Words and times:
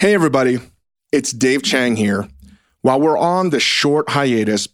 Hey, 0.00 0.14
everybody, 0.14 0.60
it's 1.10 1.32
Dave 1.32 1.64
Chang 1.64 1.96
here. 1.96 2.28
While 2.82 3.00
we're 3.00 3.18
on 3.18 3.50
the 3.50 3.58
short 3.58 4.10
hiatus, 4.10 4.68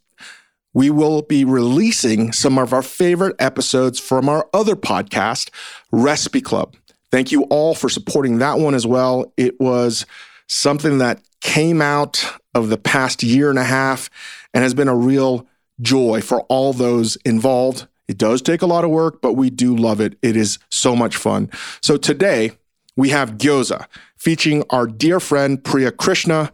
we 0.75 0.91
will 0.91 1.23
be 1.23 1.47
releasing 1.47 2.31
some 2.31 2.58
of 2.58 2.74
our 2.74 2.82
favorite 2.82 3.34
episodes 3.38 3.98
from 3.98 4.29
our 4.29 4.46
other 4.52 4.76
podcast, 4.76 5.48
Recipe 5.90 6.42
Club. 6.42 6.76
Thank 7.10 7.32
you 7.32 7.45
all 7.45 7.74
for 7.74 7.88
supporting 7.88 8.37
that 8.37 8.58
one 8.58 8.74
as 8.74 8.87
well. 8.87 9.32
It 9.38 9.58
was 9.58 10.04
something 10.46 10.98
that 10.98 11.23
came 11.41 11.80
out 11.80 12.22
of 12.54 12.68
the 12.68 12.77
past 12.77 13.22
year 13.22 13.48
and 13.48 13.59
a 13.59 13.64
half 13.64 14.11
and 14.52 14.62
has 14.62 14.75
been 14.75 14.88
a 14.88 14.95
real 14.95 15.46
joy 15.80 16.20
for 16.20 16.43
all 16.50 16.75
those 16.75 17.16
involved. 17.25 17.86
It 18.09 18.18
does 18.18 18.43
take 18.43 18.61
a 18.61 18.66
lot 18.66 18.84
of 18.84 18.91
work, 18.91 19.22
but 19.22 19.32
we 19.32 19.48
do 19.48 19.75
love 19.75 20.02
it. 20.02 20.18
It 20.20 20.36
is 20.36 20.59
so 20.68 20.95
much 20.95 21.16
fun. 21.16 21.50
So 21.80 21.96
today, 21.96 22.59
we 22.96 23.09
have 23.09 23.38
gyoza 23.38 23.86
featuring 24.25 24.64
our 24.70 24.86
dear 24.86 25.20
friend 25.20 25.62
Priya 25.62 25.93
Krishna. 25.93 26.50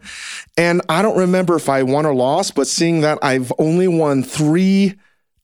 And 0.57 0.81
I 0.89 1.01
don't 1.01 1.17
remember 1.17 1.55
if 1.55 1.69
I 1.69 1.83
won 1.83 2.05
or 2.05 2.13
lost, 2.13 2.53
but 2.53 2.67
seeing 2.67 2.99
that 2.99 3.17
I've 3.21 3.53
only 3.57 3.87
won 3.87 4.23
three 4.23 4.95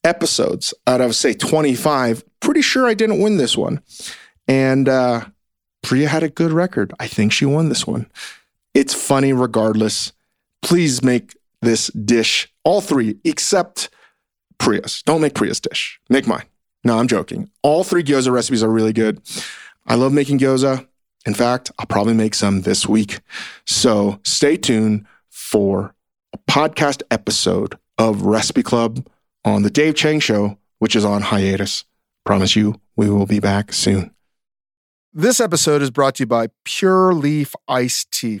episodes 0.04 0.74
out 0.86 1.00
of, 1.00 1.16
say, 1.16 1.32
25, 1.32 2.22
pretty 2.40 2.60
sure 2.60 2.86
I 2.86 2.92
didn't 2.92 3.22
win 3.22 3.38
this 3.38 3.56
one. 3.56 3.80
And 4.46 4.90
uh, 4.90 5.24
Priya 5.82 6.08
had 6.08 6.22
a 6.22 6.28
good 6.28 6.52
record. 6.52 6.92
I 7.00 7.06
think 7.06 7.32
she 7.32 7.46
won 7.46 7.70
this 7.70 7.86
one. 7.86 8.10
It's 8.74 8.92
funny 8.92 9.32
regardless. 9.32 10.12
Please 10.60 11.02
make 11.02 11.34
this 11.62 11.88
dish, 11.88 12.52
all 12.62 12.82
three, 12.82 13.16
except 13.24 13.88
Priya's. 14.58 15.02
Don't 15.02 15.22
make 15.22 15.34
Priya's 15.34 15.60
dish. 15.60 15.98
Make 16.10 16.26
mine. 16.26 16.44
No, 16.84 16.98
I'm 16.98 17.08
joking. 17.08 17.50
All 17.62 17.84
three 17.84 18.04
gyoza 18.04 18.30
recipes 18.30 18.62
are 18.62 18.70
really 18.70 18.92
good. 18.92 19.22
I 19.86 19.94
love 19.94 20.12
making 20.12 20.38
gyoza. 20.38 20.86
In 21.28 21.34
fact, 21.34 21.70
I'll 21.78 21.84
probably 21.84 22.14
make 22.14 22.32
some 22.32 22.62
this 22.62 22.88
week. 22.88 23.20
So 23.66 24.18
stay 24.24 24.56
tuned 24.56 25.04
for 25.28 25.94
a 26.32 26.38
podcast 26.50 27.02
episode 27.10 27.78
of 27.98 28.22
Recipe 28.22 28.62
Club 28.62 29.06
on 29.44 29.62
the 29.62 29.68
Dave 29.68 29.94
Chang 29.94 30.20
Show, 30.20 30.56
which 30.78 30.96
is 30.96 31.04
on 31.04 31.20
hiatus. 31.20 31.84
Promise 32.24 32.56
you, 32.56 32.80
we 32.96 33.10
will 33.10 33.26
be 33.26 33.40
back 33.40 33.74
soon. 33.74 34.10
This 35.12 35.38
episode 35.38 35.82
is 35.82 35.90
brought 35.90 36.14
to 36.14 36.22
you 36.22 36.26
by 36.26 36.48
Pure 36.64 37.12
Leaf 37.12 37.54
Iced 37.68 38.10
Tea. 38.10 38.40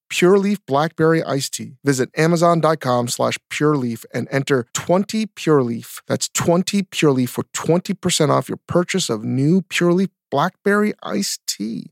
Pure 0.11 0.39
Leaf 0.39 0.59
Blackberry 0.65 1.23
Iced 1.23 1.53
Tea. 1.53 1.77
Visit 1.85 2.09
Amazon.com 2.17 3.07
slash 3.07 3.37
Pure 3.49 3.77
Leaf 3.77 4.05
and 4.13 4.27
enter 4.29 4.67
20 4.73 5.25
Pure 5.27 5.63
Leaf. 5.63 6.01
That's 6.05 6.27
20 6.29 6.83
Pure 6.83 7.13
Leaf 7.13 7.29
for 7.29 7.45
20% 7.55 8.29
off 8.29 8.49
your 8.49 8.59
purchase 8.67 9.09
of 9.09 9.23
new 9.23 9.61
Pure 9.61 9.93
Leaf 9.93 10.09
Blackberry 10.29 10.93
Iced 11.01 11.39
Tea. 11.47 11.91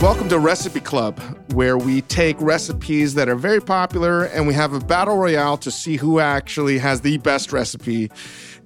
Welcome 0.00 0.30
to 0.30 0.38
Recipe 0.38 0.80
Club, 0.80 1.20
where 1.52 1.76
we 1.76 2.00
take 2.00 2.40
recipes 2.40 3.12
that 3.16 3.28
are 3.28 3.34
very 3.34 3.60
popular 3.60 4.24
and 4.24 4.46
we 4.46 4.54
have 4.54 4.72
a 4.72 4.80
battle 4.80 5.18
royale 5.18 5.58
to 5.58 5.70
see 5.70 5.96
who 5.96 6.20
actually 6.20 6.78
has 6.78 7.02
the 7.02 7.18
best 7.18 7.52
recipe. 7.52 8.10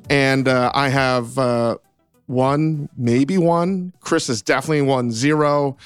And 0.08 0.46
uh, 0.46 0.70
I 0.72 0.90
have 0.90 1.36
uh, 1.36 1.78
one, 2.26 2.88
maybe 2.96 3.36
one. 3.36 3.94
Chris 3.98 4.28
has 4.28 4.42
definitely 4.42 4.82
won 4.82 5.10
zero. 5.10 5.76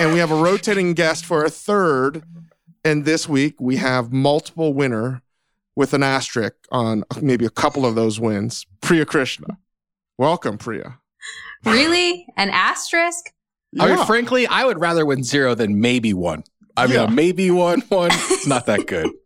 And 0.00 0.12
we 0.12 0.18
have 0.18 0.32
a 0.32 0.42
rotating 0.42 0.92
guest 0.92 1.24
for 1.24 1.44
a 1.44 1.50
third. 1.50 2.24
And 2.84 3.04
this 3.04 3.28
week 3.28 3.60
we 3.60 3.76
have 3.76 4.12
multiple 4.12 4.74
winner 4.74 5.22
with 5.76 5.94
an 5.94 6.02
asterisk 6.02 6.56
on 6.72 7.04
maybe 7.22 7.44
a 7.46 7.50
couple 7.50 7.86
of 7.86 7.94
those 7.94 8.18
wins. 8.18 8.66
Priya 8.80 9.06
Krishna. 9.06 9.58
Welcome, 10.18 10.58
Priya. 10.58 10.98
Really? 11.64 12.26
An 12.36 12.50
asterisk? 12.50 13.32
I 13.80 13.94
mean, 13.94 14.06
frankly, 14.06 14.46
I 14.46 14.64
would 14.64 14.80
rather 14.80 15.04
win 15.06 15.22
zero 15.24 15.54
than 15.54 15.80
maybe 15.80 16.12
one. 16.14 16.44
I 16.76 16.86
mean, 16.86 16.94
Yeah. 16.96 17.06
maybe 17.06 17.50
one, 17.50 17.80
one. 17.88 18.10
It's 18.12 18.46
not 18.46 18.66
that 18.66 18.86
good. 18.86 19.10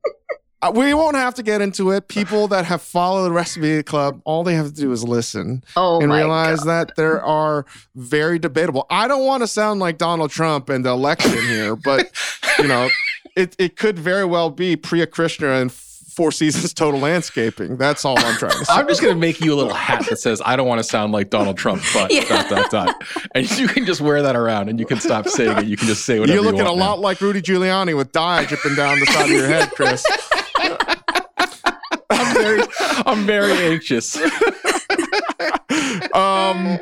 Uh, 0.63 0.71
we 0.75 0.93
won't 0.93 1.17
have 1.17 1.35
to 1.35 1.43
get 1.43 1.63
into 1.63 1.91
it. 1.91 2.07
People 2.09 2.47
that 2.49 2.67
have 2.67 2.83
followed 2.83 3.25
the 3.25 3.31
Recipe 3.31 3.83
Club, 3.83 4.21
all 4.27 4.45
they 4.45 4.53
have 4.53 4.67
to 4.67 4.73
do 4.75 4.93
is 4.93 5.03
listen 5.03 5.65
Oh 5.75 6.03
and 6.03 6.13
realize 6.13 6.59
God. 6.59 6.67
that 6.89 6.97
there 6.97 7.23
are 7.25 7.65
very 7.95 8.39
debatable. 8.39 8.85
I 8.91 9.09
don't 9.09 9.25
want 9.25 9.43
to 9.43 9.47
sound 9.47 9.81
like 9.81 9.97
Donald 9.97 10.31
Trump 10.31 10.69
and 10.69 10.85
the 10.85 10.91
election 10.91 11.33
here, 11.47 11.77
but 11.77 12.11
you 12.59 12.69
know, 12.69 12.91
it, 13.35 13.57
it 13.59 13.79
could 13.79 13.99
very 13.99 14.27
well 14.27 14.51
be 14.51 14.77
Priya 14.77 15.07
Krishna 15.07 15.49
and 15.53 15.73
Four 16.11 16.33
Seasons 16.33 16.75
Total 16.75 16.99
Landscaping. 17.01 17.77
That's 17.77 18.05
all 18.05 18.19
I'm 18.19 18.37
trying 18.37 18.53
to 18.59 18.65
say. 18.65 18.73
I'm 18.73 18.87
just 18.89 19.01
gonna 19.01 19.15
make 19.15 19.41
you 19.41 19.53
a 19.55 19.57
little 19.57 19.73
hat 19.75 20.07
that 20.09 20.19
says 20.19 20.43
I 20.45 20.57
don't 20.57 20.67
want 20.69 20.79
to 20.81 20.85
sound 20.85 21.13
like 21.13 21.31
Donald 21.31 21.57
Trump, 21.57 21.83
but 21.95 22.13
Yeah. 22.13 22.25
dot 22.29 22.49
dot 22.51 22.71
dot, 22.71 23.05
and 23.35 23.51
you 23.59 23.69
can 23.69 23.87
just 23.87 24.01
wear 24.01 24.23
that 24.23 24.37
around, 24.37 24.69
and 24.69 24.79
you 24.81 24.87
can 24.87 25.01
stop 25.01 25.29
saying 25.29 25.57
it. 25.59 25.65
You 25.67 25.77
can 25.77 25.87
just 25.87 26.05
say 26.05 26.19
whatever. 26.21 26.35
You're 26.37 26.45
you 26.45 26.51
looking 26.51 26.67
a 26.67 26.71
want 26.71 26.79
now. 26.79 26.85
lot 26.87 26.99
like 27.01 27.21
Rudy 27.21 27.41
Giuliani 27.43 27.97
with 27.97 28.13
dye 28.13 28.45
dripping 28.45 28.75
down 28.75 28.99
the 29.01 29.07
side 29.07 29.25
of 29.27 29.31
your 29.31 29.47
head, 29.47 29.71
Chris. 29.71 30.05
I'm 32.11 32.35
very, 32.35 32.63
I'm 33.07 33.25
very 33.27 33.53
anxious. 33.73 34.17
um, 36.15 36.79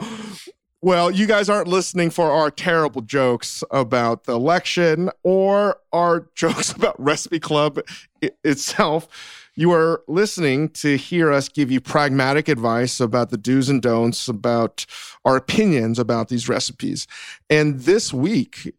well, 0.80 1.10
you 1.10 1.26
guys 1.26 1.48
aren't 1.48 1.68
listening 1.68 2.10
for 2.10 2.30
our 2.30 2.50
terrible 2.50 3.00
jokes 3.02 3.64
about 3.70 4.24
the 4.24 4.32
election 4.34 5.10
or 5.24 5.78
our 5.92 6.28
jokes 6.34 6.72
about 6.72 6.98
Recipe 7.02 7.40
Club 7.40 7.80
i- 8.22 8.30
itself. 8.44 9.08
You 9.56 9.72
are 9.72 10.02
listening 10.06 10.68
to 10.70 10.96
hear 10.96 11.32
us 11.32 11.48
give 11.48 11.68
you 11.72 11.80
pragmatic 11.80 12.48
advice 12.48 13.00
about 13.00 13.30
the 13.30 13.36
do's 13.36 13.68
and 13.68 13.82
don'ts, 13.82 14.28
about 14.28 14.86
our 15.24 15.34
opinions 15.36 15.98
about 15.98 16.28
these 16.28 16.48
recipes. 16.48 17.08
And 17.50 17.80
this 17.80 18.12
week, 18.12 18.72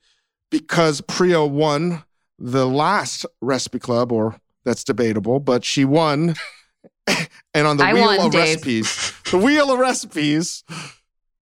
because 0.49 1.01
Priya 1.01 1.43
won 1.45 2.03
the 2.37 2.65
last 2.65 3.25
Recipe 3.41 3.79
Club, 3.79 4.13
or 4.13 4.39
that's 4.63 4.85
debatable, 4.85 5.41
but 5.41 5.65
she 5.65 5.83
won. 5.83 6.35
and 7.53 7.67
on 7.67 7.75
the 7.75 7.83
I 7.83 7.93
wheel 7.93 8.05
won, 8.05 8.19
of 8.21 8.31
Dave. 8.31 8.55
recipes, 8.55 9.13
the 9.31 9.37
wheel 9.37 9.73
of 9.73 9.79
recipes, 9.79 10.63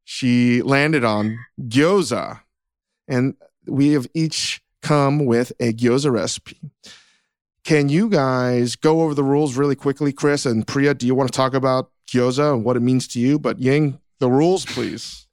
she 0.10 0.62
landed 0.62 1.04
on 1.04 1.38
gyoza. 1.60 2.40
And 3.10 3.36
we 3.68 3.90
have 3.90 4.08
each 4.14 4.62
come 4.82 5.26
with 5.26 5.52
a 5.60 5.74
gyoza 5.74 6.10
recipe. 6.10 6.62
Can 7.66 7.90
you 7.90 8.08
guys 8.08 8.78
go 8.78 9.02
over 9.02 9.14
the 9.14 9.24
rules 9.24 9.58
really 9.58 9.76
quickly, 9.76 10.14
Chris 10.14 10.46
and 10.46 10.66
Priya? 10.66 10.94
Do 10.94 11.06
you 11.06 11.14
want 11.14 11.30
to 11.30 11.36
talk 11.36 11.54
about 11.54 11.92
gyoza 12.10 12.54
and 12.54 12.64
what 12.64 12.78
it 12.78 12.80
means 12.80 13.06
to 13.10 13.20
you? 13.20 13.38
But 13.38 13.60
Ying, 13.60 14.00
the 14.20 14.32
rules, 14.32 14.66
please. 14.66 15.28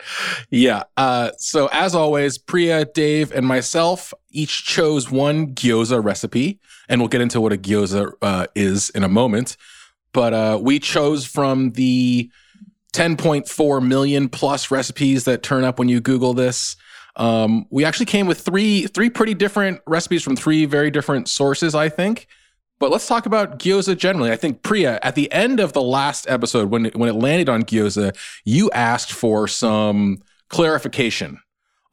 Yeah. 0.51 0.83
Uh, 0.97 1.31
so 1.39 1.69
as 1.71 1.95
always, 1.95 2.37
Priya, 2.37 2.85
Dave, 2.85 3.31
and 3.31 3.47
myself 3.47 4.13
each 4.33 4.65
chose 4.65 5.09
one 5.09 5.55
gyoza 5.55 6.03
recipe, 6.03 6.59
and 6.89 7.01
we'll 7.01 7.07
get 7.07 7.21
into 7.21 7.41
what 7.41 7.53
a 7.53 7.57
gyoza 7.57 8.13
uh, 8.21 8.49
is 8.57 8.91
in 8.91 9.05
a 9.05 9.09
moment. 9.09 9.57
But 10.13 10.35
uh, 10.35 10.59
we 10.61 10.81
chose 10.81 11.25
from 11.25 11.71
the 11.73 12.29
10.4 12.95 13.87
million 13.87 14.29
plus 14.29 14.71
recipes 14.71 15.25
that 15.25 15.43
turn 15.43 15.65
up 15.65 15.79
when 15.79 15.89
you 15.89 16.01
Google 16.01 16.33
this. 16.33 16.77
Um, 17.17 17.67
we 17.71 17.85
actually 17.85 18.07
came 18.07 18.27
with 18.27 18.41
three 18.41 18.87
three 18.87 19.11
pretty 19.11 19.35
different 19.35 19.81
recipes 19.87 20.23
from 20.23 20.37
three 20.37 20.65
very 20.65 20.91
different 20.91 21.29
sources, 21.29 21.75
I 21.75 21.89
think. 21.89 22.27
But 22.79 22.91
let's 22.91 23.07
talk 23.07 23.27
about 23.27 23.59
gyoza 23.59 23.97
generally. 23.97 24.33
I 24.33 24.37
think 24.37 24.63
Priya, 24.63 24.99
at 25.03 25.15
the 25.15 25.31
end 25.33 25.61
of 25.61 25.73
the 25.73 25.83
last 25.83 26.29
episode, 26.29 26.71
when 26.71 26.87
it, 26.87 26.97
when 26.97 27.09
it 27.09 27.15
landed 27.15 27.49
on 27.49 27.63
gyoza, 27.63 28.17
you 28.45 28.71
asked 28.73 29.13
for 29.13 29.47
some 29.47 30.23
clarification 30.49 31.39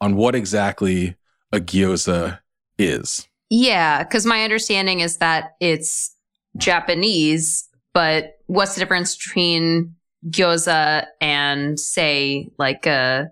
on 0.00 0.16
what 0.16 0.34
exactly 0.34 1.16
a 1.52 1.60
gyoza 1.60 2.40
is. 2.78 3.28
Yeah, 3.48 4.02
because 4.02 4.26
my 4.26 4.42
understanding 4.42 5.00
is 5.00 5.18
that 5.18 5.54
it's 5.60 6.16
Japanese, 6.56 7.68
but 7.94 8.38
what's 8.46 8.74
the 8.74 8.80
difference 8.80 9.16
between 9.16 9.94
gyoza 10.30 11.06
and, 11.20 11.78
say, 11.78 12.48
like 12.58 12.86
a 12.86 13.30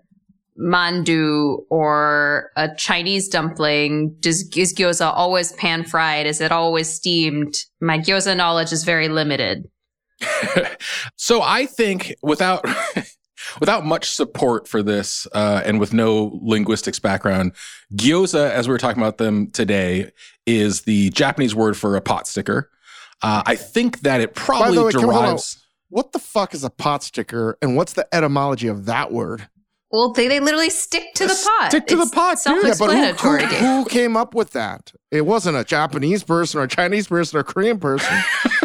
mandu 0.59 1.65
or 1.69 2.51
a 2.55 2.73
Chinese 2.75 3.27
dumpling? 3.27 4.15
Does 4.19 4.43
is 4.55 4.73
gyoza 4.73 5.11
always 5.13 5.53
pan 5.53 5.83
fried? 5.83 6.25
Is 6.25 6.41
it 6.41 6.51
always 6.51 6.89
steamed? 6.89 7.55
My 7.79 7.97
gyoza 7.97 8.35
knowledge 8.35 8.71
is 8.71 8.83
very 8.83 9.07
limited. 9.07 9.69
so 11.15 11.41
I 11.41 11.65
think 11.65 12.15
without 12.21 12.65
without 13.59 13.85
much 13.85 14.09
support 14.09 14.67
for 14.67 14.83
this 14.83 15.27
uh, 15.33 15.61
and 15.65 15.79
with 15.79 15.93
no 15.93 16.39
linguistics 16.41 16.99
background, 16.99 17.53
gyoza, 17.95 18.51
as 18.51 18.67
we 18.67 18.71
were 18.71 18.77
talking 18.77 19.01
about 19.01 19.17
them 19.17 19.49
today, 19.51 20.11
is 20.45 20.81
the 20.81 21.09
Japanese 21.11 21.55
word 21.55 21.77
for 21.77 21.95
a 21.95 22.01
pot 22.01 22.27
sticker. 22.27 22.69
Uh, 23.23 23.43
I 23.45 23.55
think 23.55 24.01
that 24.01 24.21
it 24.21 24.33
probably 24.33 24.83
way, 24.83 24.91
derives. 24.91 25.60
What 25.91 26.13
the 26.13 26.19
fuck 26.19 26.53
is 26.53 26.63
a 26.63 26.69
pot 26.69 27.03
sticker, 27.03 27.57
and 27.61 27.75
what's 27.75 27.91
the 27.93 28.07
etymology 28.15 28.67
of 28.67 28.85
that 28.85 29.11
word? 29.11 29.49
Well, 29.91 30.13
they, 30.13 30.29
they 30.29 30.39
literally 30.39 30.69
stick 30.69 31.13
to 31.15 31.27
the 31.27 31.49
pot. 31.59 31.69
Stick 31.69 31.85
to 31.87 31.99
It's 31.99 32.09
the 32.09 32.15
pot, 32.15 32.37
dude. 32.45 32.63
Yeah, 32.63 32.69
but 32.69 32.75
Self-explanatory. 32.77 33.43
who, 33.43 33.55
who, 33.55 33.83
who 33.83 33.85
came 33.89 34.15
up 34.15 34.33
with 34.33 34.51
that? 34.51 34.93
It 35.11 35.25
wasn't 35.25 35.57
a 35.57 35.65
Japanese 35.65 36.23
person 36.23 36.61
or 36.61 36.63
a 36.63 36.67
Chinese 36.69 37.09
person 37.09 37.37
or 37.37 37.41
a 37.41 37.43
Korean 37.43 37.77
person. 37.77 38.17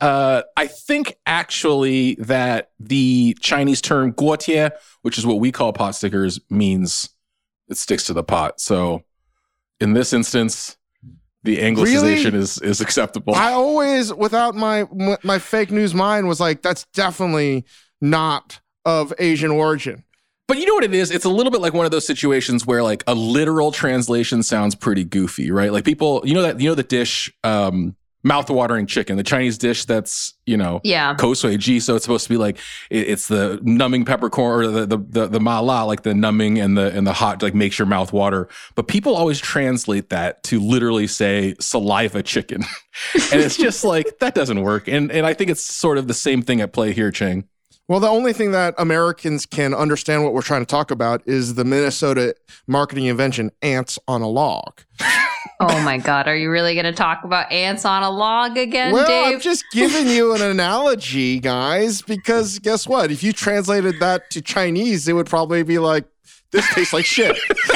Uh, 0.00 0.42
I 0.56 0.66
think 0.66 1.16
actually 1.26 2.14
that 2.14 2.70
the 2.78 3.36
Chinese 3.40 3.82
term 3.82 4.14
guotie, 4.14 4.70
which 5.02 5.18
is 5.18 5.26
what 5.26 5.40
we 5.40 5.52
call 5.52 5.74
pot 5.74 5.94
stickers, 5.94 6.40
means 6.48 7.10
it 7.68 7.76
sticks 7.76 8.06
to 8.06 8.14
the 8.14 8.22
pot. 8.22 8.60
So 8.60 9.02
in 9.78 9.92
this 9.92 10.14
instance, 10.14 10.78
the 11.42 11.58
anglicization 11.58 12.24
Really? 12.32 12.38
is 12.38 12.58
is 12.58 12.80
acceptable. 12.80 13.34
I 13.34 13.52
always, 13.52 14.12
without 14.12 14.54
my 14.54 14.86
my 15.22 15.38
fake 15.38 15.70
news 15.70 15.94
mind, 15.94 16.28
was 16.28 16.40
like, 16.40 16.62
that's 16.62 16.84
definitely 16.94 17.64
not 18.00 18.60
of 18.84 19.12
Asian 19.18 19.50
origin. 19.50 20.04
But 20.48 20.58
you 20.58 20.66
know 20.66 20.74
what 20.74 20.82
it 20.84 20.92
is? 20.92 21.12
It's 21.12 21.24
a 21.24 21.28
little 21.28 21.52
bit 21.52 21.60
like 21.60 21.74
one 21.74 21.84
of 21.84 21.92
those 21.92 22.06
situations 22.06 22.66
where 22.66 22.82
like 22.82 23.04
a 23.06 23.14
literal 23.14 23.70
translation 23.70 24.42
sounds 24.42 24.74
pretty 24.74 25.04
goofy, 25.04 25.50
right? 25.52 25.72
Like 25.72 25.84
people, 25.84 26.22
you 26.24 26.34
know 26.34 26.42
that 26.42 26.60
you 26.60 26.68
know 26.68 26.74
the 26.74 26.82
dish 26.82 27.32
um 27.44 27.94
mouth-watering 28.22 28.86
chicken, 28.86 29.16
the 29.16 29.22
Chinese 29.22 29.56
dish 29.56 29.84
that's, 29.86 30.34
you 30.46 30.56
know, 30.56 30.80
Yeah. 30.84 31.14
kosui 31.14 31.58
ji, 31.58 31.80
so 31.80 31.96
it's 31.96 32.04
supposed 32.04 32.24
to 32.24 32.28
be 32.28 32.36
like 32.36 32.58
it- 32.90 33.08
it's 33.08 33.28
the 33.28 33.58
numbing 33.62 34.04
peppercorn 34.04 34.64
or 34.64 34.70
the 34.70 34.86
the 34.86 34.98
the, 34.98 35.26
the 35.26 35.40
mala, 35.40 35.84
like 35.86 36.02
the 36.02 36.14
numbing 36.14 36.58
and 36.58 36.76
the 36.76 36.90
and 36.94 37.06
the 37.06 37.12
hot 37.14 37.42
like 37.42 37.54
makes 37.54 37.78
your 37.78 37.86
mouth 37.86 38.12
water. 38.12 38.48
But 38.74 38.88
people 38.88 39.16
always 39.16 39.38
translate 39.40 40.10
that 40.10 40.42
to 40.44 40.60
literally 40.60 41.06
say 41.06 41.54
saliva 41.60 42.22
chicken. 42.22 42.62
and 43.32 43.40
it's 43.40 43.56
just 43.66 43.84
like 43.84 44.18
that 44.20 44.34
doesn't 44.34 44.60
work. 44.60 44.86
And 44.88 45.10
and 45.10 45.24
I 45.26 45.32
think 45.34 45.50
it's 45.50 45.64
sort 45.64 45.96
of 45.96 46.06
the 46.08 46.14
same 46.14 46.42
thing 46.42 46.60
at 46.60 46.72
play 46.72 46.92
here, 46.92 47.10
Chang. 47.10 47.44
Well, 47.88 47.98
the 47.98 48.08
only 48.08 48.32
thing 48.32 48.52
that 48.52 48.74
Americans 48.78 49.46
can 49.46 49.74
understand 49.74 50.22
what 50.22 50.32
we're 50.32 50.42
trying 50.42 50.60
to 50.62 50.66
talk 50.66 50.92
about 50.92 51.22
is 51.26 51.54
the 51.54 51.64
Minnesota 51.64 52.36
marketing 52.68 53.06
invention 53.06 53.50
ants 53.62 53.98
on 54.06 54.22
a 54.22 54.28
log. 54.28 54.82
Oh 55.62 55.82
my 55.82 55.98
God. 55.98 56.26
Are 56.26 56.36
you 56.36 56.50
really 56.50 56.72
going 56.74 56.86
to 56.86 56.92
talk 56.92 57.22
about 57.24 57.52
ants 57.52 57.84
on 57.84 58.02
a 58.02 58.08
log 58.10 58.56
again, 58.56 58.92
well, 58.94 59.06
Dave? 59.06 59.34
I'm 59.34 59.40
just 59.40 59.62
giving 59.72 60.08
you 60.08 60.34
an 60.34 60.40
analogy, 60.50 61.38
guys, 61.38 62.00
because 62.00 62.58
guess 62.60 62.88
what? 62.88 63.10
If 63.10 63.22
you 63.22 63.34
translated 63.34 64.00
that 64.00 64.30
to 64.30 64.40
Chinese, 64.40 65.06
it 65.06 65.12
would 65.12 65.26
probably 65.26 65.62
be 65.62 65.78
like, 65.78 66.06
this 66.50 66.66
tastes 66.74 66.94
like 66.94 67.04
shit. 67.04 67.36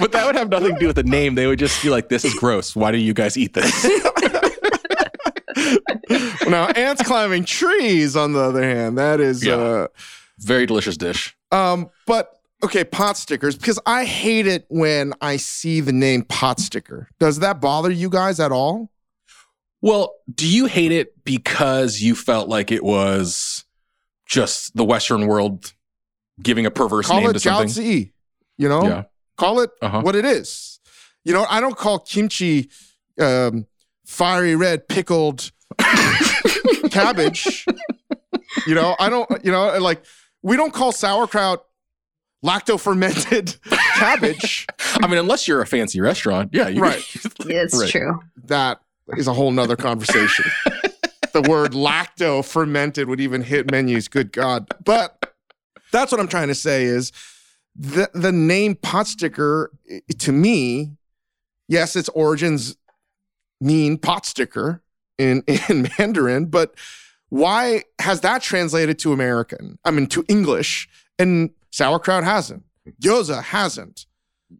but 0.00 0.12
that 0.12 0.22
would 0.26 0.36
have 0.36 0.48
nothing 0.48 0.72
to 0.74 0.80
do 0.80 0.86
with 0.86 0.96
the 0.96 1.02
name. 1.04 1.34
They 1.34 1.46
would 1.46 1.58
just 1.58 1.82
be 1.82 1.90
like, 1.90 2.08
"This 2.08 2.24
is 2.24 2.34
gross. 2.34 2.74
Why 2.74 2.90
do 2.92 2.98
you 2.98 3.12
guys 3.14 3.36
eat 3.36 3.54
this?" 3.54 3.84
now, 6.48 6.66
ants 6.68 7.02
climbing 7.02 7.44
trees, 7.44 8.16
on 8.16 8.32
the 8.32 8.40
other 8.40 8.62
hand, 8.62 8.98
that 8.98 9.20
is, 9.20 9.44
Yeah. 9.44 9.54
uh, 9.54 9.86
Very 10.38 10.66
delicious 10.66 10.96
dish. 10.96 11.36
um, 11.52 11.90
but 12.06 12.37
okay, 12.64 12.84
pot 12.84 13.16
stickers, 13.16 13.56
because 13.56 13.78
I 13.86 14.04
hate 14.04 14.46
it 14.46 14.66
when 14.68 15.12
I 15.20 15.36
see 15.36 15.80
the 15.80 15.92
name 15.92 16.22
pot 16.22 16.60
sticker. 16.60 17.08
Does 17.18 17.38
that 17.40 17.60
bother 17.60 17.90
you 17.90 18.10
guys 18.10 18.40
at 18.40 18.52
all? 18.52 18.90
Well, 19.80 20.14
do 20.34 20.46
you 20.48 20.66
hate 20.66 20.90
it 20.92 21.22
because 21.24 22.00
you 22.00 22.14
felt 22.16 22.48
like 22.48 22.72
it 22.72 22.82
was 22.82 23.64
just 24.26 24.74
the 24.76 24.84
Western 24.84 25.26
world 25.28 25.72
giving 26.42 26.66
a 26.66 26.70
perverse 26.70 27.06
Call 27.06 27.20
name 27.20 27.30
it 27.30 27.32
to 27.34 27.40
something? 27.40 27.68
jiaozi, 27.68 28.12
you 28.56 28.68
know? 28.68 28.82
Yeah. 28.82 29.02
Call 29.36 29.60
it 29.60 29.70
Uh-huh. 29.80 30.00
what 30.02 30.16
it 30.16 30.24
is. 30.24 30.80
You 31.24 31.32
know, 31.32 31.46
I 31.48 31.60
don't 31.60 31.76
call 31.76 32.00
kimchi 32.00 32.70
um, 33.20 33.66
fiery 34.04 34.56
red 34.56 34.88
pickled 34.88 35.52
cabbage. 36.90 37.64
You 38.66 38.74
know, 38.74 38.96
I 38.98 39.08
don't, 39.08 39.28
you 39.44 39.52
know, 39.52 39.78
like 39.78 40.02
we 40.42 40.56
don't 40.56 40.72
call 40.72 40.92
sauerkraut 40.92 41.64
lacto 42.44 42.78
fermented 42.80 43.56
cabbage. 43.94 44.66
I 45.02 45.06
mean, 45.06 45.18
unless 45.18 45.48
you're 45.48 45.60
a 45.60 45.66
fancy 45.66 46.00
restaurant, 46.00 46.50
yeah, 46.52 46.68
you 46.68 46.80
Right. 46.80 47.02
it's 47.40 47.78
Right. 47.78 47.90
true. 47.90 48.20
That 48.44 48.80
is 49.16 49.26
a 49.26 49.32
whole 49.34 49.50
nother 49.50 49.76
conversation. 49.76 50.44
the 51.32 51.42
word 51.42 51.72
lacto 51.72 52.44
fermented 52.44 53.08
would 53.08 53.20
even 53.20 53.42
hit 53.42 53.70
menus. 53.70 54.08
Good 54.08 54.32
God. 54.32 54.68
But 54.84 55.32
that's 55.92 56.12
what 56.12 56.20
I'm 56.20 56.28
trying 56.28 56.48
to 56.48 56.54
say 56.54 56.84
is 56.84 57.12
the, 57.74 58.10
the 58.14 58.32
name 58.32 58.74
pot 58.76 59.06
sticker 59.06 59.70
to 60.18 60.32
me, 60.32 60.92
yes, 61.68 61.96
its 61.96 62.08
origins 62.10 62.76
mean 63.60 63.98
pot 63.98 64.26
sticker 64.26 64.82
in, 65.18 65.42
in 65.68 65.88
Mandarin, 65.98 66.46
but 66.46 66.74
why 67.30 67.82
has 67.98 68.20
that 68.22 68.40
translated 68.42 68.98
to 69.00 69.12
American? 69.12 69.78
I 69.84 69.90
mean, 69.90 70.06
to 70.08 70.24
English 70.28 70.88
and 71.18 71.50
sauerkraut 71.70 72.24
hasn't. 72.24 72.62
Gyoza 73.02 73.42
hasn't. 73.42 74.06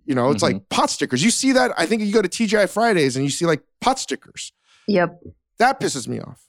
You 0.05 0.14
know, 0.14 0.31
it's 0.31 0.43
Mhm. 0.43 0.52
like 0.55 0.69
pot 0.69 0.90
stickers. 0.90 1.25
You 1.25 1.31
see 1.31 1.52
that? 1.52 1.72
I 1.78 1.87
think 1.87 2.02
you 2.02 2.12
go 2.12 2.20
to 2.22 2.28
TGI 2.28 2.66
Fridays 2.66 3.16
and 3.16 3.25
you 3.25 3.31
see 3.31 3.46
like 3.46 3.62
pot 3.81 3.99
stickers. 3.99 4.52
Yep. 4.87 5.20
That 5.58 5.81
pisses 5.81 6.06
me 6.06 6.20
off. 6.20 6.43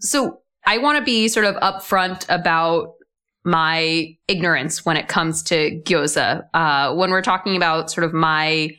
So 0.00 0.40
I 0.66 0.78
want 0.78 0.98
to 0.98 1.04
be 1.04 1.28
sort 1.28 1.46
of 1.46 1.54
upfront 1.56 2.26
about 2.28 2.94
my 3.44 4.16
ignorance 4.28 4.84
when 4.84 4.96
it 4.96 5.08
comes 5.08 5.42
to 5.44 5.80
gyoza. 5.84 6.44
Uh, 6.54 6.94
when 6.94 7.10
we're 7.10 7.22
talking 7.22 7.56
about 7.56 7.90
sort 7.90 8.04
of 8.04 8.12
my 8.12 8.70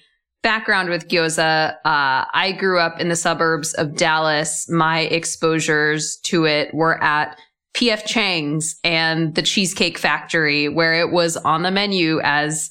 background 0.41 0.89
with 0.89 1.07
gyoza, 1.09 1.73
uh, 1.83 2.25
I 2.33 2.55
grew 2.57 2.79
up 2.79 2.99
in 2.99 3.09
the 3.09 3.15
suburbs 3.15 3.73
of 3.73 3.95
Dallas. 3.95 4.69
My 4.69 5.01
exposures 5.01 6.17
to 6.25 6.45
it 6.45 6.73
were 6.73 7.01
at 7.03 7.37
PF 7.75 8.05
Chang's 8.05 8.79
and 8.83 9.33
the 9.35 9.41
Cheesecake 9.41 9.97
Factory, 9.97 10.69
where 10.69 10.93
it 10.93 11.11
was 11.11 11.37
on 11.37 11.63
the 11.63 11.71
menu 11.71 12.19
as 12.23 12.69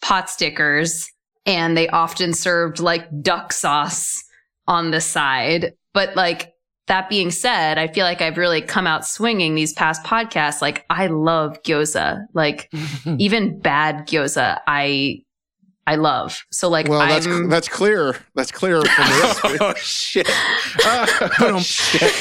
pot 0.00 0.30
stickers, 0.30 1.10
and 1.44 1.76
they 1.76 1.88
often 1.88 2.32
served 2.32 2.80
like 2.80 3.06
duck 3.22 3.52
sauce 3.52 4.22
on 4.66 4.90
the 4.90 5.00
side. 5.00 5.72
But 5.92 6.16
like 6.16 6.52
that 6.86 7.10
being 7.10 7.30
said, 7.30 7.76
I 7.78 7.88
feel 7.88 8.04
like 8.04 8.22
I've 8.22 8.38
really 8.38 8.62
come 8.62 8.86
out 8.86 9.06
swinging 9.06 9.54
these 9.54 9.72
past 9.74 10.02
podcasts. 10.04 10.62
Like 10.62 10.86
I 10.88 11.08
love 11.08 11.62
gyoza. 11.62 12.24
Like 12.32 12.70
even 13.18 13.58
bad 13.60 14.06
gyoza, 14.08 14.60
I 14.66 15.22
I 15.86 15.96
love. 15.96 16.44
So 16.50 16.68
like 16.68 16.88
Well, 16.88 17.00
that's 17.00 17.26
I'm 17.26 17.48
that's 17.50 17.68
clear. 17.68 18.16
That's 18.34 18.52
clear 18.52 18.80
from 18.82 19.06
the 19.06 19.20
recipe. 19.42 19.58
oh 19.60 19.74
shit! 19.74 20.30
Oh, 21.40 21.60
shit. 21.60 22.12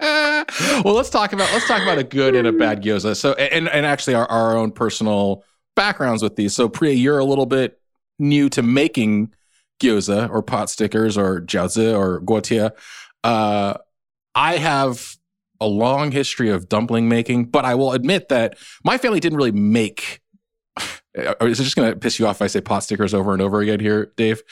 well, 0.84 0.94
let's 0.94 1.10
talk 1.10 1.32
about 1.32 1.52
let's 1.52 1.68
talk 1.68 1.82
about 1.82 1.98
a 1.98 2.04
good 2.04 2.34
and 2.34 2.48
a 2.48 2.52
bad 2.52 2.82
gyoza. 2.82 3.14
So, 3.14 3.32
and 3.34 3.68
and 3.68 3.84
actually 3.84 4.14
our, 4.14 4.26
our 4.30 4.56
own 4.56 4.72
personal 4.72 5.44
backgrounds 5.76 6.22
with 6.22 6.36
these. 6.36 6.54
So, 6.54 6.68
Priya, 6.68 6.94
you're 6.94 7.18
a 7.18 7.24
little 7.24 7.46
bit 7.46 7.80
new 8.18 8.48
to 8.50 8.62
making 8.62 9.34
gyoza 9.80 10.30
or 10.30 10.42
pot 10.42 10.70
stickers 10.70 11.18
or 11.18 11.40
jiaozi 11.40 11.96
or 11.96 12.20
guotie. 12.20 12.70
Uh, 13.24 13.74
I 14.34 14.56
have 14.56 15.16
a 15.60 15.66
long 15.66 16.10
history 16.12 16.50
of 16.50 16.68
dumpling 16.68 17.08
making, 17.08 17.46
but 17.46 17.64
I 17.64 17.74
will 17.74 17.92
admit 17.92 18.28
that 18.30 18.56
my 18.84 18.96
family 18.98 19.20
didn't 19.20 19.36
really 19.36 19.52
make. 19.52 20.20
Is 21.14 21.60
it 21.60 21.64
just 21.64 21.76
going 21.76 21.92
to 21.92 21.98
piss 21.98 22.18
you 22.18 22.26
off 22.26 22.36
if 22.36 22.42
I 22.42 22.46
say 22.46 22.60
pot 22.60 22.80
stickers 22.80 23.12
over 23.12 23.32
and 23.32 23.42
over 23.42 23.60
again 23.60 23.80
here, 23.80 24.12
Dave? 24.16 24.42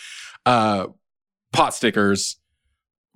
Uh, 0.44 0.88
pot 1.52 1.74
stickers. 1.74 2.36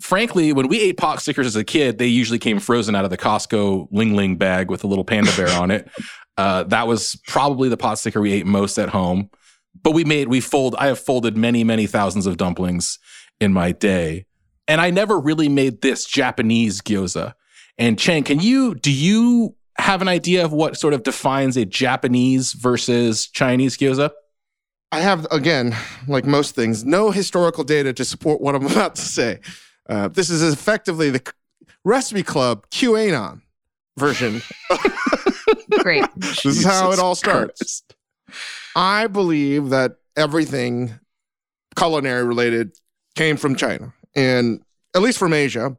Frankly, 0.02 0.52
when 0.52 0.66
we 0.66 0.80
ate 0.80 0.96
pot 0.96 1.22
stickers 1.22 1.46
as 1.46 1.54
a 1.54 1.62
kid, 1.62 1.98
they 1.98 2.08
usually 2.08 2.38
came 2.38 2.58
frozen 2.58 2.96
out 2.96 3.04
of 3.04 3.10
the 3.10 3.16
Costco 3.16 3.86
Ling 3.92 4.16
Ling 4.16 4.36
bag 4.36 4.68
with 4.68 4.82
a 4.82 4.86
little 4.88 5.04
panda 5.04 5.30
bear 5.36 5.50
on 5.50 5.70
it. 5.70 5.88
Uh, 6.38 6.62
that 6.62 6.88
was 6.88 7.20
probably 7.26 7.68
the 7.68 7.76
pot 7.76 7.98
sticker 7.98 8.18
we 8.18 8.32
ate 8.32 8.46
most 8.46 8.78
at 8.78 8.88
home. 8.88 9.28
But 9.82 9.90
we 9.90 10.02
made, 10.02 10.28
we 10.28 10.40
fold, 10.40 10.74
I 10.78 10.86
have 10.86 10.98
folded 10.98 11.36
many, 11.36 11.62
many 11.62 11.86
thousands 11.86 12.26
of 12.26 12.38
dumplings 12.38 12.98
in 13.38 13.52
my 13.52 13.72
day. 13.72 14.24
And 14.66 14.80
I 14.80 14.88
never 14.88 15.20
really 15.20 15.50
made 15.50 15.82
this 15.82 16.06
Japanese 16.06 16.80
gyoza. 16.80 17.34
And 17.76 17.98
Chang, 17.98 18.22
can 18.22 18.40
you, 18.40 18.74
do 18.74 18.90
you 18.90 19.54
have 19.76 20.00
an 20.00 20.08
idea 20.08 20.42
of 20.42 20.52
what 20.52 20.78
sort 20.78 20.94
of 20.94 21.02
defines 21.02 21.56
a 21.56 21.66
Japanese 21.66 22.54
versus 22.54 23.28
Chinese 23.28 23.76
gyoza? 23.76 24.10
I 24.90 25.00
have, 25.00 25.26
again, 25.30 25.74
like 26.06 26.24
most 26.24 26.54
things, 26.54 26.84
no 26.84 27.10
historical 27.10 27.64
data 27.64 27.92
to 27.94 28.04
support 28.04 28.40
what 28.40 28.54
I'm 28.54 28.66
about 28.70 28.94
to 28.96 29.02
say. 29.02 29.40
Uh, 29.92 30.08
this 30.08 30.30
is 30.30 30.42
effectively 30.42 31.10
the 31.10 31.20
Recipe 31.84 32.22
Club 32.22 32.66
QAnon 32.70 33.42
version. 33.98 34.40
Great. 35.80 36.06
this 36.16 36.46
is 36.46 36.64
how 36.64 36.92
it 36.92 36.98
all 36.98 37.14
starts. 37.14 37.82
Christ. 37.82 37.94
I 38.74 39.06
believe 39.06 39.68
that 39.68 39.96
everything 40.16 40.98
culinary 41.76 42.24
related 42.24 42.74
came 43.16 43.36
from 43.36 43.54
China, 43.54 43.92
and 44.16 44.62
at 44.96 45.02
least 45.02 45.18
from 45.18 45.34
Asia. 45.34 45.76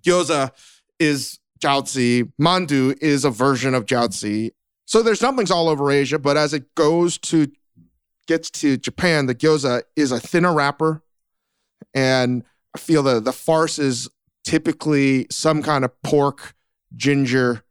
Gyoza 0.00 0.52
is 1.00 1.40
jiaozi. 1.58 2.30
Mandu 2.40 2.96
is 3.00 3.24
a 3.24 3.30
version 3.30 3.74
of 3.74 3.84
jiaozi. 3.84 4.52
So 4.84 5.02
there's 5.02 5.18
dumplings 5.18 5.50
all 5.50 5.68
over 5.68 5.90
Asia, 5.90 6.20
but 6.20 6.36
as 6.36 6.54
it 6.54 6.72
goes 6.76 7.18
to 7.18 7.48
gets 8.28 8.48
to 8.50 8.76
Japan, 8.76 9.26
the 9.26 9.34
gyoza 9.34 9.82
is 9.96 10.12
a 10.12 10.20
thinner 10.20 10.54
wrapper, 10.54 11.02
and 11.92 12.44
I 12.76 12.78
feel 12.78 13.02
the 13.02 13.20
the 13.20 13.32
farce 13.32 13.78
is 13.78 14.08
typically 14.44 15.26
some 15.30 15.62
kind 15.62 15.82
of 15.82 15.90
pork, 16.02 16.54
ginger, 16.94 17.62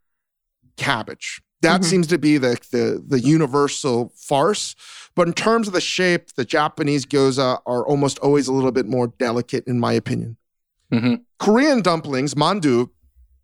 cabbage. 0.78 1.42
That 1.62 1.82
Mhm. 1.82 1.86
seems 1.86 2.08
to 2.08 2.18
be 2.18 2.38
the, 2.40 2.58
the 2.72 3.04
the 3.08 3.20
universal 3.20 4.12
farce. 4.16 4.76
But 5.16 5.28
in 5.28 5.34
terms 5.34 5.68
of 5.68 5.74
the 5.74 5.82
shape, 5.82 6.34
the 6.36 6.44
Japanese 6.44 7.06
gyoza 7.06 7.60
are 7.68 7.88
almost 7.88 8.18
always 8.20 8.48
a 8.48 8.54
little 8.54 8.72
bit 8.72 8.88
more 8.88 9.08
delicate, 9.20 9.64
in 9.68 9.80
my 9.80 9.94
opinion. 9.94 10.38
Mhm. 10.92 11.22
Korean 11.40 11.82
dumplings, 11.82 12.34
mandu, 12.34 12.90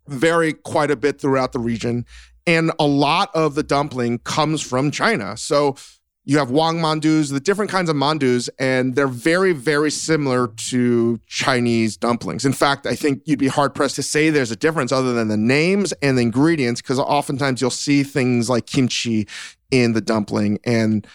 vary 0.08 0.52
quite 0.52 0.90
a 0.90 0.96
bit 0.96 1.20
throughout 1.20 1.52
the 1.52 1.60
region, 1.60 2.04
and 2.44 2.72
a 2.80 2.86
lot 2.86 3.30
of 3.34 3.54
the 3.54 3.62
dumpling 3.62 4.18
comes 4.18 4.60
from 4.62 4.90
China. 4.90 5.36
So 5.36 5.76
you 6.24 6.38
have 6.38 6.50
wang 6.50 6.76
mandus, 6.76 7.32
the 7.32 7.40
different 7.40 7.70
kinds 7.70 7.90
of 7.90 7.96
mandus, 7.96 8.48
and 8.58 8.94
they're 8.94 9.08
very, 9.08 9.52
very 9.52 9.90
similar 9.90 10.46
to 10.46 11.18
Chinese 11.26 11.96
dumplings. 11.96 12.44
In 12.44 12.52
fact, 12.52 12.86
I 12.86 12.94
think 12.94 13.22
you'd 13.24 13.40
be 13.40 13.48
hard 13.48 13.74
pressed 13.74 13.96
to 13.96 14.02
say 14.02 14.30
there's 14.30 14.52
a 14.52 14.56
difference 14.56 14.92
other 14.92 15.12
than 15.14 15.28
the 15.28 15.36
names 15.36 15.92
and 16.00 16.16
the 16.16 16.22
ingredients, 16.22 16.80
because 16.80 16.98
oftentimes 16.98 17.60
you'll 17.60 17.70
see 17.70 18.04
things 18.04 18.48
like 18.48 18.66
kimchi 18.66 19.26
in 19.72 19.94
the 19.94 20.00
dumpling, 20.00 20.58
and 20.64 21.06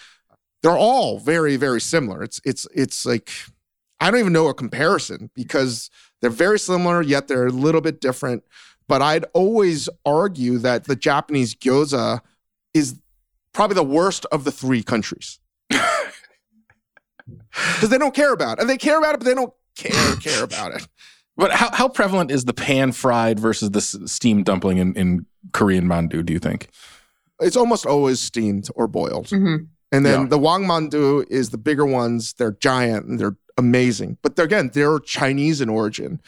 they're 0.61 0.77
all 0.77 1.19
very, 1.19 1.55
very 1.55 1.79
similar. 1.79 2.21
It's 2.23 2.41
it's 2.43 2.67
it's 2.73 3.05
like 3.05 3.31
I 4.01 4.11
don't 4.11 4.19
even 4.19 4.33
know 4.33 4.47
a 4.47 4.53
comparison 4.53 5.29
because 5.33 5.89
they're 6.21 6.29
very 6.29 6.59
similar, 6.59 7.01
yet 7.01 7.27
they're 7.27 7.47
a 7.47 7.51
little 7.51 7.81
bit 7.81 8.01
different. 8.01 8.43
But 8.89 9.01
I'd 9.01 9.25
always 9.33 9.87
argue 10.05 10.57
that 10.59 10.85
the 10.85 10.95
Japanese 10.95 11.55
gyoza 11.55 12.21
is 12.73 12.99
probably 13.57 13.75
the 13.75 13.83
worst 13.83 14.25
of 14.31 14.43
the 14.45 14.51
three 14.51 14.83
countries. 14.83 15.39
Because 17.75 17.89
they 17.89 17.97
don't 17.97 18.13
care 18.13 18.33
about 18.33 18.57
it. 18.57 18.61
And 18.61 18.69
they 18.69 18.77
care 18.77 18.97
about 18.99 19.15
it, 19.15 19.17
but 19.19 19.25
they 19.25 19.33
don't 19.33 19.53
care, 19.75 20.15
care 20.17 20.43
about 20.43 20.73
it. 20.75 20.87
But 21.35 21.51
how, 21.51 21.71
how 21.71 21.89
prevalent 21.89 22.31
is 22.31 22.45
the 22.45 22.53
pan 22.53 22.91
fried 22.91 23.39
versus 23.39 23.71
the 23.71 23.79
s- 23.79 23.97
steamed 24.05 24.45
dumpling 24.45 24.77
in, 24.77 24.93
in 24.95 25.25
Korean 25.53 25.85
mandu, 25.85 26.23
do 26.25 26.33
you 26.33 26.39
think? 26.39 26.69
It's 27.39 27.57
almost 27.57 27.85
always 27.85 28.19
steamed 28.19 28.69
or 28.75 28.87
boiled. 28.87 29.29
hmm 29.29 29.55
And 29.91 30.05
then 30.05 30.21
Yeah. 30.21 30.27
the 30.27 30.37
Wang 30.39 30.63
Mandu 30.65 31.25
is 31.29 31.49
the 31.49 31.57
bigger 31.57 31.85
ones. 31.85 32.33
They're 32.33 32.53
giant 32.59 33.05
and 33.05 33.19
they're 33.19 33.35
amazing. 33.57 34.17
But 34.21 34.35
they're, 34.35 34.45
again, 34.45 34.71
they're 34.73 34.99
Chinese 34.99 35.59
in 35.61 35.69
origin. 35.69 36.21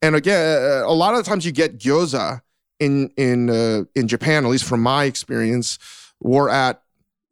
And 0.00 0.14
again, 0.16 0.62
uh, 0.62 0.82
a 0.86 0.92
lot 0.94 1.14
of 1.14 1.18
the 1.24 1.28
times 1.28 1.46
you 1.46 1.52
get 1.52 1.78
gyoza 1.78 2.40
in 2.80 3.10
in 3.16 3.50
uh, 3.50 3.84
in 3.94 4.08
Japan, 4.08 4.44
at 4.44 4.50
least 4.50 4.64
from 4.64 4.82
my 4.82 5.04
experience, 5.04 5.78
were 6.22 6.48
at 6.48 6.82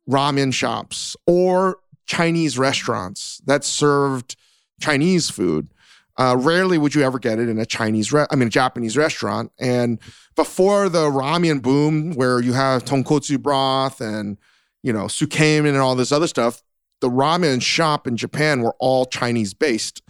ramen 0.08 0.52
shops 0.52 1.16
or 1.26 1.78
Chinese 2.06 2.58
restaurants 2.58 3.40
that 3.46 3.64
served 3.64 4.36
Chinese 4.80 5.30
food. 5.30 5.72
Uh, 6.18 6.36
rarely 6.38 6.76
would 6.76 6.94
you 6.94 7.02
ever 7.02 7.18
get 7.18 7.38
it 7.38 7.48
in 7.48 7.58
a 7.58 7.64
Chinese, 7.64 8.12
re- 8.12 8.26
I 8.30 8.36
mean, 8.36 8.48
a 8.48 8.50
Japanese 8.50 8.96
restaurant. 8.96 9.52
And 9.58 9.98
before 10.36 10.88
the 10.88 11.06
ramen 11.06 11.62
boom, 11.62 12.12
where 12.14 12.40
you 12.40 12.52
have 12.52 12.84
tonkotsu 12.84 13.40
broth 13.40 14.00
and 14.00 14.36
you 14.82 14.92
know, 14.92 15.04
tsukemen 15.04 15.68
and 15.68 15.78
all 15.78 15.94
this 15.94 16.12
other 16.12 16.26
stuff, 16.26 16.62
the 17.00 17.10
ramen 17.10 17.62
shop 17.62 18.06
in 18.06 18.16
Japan 18.16 18.62
were 18.62 18.74
all 18.78 19.06
Chinese 19.06 19.54
based. 19.54 20.02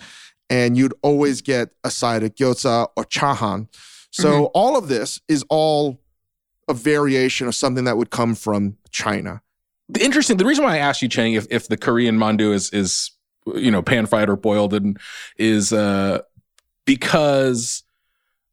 And 0.49 0.77
you'd 0.77 0.95
always 1.03 1.43
get 1.43 1.71
a 1.85 1.91
side 1.91 2.25
of 2.25 2.35
gyoza 2.35 2.89
or 2.97 3.05
chahan. 3.05 3.69
So 4.11 4.47
all 4.47 4.77
of 4.77 4.89
this 4.89 5.21
is 5.29 5.45
all 5.49 6.01
a 6.71 6.75
variation 6.75 7.47
of 7.47 7.55
something 7.55 7.85
that 7.85 7.97
would 7.97 8.11
come 8.11 8.35
from 8.35 8.77
China. 8.91 9.43
The 9.89 10.03
interesting, 10.05 10.37
the 10.37 10.47
reason 10.47 10.65
why 10.65 10.77
I 10.77 10.79
asked 10.79 11.03
you, 11.03 11.09
Chang, 11.09 11.35
if, 11.35 11.47
if 11.51 11.69
the 11.69 11.77
Korean 11.77 12.17
mandu 12.17 12.55
is, 12.55 12.71
is, 12.71 13.11
you 13.55 13.71
know, 13.71 13.83
pan 13.83 14.07
fried 14.07 14.31
or 14.31 14.37
boiled 14.37 14.73
and 14.73 14.99
is, 15.37 15.73
uh, 15.73 16.21
because 16.87 17.83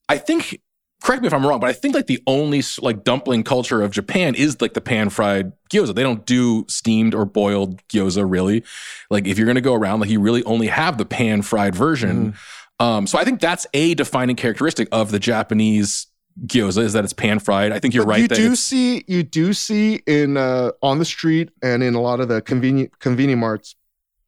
I 0.10 0.18
think, 0.18 0.60
correct 1.02 1.22
me 1.22 1.28
if 1.28 1.34
I'm 1.34 1.46
wrong, 1.46 1.60
but 1.60 1.70
I 1.70 1.74
think 1.74 1.94
like 1.94 2.08
the 2.08 2.22
only 2.26 2.64
like 2.82 3.04
dumpling 3.04 3.44
culture 3.44 3.84
of 3.84 3.92
Japan 3.92 4.34
is 4.36 4.60
like 4.62 4.74
the 4.74 4.82
pan 4.82 5.10
fried 5.10 5.54
gyoza. 5.70 5.94
They 5.94 6.04
don't 6.04 6.26
do 6.26 6.66
steamed 6.68 7.14
or 7.14 7.26
boiled 7.26 7.86
gyoza 7.88 8.26
really. 8.30 8.64
Like 9.12 9.28
if 9.28 9.38
you're 9.38 9.46
going 9.46 9.56
to 9.56 9.62
go 9.62 9.76
around, 9.76 10.00
like 10.00 10.10
you 10.10 10.20
really 10.20 10.44
only 10.44 10.68
have 10.68 10.98
the 10.98 11.06
pan 11.06 11.44
fried 11.44 11.76
version. 11.76 12.34
Um, 12.80 13.08
so 13.08 13.18
I 13.18 13.24
think 13.24 13.40
that's 13.40 13.68
a 13.74 13.94
defining 13.94 14.36
characteristic 14.36 14.88
of 14.92 15.12
the 15.12 15.20
Japanese 15.20 16.08
gyoza 16.46 16.84
is 16.84 16.94
that 16.94 17.03
it's 17.03 17.13
pan 17.13 17.39
fried. 17.39 17.72
I 17.72 17.79
think 17.79 17.94
you're 17.94 18.06
But 18.06 18.10
right. 18.12 18.22
You 18.22 18.27
that 18.29 18.36
do 18.36 18.56
see 18.56 19.03
you 19.08 19.24
do 19.24 19.53
see 19.53 20.01
in 20.06 20.38
uh, 20.38 20.72
on 20.82 21.00
the 21.00 21.06
street 21.06 21.50
and 21.62 21.84
in 21.84 21.96
a 21.96 22.01
lot 22.01 22.20
of 22.20 22.27
the 22.29 22.41
convenient 22.41 22.98
convenient 23.00 23.39
marts, 23.41 23.75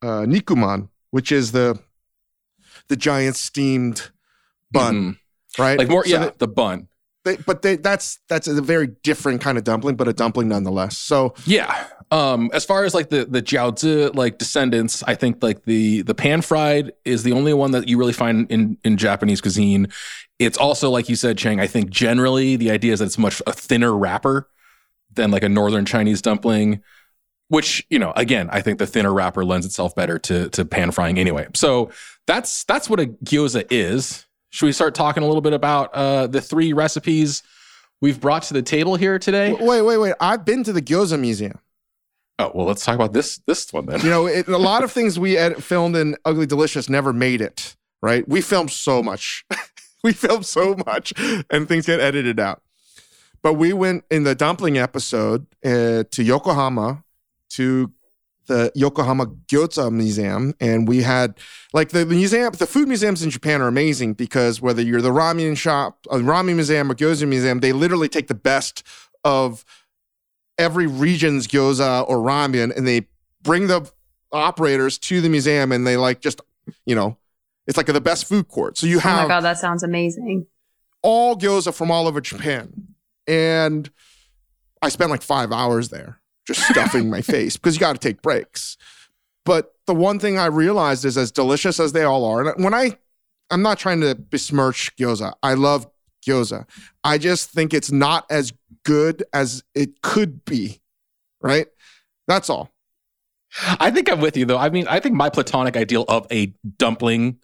uh, 0.01 0.21
nikuman, 0.21 0.89
which 1.11 1.31
is 1.31 1.51
the 1.51 1.79
the 2.87 2.95
giant 2.97 3.35
steamed 3.35 4.09
bun, 4.71 4.95
Mhm. 4.95 5.17
right? 5.59 5.77
like 5.79 5.87
more, 5.89 6.03
So 6.03 6.09
yeah, 6.11 6.25
they- 6.25 6.31
the 6.39 6.47
bun. 6.47 6.87
They- 7.25 7.37
but 7.37 7.61
they, 7.61 7.75
that's 7.75 8.19
that's 8.29 8.47
a 8.47 8.61
very 8.61 8.87
different 9.03 9.41
kind 9.41 9.57
of 9.57 9.63
dumpling, 9.63 9.95
but 9.95 10.07
a 10.07 10.13
dumpling 10.13 10.47
nonetheless. 10.49 10.97
So 10.97 11.33
Yeah. 11.45 11.87
Um, 12.11 12.49
as 12.53 12.65
far 12.65 12.85
as 12.85 12.95
like 12.95 13.09
the 13.09 13.25
the 13.25 13.41
jiaozi 13.41 14.15
like 14.15 14.39
descendants, 14.39 15.03
I 15.03 15.13
think 15.13 15.43
like 15.43 15.65
the 15.65 16.01
the 16.01 16.15
pan 16.15 16.41
fried 16.41 16.91
is 17.05 17.21
the 17.21 17.33
only 17.33 17.53
one 17.53 17.69
that 17.71 17.87
you 17.87 17.99
really 17.99 18.13
find 18.13 18.49
in 18.51 18.77
in 18.83 18.97
Japanese 18.97 19.41
cuisine. 19.41 19.89
It's 20.39 20.57
also 20.57 20.89
like 20.89 21.07
you 21.07 21.15
said, 21.15 21.37
Chang. 21.37 21.59
I 21.59 21.67
think 21.67 21.91
generally 21.91 22.55
the 22.55 22.71
idea 22.71 22.93
is 22.93 22.99
that 22.99 23.05
it's 23.05 23.17
much 23.19 23.43
a 23.45 23.51
thinner 23.53 23.95
wrapper 23.95 24.49
than 25.13 25.29
like 25.29 25.43
a 25.43 25.49
northern 25.49 25.85
Chinese 25.85 26.21
dumpling. 26.21 26.81
Which 27.49 27.85
you 27.91 27.99
know, 27.99 28.11
again, 28.15 28.49
I 28.51 28.61
think 28.61 28.79
the 28.79 28.87
thinner 28.87 29.13
wrapper 29.13 29.43
lends 29.45 29.65
itself 29.67 29.93
better 29.93 30.17
to 30.19 30.49
to 30.49 30.65
pan 30.65 30.89
frying 30.91 31.19
anyway. 31.19 31.47
So 31.53 31.91
that's 32.25 32.63
that's 32.63 32.89
what 32.89 32.99
a 32.99 33.05
gyoza 33.23 33.67
is. 33.69 34.25
Should 34.49 34.65
we 34.65 34.71
start 34.71 34.95
talking 34.95 35.23
a 35.23 35.27
little 35.27 35.41
bit 35.41 35.53
about 35.53 35.93
uh, 35.93 36.27
the 36.27 36.41
three 36.41 36.73
recipes 36.73 37.43
we've 38.01 38.19
brought 38.19 38.43
to 38.43 38.53
the 38.53 38.61
table 38.61 38.95
here 38.95 39.19
today? 39.19 39.53
wait, 39.53 39.81
wait, 39.81 39.97
wait. 39.97 40.13
I've 40.19 40.45
been 40.45 40.63
to 40.63 40.73
the 40.73 40.81
Gyoza 40.81 41.19
Museum. 41.19 41.59
Oh 42.39 42.51
well, 42.55 42.65
let's 42.65 42.85
talk 42.85 42.95
about 42.95 43.13
this 43.13 43.39
this 43.47 43.71
one 43.73 43.85
then. 43.85 43.99
You 43.99 44.09
know, 44.09 44.25
it, 44.25 44.47
a 44.47 44.57
lot 44.57 44.83
of 44.83 44.91
things 44.93 45.19
we 45.19 45.37
ed- 45.37 45.63
filmed 45.63 45.95
in 45.95 46.15
Ugly 46.25 46.45
Delicious 46.45 46.89
never 46.89 47.13
made 47.13 47.41
it. 47.41 47.75
Right? 48.01 48.27
We 48.27 48.39
filmed 48.41 48.71
so 48.71 49.03
much. 49.03 49.45
we 50.03 50.13
filmed 50.13 50.45
so 50.45 50.75
much, 50.85 51.13
and 51.49 51.67
things 51.67 51.85
get 51.85 51.99
edited 51.99 52.39
out. 52.39 52.61
But 53.41 53.53
we 53.53 53.73
went 53.73 54.05
in 54.09 54.23
the 54.23 54.35
dumpling 54.35 54.77
episode 54.77 55.47
uh, 55.65 56.03
to 56.11 56.23
Yokohama 56.23 57.03
to 57.51 57.91
the 58.49 58.69
Yokohama 58.75 59.27
Gyoza 59.47 59.89
Museum, 59.91 60.53
and 60.59 60.85
we 60.87 61.01
had 61.03 61.35
like 61.71 61.89
the, 61.89 62.03
the 62.03 62.15
museum. 62.15 62.51
The 62.51 62.67
food 62.67 62.89
museums 62.89 63.23
in 63.23 63.29
Japan 63.29 63.61
are 63.61 63.67
amazing 63.69 64.15
because 64.15 64.59
whether 64.61 64.81
you're 64.81 65.01
the 65.01 65.11
ramen 65.11 65.55
shop, 65.55 66.05
a 66.11 66.17
ramen 66.17 66.55
museum, 66.55 66.91
or 66.91 66.95
gyoza 66.95 67.25
museum, 67.27 67.61
they 67.61 67.71
literally 67.71 68.09
take 68.09 68.27
the 68.27 68.35
best 68.35 68.83
of 69.23 69.63
every 70.57 70.87
region's 70.87 71.47
gyoza 71.47 72.05
or 72.09 72.17
ramen, 72.17 72.75
and 72.75 72.85
they 72.85 73.07
bring 73.41 73.67
the 73.67 73.89
operators 74.33 74.97
to 74.97 75.21
the 75.21 75.29
museum, 75.29 75.71
and 75.71 75.87
they 75.87 75.95
like 75.95 76.19
just 76.19 76.41
you 76.85 76.95
know. 76.95 77.17
It's 77.67 77.77
like 77.77 77.85
the 77.85 78.01
best 78.01 78.25
food 78.25 78.47
court. 78.47 78.77
So 78.79 78.87
you 78.87 78.97
have 78.97 79.19
Oh 79.19 79.21
my 79.23 79.27
god, 79.27 79.41
that 79.41 79.59
sounds 79.59 79.83
amazing. 79.83 80.47
all 81.03 81.35
gyoza 81.37 81.71
from 81.71 81.91
all 81.91 82.07
over 82.07 82.19
Japan. 82.19 82.95
And 83.27 83.87
I 84.81 84.89
spent 84.89 85.11
like 85.11 85.21
five 85.21 85.51
hours 85.51 85.89
there 85.89 86.18
just 86.49 86.67
stuffing 86.67 87.09
my 87.09 87.21
face 87.33 87.55
because 87.55 87.75
you 87.75 87.79
got 87.79 87.93
to 87.93 87.99
take 87.99 88.21
breaks. 88.21 88.77
But 89.45 89.73
the 89.87 89.95
one 89.95 90.19
thing 90.19 90.37
I 90.37 90.47
realized 90.47 91.05
is 91.05 91.17
as 91.17 91.31
delicious 91.31 91.79
as 91.79 91.93
they 91.93 92.03
all 92.03 92.25
are, 92.25 92.49
and 92.49 92.63
when 92.63 92.73
I, 92.73 92.97
I'm 93.49 93.61
not 93.61 93.79
trying 93.79 94.01
to 94.01 94.15
besmirch 94.15 94.95
gyoza. 94.97 95.33
I 95.41 95.53
love 95.53 95.87
gyoza. 96.25 96.67
I 97.03 97.17
just 97.17 97.49
think 97.49 97.73
it's 97.73 97.91
not 97.91 98.25
as 98.29 98.53
good 98.83 99.23
as 99.33 99.63
it 99.73 100.01
could 100.01 100.45
be. 100.45 100.81
Right? 101.41 101.67
That's 102.27 102.49
all. 102.49 102.71
I 103.79 103.89
think 103.89 104.11
I'm 104.11 104.19
with 104.19 104.37
you 104.37 104.45
though. 104.45 104.57
I 104.57 104.69
mean, 104.69 104.87
I 104.87 104.99
think 104.99 105.15
my 105.15 105.29
platonic 105.29 105.75
ideal 105.75 106.05
of 106.07 106.27
a 106.31 106.53
dumpling, 106.77 107.39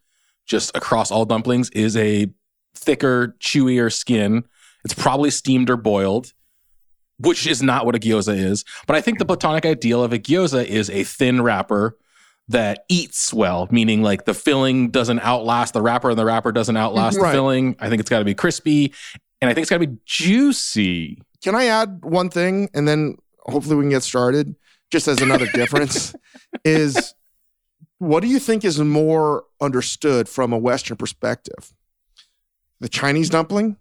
just 0.45 0.75
across 0.75 1.09
all 1.09 1.25
dumplings, 1.25 1.69
is 1.71 1.97
a 1.97 2.29
thicker, 2.75 3.35
chewier 3.39 3.91
skin. 3.91 4.43
It's 4.83 4.93
probably 4.93 5.31
steamed 5.31 5.69
or 5.69 5.77
boiled. 5.77 6.33
Which 7.17 7.47
is 7.47 7.61
not 7.61 7.85
what 7.85 7.95
a 7.95 7.99
gyoza 7.99 8.35
is. 8.35 8.65
But 8.87 8.95
I 8.95 9.01
think 9.01 9.19
the 9.19 9.25
platonic 9.25 9.65
ideal 9.65 10.03
of 10.03 10.13
a 10.13 10.19
gyoza 10.19 10.65
is 10.65 10.89
a 10.89 11.03
thin 11.03 11.41
wrapper 11.41 11.97
that 12.47 12.85
eats 12.89 13.33
well, 13.33 13.67
meaning 13.71 14.03
like 14.03 14.25
the 14.25 14.33
filling 14.33 14.91
doesn't 14.91 15.19
outlast 15.21 15.73
the 15.73 15.81
wrapper 15.81 16.11
and 16.11 16.19
the 16.19 16.25
wrapper 16.25 16.51
doesn't 16.51 16.75
mm-hmm. 16.75 16.83
outlast 16.83 17.17
Right. 17.17 17.29
the 17.29 17.33
filling. 17.33 17.75
I 17.79 17.89
think 17.89 17.99
it's 17.99 18.09
got 18.09 18.19
to 18.19 18.25
be 18.25 18.35
crispy 18.35 18.93
and 19.41 19.49
I 19.49 19.53
think 19.53 19.63
it's 19.63 19.69
got 19.69 19.79
to 19.79 19.87
be 19.87 19.97
juicy. 20.05 21.21
Can 21.43 21.55
I 21.55 21.65
add 21.65 22.03
one 22.03 22.29
thing 22.29 22.69
and 22.73 22.87
then 22.87 23.17
hopefully 23.39 23.75
we 23.75 23.83
can 23.83 23.89
get 23.89 24.03
started? 24.03 24.55
Just 24.91 25.07
as 25.07 25.21
another 25.21 25.47
difference 25.47 26.13
is 26.63 27.13
what 27.97 28.21
do 28.21 28.27
you 28.27 28.39
think 28.39 28.63
is 28.63 28.79
more 28.79 29.43
understood 29.61 30.29
from 30.29 30.53
a 30.53 30.57
Western 30.57 30.97
perspective? 30.97 31.73
The 32.79 32.89
Chinese 32.89 33.29
dumpling, 33.29 33.77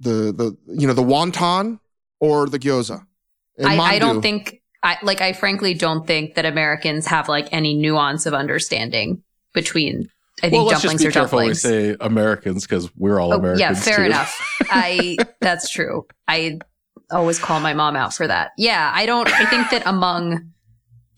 the 0.00 0.32
the 0.32 0.56
you 0.66 0.86
know 0.86 0.92
the 0.92 1.02
wonton, 1.02 1.80
or 2.20 2.46
the 2.48 2.58
gyoza? 2.58 3.04
And 3.56 3.68
I, 3.68 3.76
I 3.94 3.98
don't 3.98 4.18
mandu. 4.18 4.22
think 4.22 4.62
I 4.82 4.96
like 5.02 5.20
I 5.20 5.32
frankly 5.32 5.74
don't 5.74 6.06
think 6.06 6.34
that 6.36 6.44
Americans 6.46 7.06
have 7.06 7.28
like 7.28 7.48
any 7.52 7.74
nuance 7.74 8.26
of 8.26 8.34
understanding 8.34 9.22
between 9.54 10.08
I 10.42 10.50
think 10.50 10.52
well, 10.52 10.66
let's 10.66 10.82
dumplings 10.82 11.02
just 11.02 11.02
be 11.02 11.08
are 11.08 11.12
careful 11.22 11.38
when 11.38 11.48
we 11.48 11.54
say 11.54 11.96
Americans 12.00 12.64
because 12.64 12.88
we're 12.96 13.18
all 13.20 13.32
Oh, 13.32 13.38
Americans. 13.38 13.60
yeah, 13.60 13.74
fair 13.74 13.96
too. 13.98 14.04
enough. 14.04 14.40
I 14.70 15.16
that's 15.40 15.68
true. 15.70 16.06
I 16.28 16.60
always 17.10 17.38
call 17.40 17.58
my 17.60 17.74
mom 17.74 17.96
out 17.96 18.14
for 18.14 18.26
that. 18.28 18.52
Yeah, 18.56 18.92
I 18.94 19.04
don't 19.06 19.28
I 19.28 19.46
think 19.46 19.70
that 19.70 19.82
among 19.86 20.52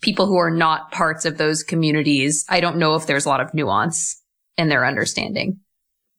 people 0.01 0.25
who 0.25 0.37
are 0.37 0.49
not 0.49 0.91
parts 0.91 1.25
of 1.25 1.37
those 1.37 1.61
communities, 1.61 2.43
I 2.49 2.59
don't 2.61 2.77
know 2.77 2.95
if 2.95 3.05
there's 3.05 3.25
a 3.25 3.29
lot 3.29 3.41
of 3.41 3.53
nuance 3.53 4.19
in 4.57 4.69
their 4.69 4.83
understanding. 4.87 5.59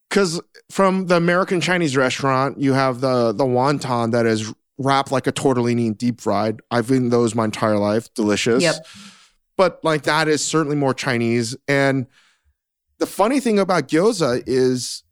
because 0.09 0.39
from 0.71 1.07
the 1.07 1.15
American 1.17 1.59
Chinese 1.59 1.97
restaurant, 1.97 2.57
you 2.59 2.71
have 2.71 3.01
the 3.01 3.33
the 3.33 3.43
wonton 3.43 4.11
that 4.13 4.25
is 4.25 4.53
wrapped 4.77 5.11
like 5.11 5.27
a 5.27 5.31
tortellini 5.31 5.87
and 5.87 5.97
deep 5.97 6.21
fried. 6.21 6.61
I've 6.71 6.91
eaten 6.91 7.09
those 7.09 7.35
my 7.35 7.45
entire 7.45 7.77
life, 7.77 8.13
delicious. 8.13 8.63
Yep. 8.63 8.85
But 9.57 9.79
like 9.83 10.03
that 10.03 10.27
is 10.27 10.45
certainly 10.45 10.75
more 10.75 10.93
Chinese. 10.93 11.55
And 11.67 12.07
the 12.99 13.05
funny 13.05 13.39
thing 13.39 13.59
about 13.59 13.87
gyoza 13.87 14.43
is 14.47 15.03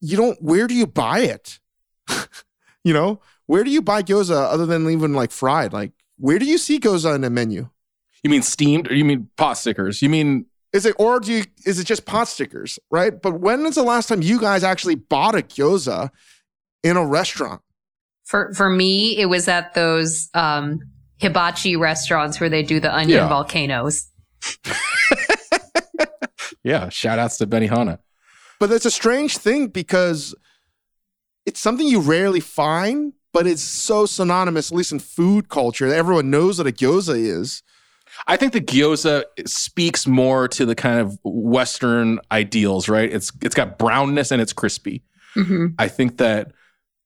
you 0.00 0.16
don't. 0.16 0.40
Where 0.42 0.66
do 0.66 0.74
you 0.74 0.86
buy 0.86 1.20
it? 1.20 1.58
you 2.84 2.92
know, 2.92 3.20
where 3.46 3.64
do 3.64 3.70
you 3.70 3.82
buy 3.82 4.02
gyoza 4.02 4.50
other 4.52 4.66
than 4.66 4.88
even 4.88 5.12
like 5.12 5.30
fried? 5.30 5.72
Like, 5.72 5.92
where 6.18 6.38
do 6.38 6.46
you 6.46 6.58
see 6.58 6.78
gyoza 6.78 7.14
in 7.14 7.24
a 7.24 7.30
menu? 7.30 7.68
You 8.22 8.30
mean 8.30 8.42
steamed 8.42 8.90
or 8.90 8.94
you 8.94 9.04
mean 9.04 9.28
pot 9.36 9.54
stickers? 9.54 10.02
You 10.02 10.08
mean 10.08 10.46
Is 10.72 10.86
it 10.86 10.94
or 10.98 11.20
do 11.20 11.32
you 11.32 11.44
is 11.64 11.78
it 11.78 11.84
just 11.84 12.06
pot 12.06 12.28
stickers, 12.28 12.78
right? 12.90 13.20
But 13.20 13.40
when 13.40 13.66
is 13.66 13.74
the 13.74 13.82
last 13.82 14.08
time 14.08 14.22
you 14.22 14.40
guys 14.40 14.64
actually 14.64 14.96
bought 14.96 15.34
a 15.34 15.38
gyoza 15.38 16.10
in 16.82 16.96
a 16.96 17.06
restaurant? 17.06 17.62
For 18.28 18.52
for 18.52 18.68
me, 18.68 19.16
it 19.18 19.26
was 19.26 19.48
at 19.48 19.72
those 19.72 20.28
um 20.34 20.80
hibachi 21.16 21.76
restaurants 21.76 22.38
where 22.40 22.50
they 22.50 22.62
do 22.62 22.78
the 22.78 22.94
onion 22.94 23.08
Yeah. 23.20 23.28
volcanoes. 23.28 24.06
yeah, 26.62 26.88
shout 26.90 27.18
outs 27.18 27.38
to 27.38 27.46
Benihana. 27.46 27.98
But 28.60 28.68
that's 28.70 28.84
a 28.84 28.90
strange 28.90 29.38
thing 29.38 29.68
because 29.68 30.34
it's 31.46 31.58
something 31.60 31.86
you 31.86 32.00
rarely 32.00 32.40
find, 32.40 33.14
but 33.32 33.46
it's 33.46 33.62
so 33.62 34.04
synonymous, 34.04 34.70
at 34.70 34.76
least 34.76 34.92
in 34.92 34.98
food 34.98 35.48
culture, 35.48 35.88
that 35.88 35.96
everyone 35.96 36.30
knows 36.30 36.58
what 36.58 36.66
a 36.66 36.72
gyoza 36.72 37.16
is. 37.18 37.62
I 38.26 38.36
think 38.36 38.52
the 38.52 38.60
gyoza 38.60 39.24
speaks 39.46 40.06
more 40.06 40.48
to 40.48 40.66
the 40.66 40.74
kind 40.74 40.98
of 41.00 41.18
Western 41.24 42.20
ideals, 42.30 42.88
right? 42.90 43.10
It's 43.10 43.32
it's 43.42 43.54
got 43.54 43.78
brownness 43.78 44.30
and 44.32 44.42
it's 44.42 44.52
crispy. 44.52 45.02
hmm 45.34 45.68
I 45.78 45.88
think 45.88 46.18
that 46.18 46.52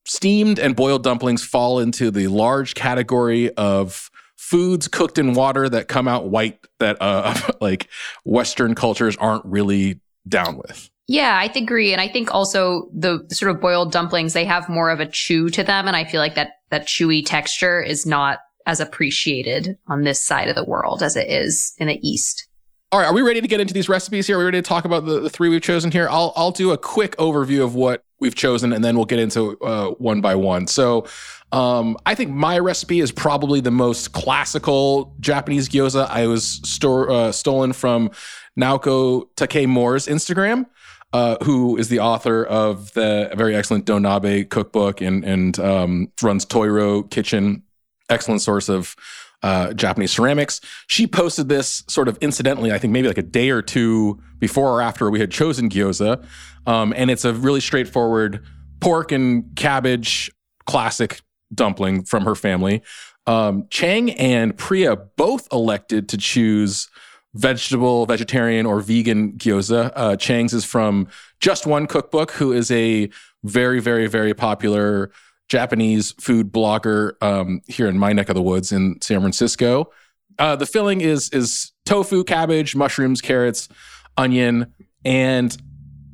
steamed 0.04 0.58
and 0.58 0.74
boiled 0.74 1.02
dumplings 1.02 1.44
fall 1.44 1.78
into 1.78 2.10
the 2.10 2.26
large 2.28 2.74
category 2.74 3.52
of 3.54 4.10
foods 4.36 4.88
cooked 4.88 5.18
in 5.18 5.34
water 5.34 5.68
that 5.68 5.88
come 5.88 6.08
out 6.08 6.28
white 6.28 6.58
that 6.80 6.96
uh 7.00 7.34
like 7.60 7.88
Western 8.24 8.74
cultures 8.74 9.16
aren't 9.16 9.44
really 9.44 10.00
down 10.28 10.56
with. 10.56 10.90
Yeah, 11.08 11.36
I 11.38 11.50
agree. 11.56 11.92
And 11.92 12.00
I 12.00 12.08
think 12.08 12.32
also 12.32 12.88
the 12.92 13.26
sort 13.30 13.50
of 13.50 13.60
boiled 13.60 13.92
dumplings, 13.92 14.32
they 14.32 14.44
have 14.44 14.68
more 14.68 14.90
of 14.90 15.00
a 15.00 15.06
chew 15.06 15.50
to 15.50 15.62
them. 15.62 15.86
And 15.86 15.96
I 15.96 16.04
feel 16.04 16.20
like 16.20 16.36
that, 16.36 16.52
that 16.70 16.86
chewy 16.86 17.24
texture 17.24 17.82
is 17.82 18.06
not 18.06 18.38
as 18.66 18.80
appreciated 18.80 19.76
on 19.88 20.02
this 20.02 20.22
side 20.22 20.48
of 20.48 20.54
the 20.54 20.64
world 20.64 21.02
as 21.02 21.16
it 21.16 21.28
is 21.28 21.74
in 21.78 21.88
the 21.88 21.98
East. 22.08 22.46
All 22.92 23.00
right, 23.00 23.06
are 23.06 23.14
we 23.14 23.22
ready 23.22 23.40
to 23.40 23.48
get 23.48 23.58
into 23.58 23.74
these 23.74 23.88
recipes 23.88 24.26
here? 24.26 24.36
Are 24.36 24.38
we 24.38 24.44
ready 24.44 24.58
to 24.58 24.68
talk 24.68 24.84
about 24.84 25.06
the, 25.06 25.20
the 25.20 25.30
three 25.30 25.48
we've 25.48 25.62
chosen 25.62 25.90
here? 25.90 26.08
I'll 26.10 26.32
I'll 26.36 26.50
do 26.50 26.72
a 26.72 26.78
quick 26.78 27.16
overview 27.16 27.64
of 27.64 27.74
what 27.74 28.04
we've 28.22 28.34
chosen, 28.34 28.72
and 28.72 28.82
then 28.82 28.96
we'll 28.96 29.04
get 29.04 29.18
into 29.18 29.58
uh, 29.60 29.90
one 29.90 30.20
by 30.20 30.34
one. 30.34 30.66
So, 30.66 31.06
um, 31.52 31.98
I 32.06 32.14
think 32.14 32.30
my 32.30 32.58
recipe 32.58 33.00
is 33.00 33.12
probably 33.12 33.60
the 33.60 33.70
most 33.70 34.12
classical 34.12 35.14
Japanese 35.20 35.68
gyoza. 35.68 36.08
I 36.08 36.26
was 36.26 36.60
store, 36.64 37.10
uh, 37.10 37.32
stolen 37.32 37.74
from 37.74 38.10
Naoko 38.58 39.28
Takemura's 39.36 40.06
Instagram. 40.06 40.66
Uh, 41.14 41.36
who 41.44 41.76
is 41.76 41.90
the 41.90 42.00
author 42.00 42.42
of 42.46 42.90
the 42.94 43.30
very 43.36 43.54
excellent 43.54 43.84
Donabe 43.84 44.48
cookbook 44.48 45.02
and 45.02 45.22
and 45.26 45.58
um, 45.58 46.10
runs 46.22 46.46
Toiro 46.46 47.02
Kitchen, 47.10 47.64
excellent 48.08 48.40
source 48.40 48.70
of 48.70 48.96
uh, 49.42 49.72
Japanese 49.72 50.12
ceramics. 50.12 50.60
She 50.86 51.06
posted 51.06 51.48
this 51.48 51.84
sort 51.88 52.08
of 52.08 52.16
incidentally, 52.20 52.72
I 52.72 52.78
think 52.78 52.92
maybe 52.92 53.08
like 53.08 53.18
a 53.18 53.22
day 53.22 53.50
or 53.50 53.62
two 53.62 54.20
before 54.38 54.70
or 54.70 54.82
after 54.82 55.10
we 55.10 55.20
had 55.20 55.30
chosen 55.30 55.68
gyoza. 55.68 56.24
Um, 56.66 56.92
and 56.96 57.10
it's 57.10 57.24
a 57.24 57.32
really 57.32 57.60
straightforward 57.60 58.44
pork 58.80 59.12
and 59.12 59.54
cabbage 59.56 60.30
classic 60.66 61.20
dumpling 61.52 62.04
from 62.04 62.24
her 62.24 62.34
family. 62.34 62.82
Um, 63.26 63.66
Chang 63.70 64.10
and 64.12 64.56
Priya 64.56 64.96
both 64.96 65.46
elected 65.52 66.08
to 66.10 66.16
choose 66.16 66.88
vegetable, 67.34 68.04
vegetarian, 68.06 68.66
or 68.66 68.80
vegan 68.80 69.32
gyoza. 69.32 69.92
Uh, 69.94 70.16
Chang's 70.16 70.52
is 70.52 70.64
from 70.64 71.08
Just 71.40 71.66
One 71.66 71.86
Cookbook, 71.86 72.32
who 72.32 72.52
is 72.52 72.70
a 72.70 73.08
very, 73.42 73.80
very, 73.80 74.06
very 74.06 74.34
popular 74.34 75.10
Japanese 75.48 76.12
food 76.12 76.52
blogger 76.52 77.12
um, 77.22 77.60
here 77.66 77.88
in 77.88 77.98
my 77.98 78.12
neck 78.12 78.28
of 78.28 78.34
the 78.34 78.42
woods 78.42 78.72
in 78.72 78.98
San 79.00 79.20
Francisco. 79.20 79.90
Uh, 80.38 80.56
the 80.56 80.66
filling 80.66 81.00
is 81.00 81.28
is 81.30 81.72
tofu, 81.84 82.24
cabbage, 82.24 82.74
mushrooms, 82.74 83.20
carrots, 83.20 83.68
onion, 84.16 84.72
and 85.04 85.56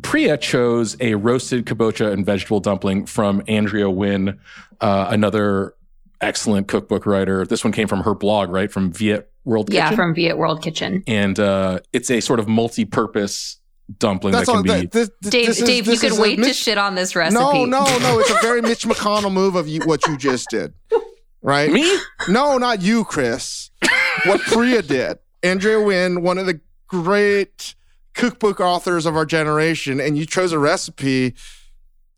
Priya 0.03 0.37
chose 0.39 0.97
a 1.01 1.15
roasted 1.15 1.67
kabocha 1.67 2.13
and 2.13 2.25
vegetable 2.25 2.61
dumpling 2.61 3.07
from 3.07 3.43
Andrea 3.49 3.85
Nguyen, 3.87 4.39
uh, 4.81 5.07
another 5.11 5.75
excellent 6.21 6.69
cookbook 6.69 7.07
writer. 7.07 7.45
This 7.47 7.63
one 7.65 7.73
came 7.73 7.89
from 7.89 8.01
her 8.03 8.15
blog, 8.15 8.51
right? 8.51 8.71
From 8.71 8.93
Viet 8.93 9.31
World 9.45 9.69
Kitchen. 9.71 9.83
Yeah, 9.85 9.95
from 9.95 10.15
Viet 10.15 10.37
World 10.37 10.63
Kitchen. 10.63 11.03
and 11.07 11.39
uh, 11.39 11.81
it's 11.93 12.11
a 12.11 12.21
sort 12.21 12.41
of 12.41 12.49
multi-purpose 12.49 13.59
dumpling 13.99 14.33
That's 14.33 14.47
that 14.47 14.53
can 14.53 14.57
all. 14.59 14.63
be. 14.81 14.87
That, 14.87 14.93
this, 14.93 15.11
Dave, 15.23 15.47
this 15.47 15.61
is- 15.61 15.67
Dave, 15.67 15.87
you 15.87 15.99
could 15.99 16.13
is 16.13 16.19
a 16.19 16.21
wait 16.21 16.37
to 16.37 16.53
shit 16.53 16.77
on 16.79 16.95
this 16.95 17.17
recipe. 17.17 17.41
No, 17.43 17.65
no, 17.65 17.85
no. 17.99 18.19
It's 18.21 18.31
a 18.31 18.39
very 18.43 18.61
Mitch 18.61 18.85
McConnell 18.85 19.33
move 19.33 19.55
of 19.57 19.67
you, 19.69 19.81
what 19.85 20.07
you 20.07 20.17
just 20.17 20.51
did, 20.51 20.75
right? 21.43 21.71
Me? 21.73 21.99
No, 22.29 22.59
not 22.59 22.83
you, 22.83 23.05
Chris. 23.05 23.71
What 24.27 24.41
Priya 24.43 24.83
did. 24.83 25.19
Andrea 25.43 25.77
Nguyen, 25.79 26.23
one 26.23 26.39
of 26.39 26.47
the 26.47 26.61
great 26.89 27.75
cookbook 28.15 28.61
authors 28.61 29.07
of 29.07 29.17
our 29.17 29.25
generation, 29.25 30.01
and 30.01 30.19
you 30.19 30.27
chose 30.27 30.51
a 30.53 30.59
recipe 30.59 31.35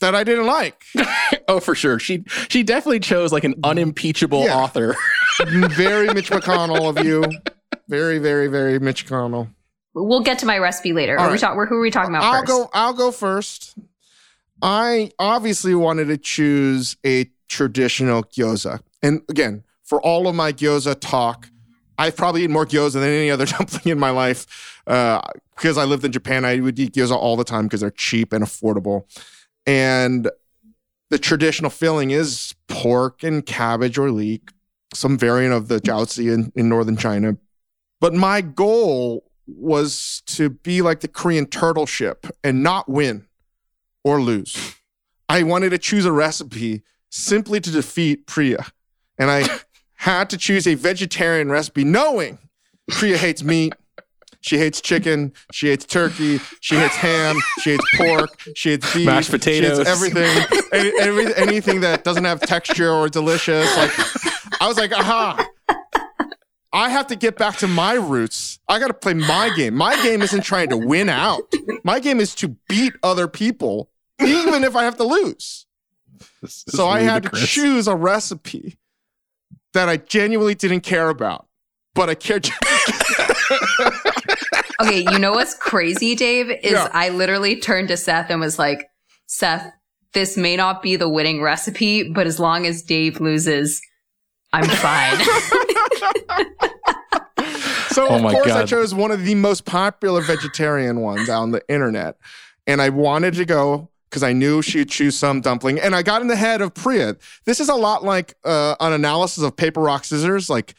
that 0.01 0.15
I 0.15 0.25
didn't 0.25 0.47
like. 0.47 0.83
Oh, 1.49 1.59
for 1.59 1.75
sure. 1.75 1.99
She 1.99 2.23
she 2.49 2.63
definitely 2.63 3.01
chose 3.01 3.33
like 3.33 3.43
an 3.43 3.57
unimpeachable 3.65 4.45
Yeah. 4.45 4.57
author. 4.57 4.95
very 5.47 6.07
Mitch 6.15 6.31
McConnell 6.31 6.97
of 6.97 7.05
you. 7.05 7.25
Very, 7.89 8.19
very, 8.19 8.47
very 8.47 8.79
Mitch 8.79 9.05
McConnell. 9.07 9.49
We'll 9.95 10.21
get 10.23 10.39
to 10.41 10.47
my 10.47 10.59
recipe 10.59 10.93
later. 10.93 11.19
All 11.19 11.25
Are 11.25 11.29
we 11.29 11.33
right. 11.33 11.41
talk- 11.41 11.69
who 11.69 11.77
are 11.77 11.81
we 11.81 11.91
talking 11.91 12.11
about 12.15 12.23
I'll 12.23 12.41
first? 12.41 12.47
go. 12.49 12.71
I'll 12.73 12.93
go 12.93 13.11
first. 13.11 13.75
I 14.63 15.11
obviously 15.19 15.75
wanted 15.75 16.07
to 16.09 16.19
choose 16.19 16.97
a 17.05 17.31
traditional 17.49 18.23
gyoza, 18.25 18.81
and 19.03 19.23
again, 19.29 19.65
for 19.85 20.01
all 20.03 20.29
of 20.29 20.35
my 20.35 20.53
gyoza 20.53 20.99
talk, 21.01 21.49
I've 21.99 22.17
probably 22.17 22.43
eaten 22.43 22.53
more 22.53 22.67
gyoza 22.67 22.95
than 22.95 23.05
any 23.05 23.31
other 23.31 23.47
dumpling 23.47 23.83
in 23.93 23.99
my 23.99 24.11
life. 24.11 24.81
Uh, 24.87 25.21
because 25.57 25.77
I 25.77 25.85
lived 25.85 26.05
in 26.07 26.13
Japan, 26.13 26.45
I 26.47 26.59
would 26.61 26.79
eat 26.79 26.95
gyoza 26.95 27.13
all 27.17 27.37
the 27.37 27.45
time 27.45 27.65
because 27.67 27.81
they're 27.81 27.91
cheap 27.91 28.33
and 28.33 28.45
affordable, 28.45 29.05
and 29.67 30.31
the 31.11 31.19
traditional 31.19 31.71
filling 31.71 32.11
is 32.13 32.55
pork 32.69 33.23
and 33.25 33.45
cabbage 33.45 33.99
or 33.99 34.11
leek, 34.11 34.51
some 34.95 35.19
variant 35.19 35.53
of 35.55 35.69
the 35.69 35.81
jiaozi 35.81 36.33
in, 36.33 36.53
in 36.55 36.69
northern 36.69 36.97
China. 36.97 37.37
But 38.01 38.15
my 38.15 38.41
goal 38.43 39.25
was 39.47 40.23
to 40.27 40.51
be 40.51 40.83
like 40.83 41.01
the 41.01 41.09
Korean 41.09 41.47
turtle 41.47 41.87
ship 41.87 42.27
and 42.45 42.63
not 42.63 42.89
win 42.89 43.27
or 44.05 44.21
lose. 44.21 44.75
I 45.29 45.43
wanted 45.43 45.71
to 45.71 45.79
choose 45.79 46.05
a 46.05 46.13
recipe 46.13 46.83
simply 47.11 47.61
to 47.61 47.71
defeat 47.71 48.27
Priya. 48.27 48.67
And 49.19 49.31
I 49.31 49.49
had 49.95 50.31
to 50.31 50.37
choose 50.39 50.67
a 50.67 50.75
vegetarian 50.75 51.51
recipe, 51.51 51.85
knowing 51.85 52.39
Priya 52.89 53.17
hates 53.19 53.43
meat 53.43 53.75
She 54.43 54.57
hates 54.57 54.81
chicken. 54.81 55.33
She 55.53 55.69
hates 55.69 55.85
turkey. 55.85 56.41
She 56.61 56.77
hates 56.77 56.97
ham. 56.97 57.37
She 57.61 57.73
hates 57.73 57.85
pork. 57.97 58.41
She 58.55 58.71
hates 58.71 58.95
beef. 58.95 59.05
Mashed 59.07 59.27
She 59.31 59.33
potatoes. 59.37 59.77
hates 59.79 59.91
everything. 59.91 60.45
any, 60.73 60.93
every, 60.99 61.35
anything 61.37 61.81
that 61.83 62.05
doesn't 62.05 62.25
have 62.25 62.41
texture 62.41 62.91
or 62.91 63.09
delicious. 63.11 63.67
Like 63.77 63.91
I 64.63 64.67
was 64.67 64.79
like, 64.79 64.93
aha. 64.93 65.47
I 66.73 66.91
have 66.91 67.09
to 67.09 67.17
get 67.17 67.37
back 67.37 67.57
to 67.59 67.67
my 67.67 67.95
roots. 67.95 68.61
I 68.69 68.79
got 68.79 68.89
to 68.89 68.95
play 68.95 69.15
my 69.15 69.51
game. 69.57 69.75
My 69.75 70.01
game 70.03 70.23
isn't 70.23 70.43
trying 70.43 70.69
to 70.69 70.77
win 70.77 71.09
out. 71.09 71.53
My 71.83 71.99
game 71.99 72.21
is 72.21 72.35
to 72.37 72.49
beat 72.69 72.93
other 73.03 73.27
people, 73.27 73.91
even 74.21 74.63
if 74.63 74.77
I 74.77 74.85
have 74.85 74.97
to 74.99 75.05
lose. 75.05 75.67
So 76.47 76.87
I 76.87 77.01
had 77.01 77.25
to 77.25 77.31
choose 77.47 77.89
a 77.89 77.97
recipe 77.97 78.79
that 79.73 79.89
I 79.89 79.97
genuinely 79.97 80.55
didn't 80.55 80.81
care 80.81 81.09
about, 81.09 81.49
but 81.95 82.09
I 82.09 82.15
cared. 82.15 82.49
Okay, 84.81 85.05
you 85.13 85.19
know 85.19 85.33
what's 85.33 85.55
crazy, 85.55 86.15
Dave? 86.15 86.51
Is 86.51 86.73
Yeah. 86.73 86.89
I 86.93 87.11
literally 87.11 87.61
turned 87.61 87.89
to 87.89 87.97
Seth 87.97 88.31
and 88.31 88.41
was 88.41 88.59
like, 88.59 88.89
Seth, 89.27 89.71
this 90.15 90.37
may 90.37 90.57
not 90.57 90.83
be 90.83 90.97
the 90.97 91.09
winning 91.09 91.43
recipe, 91.43 92.11
but 92.11 92.27
as 92.27 92.41
long 92.41 92.67
as 92.67 92.83
Dave 92.83 93.21
loses, 93.21 93.81
I'm 94.53 94.69
fine. 94.69 95.19
So 97.91 98.07
Oh 98.09 98.17
of 98.17 98.23
my 98.23 98.33
course 98.33 98.53
I 98.53 98.65
chose 98.65 98.95
one 98.95 99.11
of 99.11 99.25
the 99.25 99.35
most 99.35 99.65
popular 99.65 100.21
vegetarian 100.21 101.01
ones 101.01 101.29
on 101.29 101.51
the 101.51 101.63
internet. 101.69 102.17
And 102.67 102.81
I 102.81 102.89
wanted 102.89 103.35
to 103.35 103.45
go 103.45 103.89
because 104.09 104.23
I 104.23 104.33
knew 104.33 104.63
she'd 104.63 104.89
choose 104.89 105.19
some 105.19 105.41
dumpling. 105.41 105.81
And 105.81 105.95
I 105.95 106.03
got 106.03 106.23
in 106.23 106.29
the 106.29 106.37
head 106.37 106.61
of 106.61 106.73
Priya. 106.73 107.17
This 107.47 107.59
is 107.59 107.69
a 107.69 107.75
lot 107.75 108.05
like 108.05 108.35
uh, 108.45 108.77
an 108.81 108.93
analysis 108.93 109.43
of 109.43 109.57
paper, 109.57 109.81
rock, 109.81 110.05
scissors, 110.05 110.49
like 110.49 110.75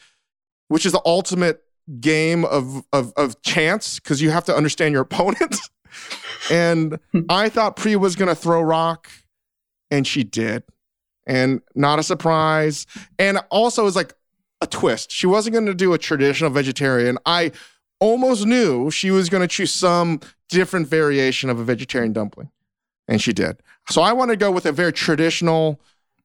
which 0.68 0.86
is 0.86 0.92
the 0.92 1.02
ultimate 1.04 1.62
game 2.00 2.44
of 2.46 2.82
of, 2.92 3.12
of 3.16 3.40
chance 3.42 3.98
because 4.00 4.22
you 4.22 4.30
have 4.30 4.44
to 4.44 4.56
understand 4.56 4.92
your 4.92 5.02
opponent. 5.08 5.56
and 6.50 6.98
I 7.28 7.50
thought 7.50 7.76
Priya 7.76 7.98
was 7.98 8.16
gonna 8.16 8.34
throw 8.34 8.62
rock, 8.62 9.10
and 9.90 10.06
she 10.06 10.24
did. 10.24 10.62
And 11.26 11.60
not 11.74 11.98
a 11.98 12.02
surprise. 12.02 12.86
And 13.18 13.38
also 13.50 13.86
it's 13.86 13.96
like 13.96 14.14
a 14.60 14.66
twist. 14.66 15.10
She 15.12 15.26
wasn't 15.26 15.54
going 15.54 15.66
to 15.66 15.74
do 15.74 15.92
a 15.92 15.98
traditional 15.98 16.50
vegetarian. 16.50 17.18
I 17.26 17.52
almost 18.00 18.46
knew 18.46 18.90
she 18.90 19.10
was 19.10 19.28
going 19.28 19.40
to 19.42 19.48
choose 19.48 19.72
some 19.72 20.20
different 20.48 20.88
variation 20.88 21.48
of 21.50 21.58
a 21.60 21.64
vegetarian 21.64 22.12
dumpling, 22.12 22.50
and 23.08 23.20
she 23.22 23.32
did. 23.32 23.62
So 23.90 24.02
I 24.02 24.12
want 24.12 24.30
to 24.30 24.36
go 24.36 24.50
with 24.50 24.66
a 24.66 24.72
very 24.72 24.92
traditional 24.92 25.80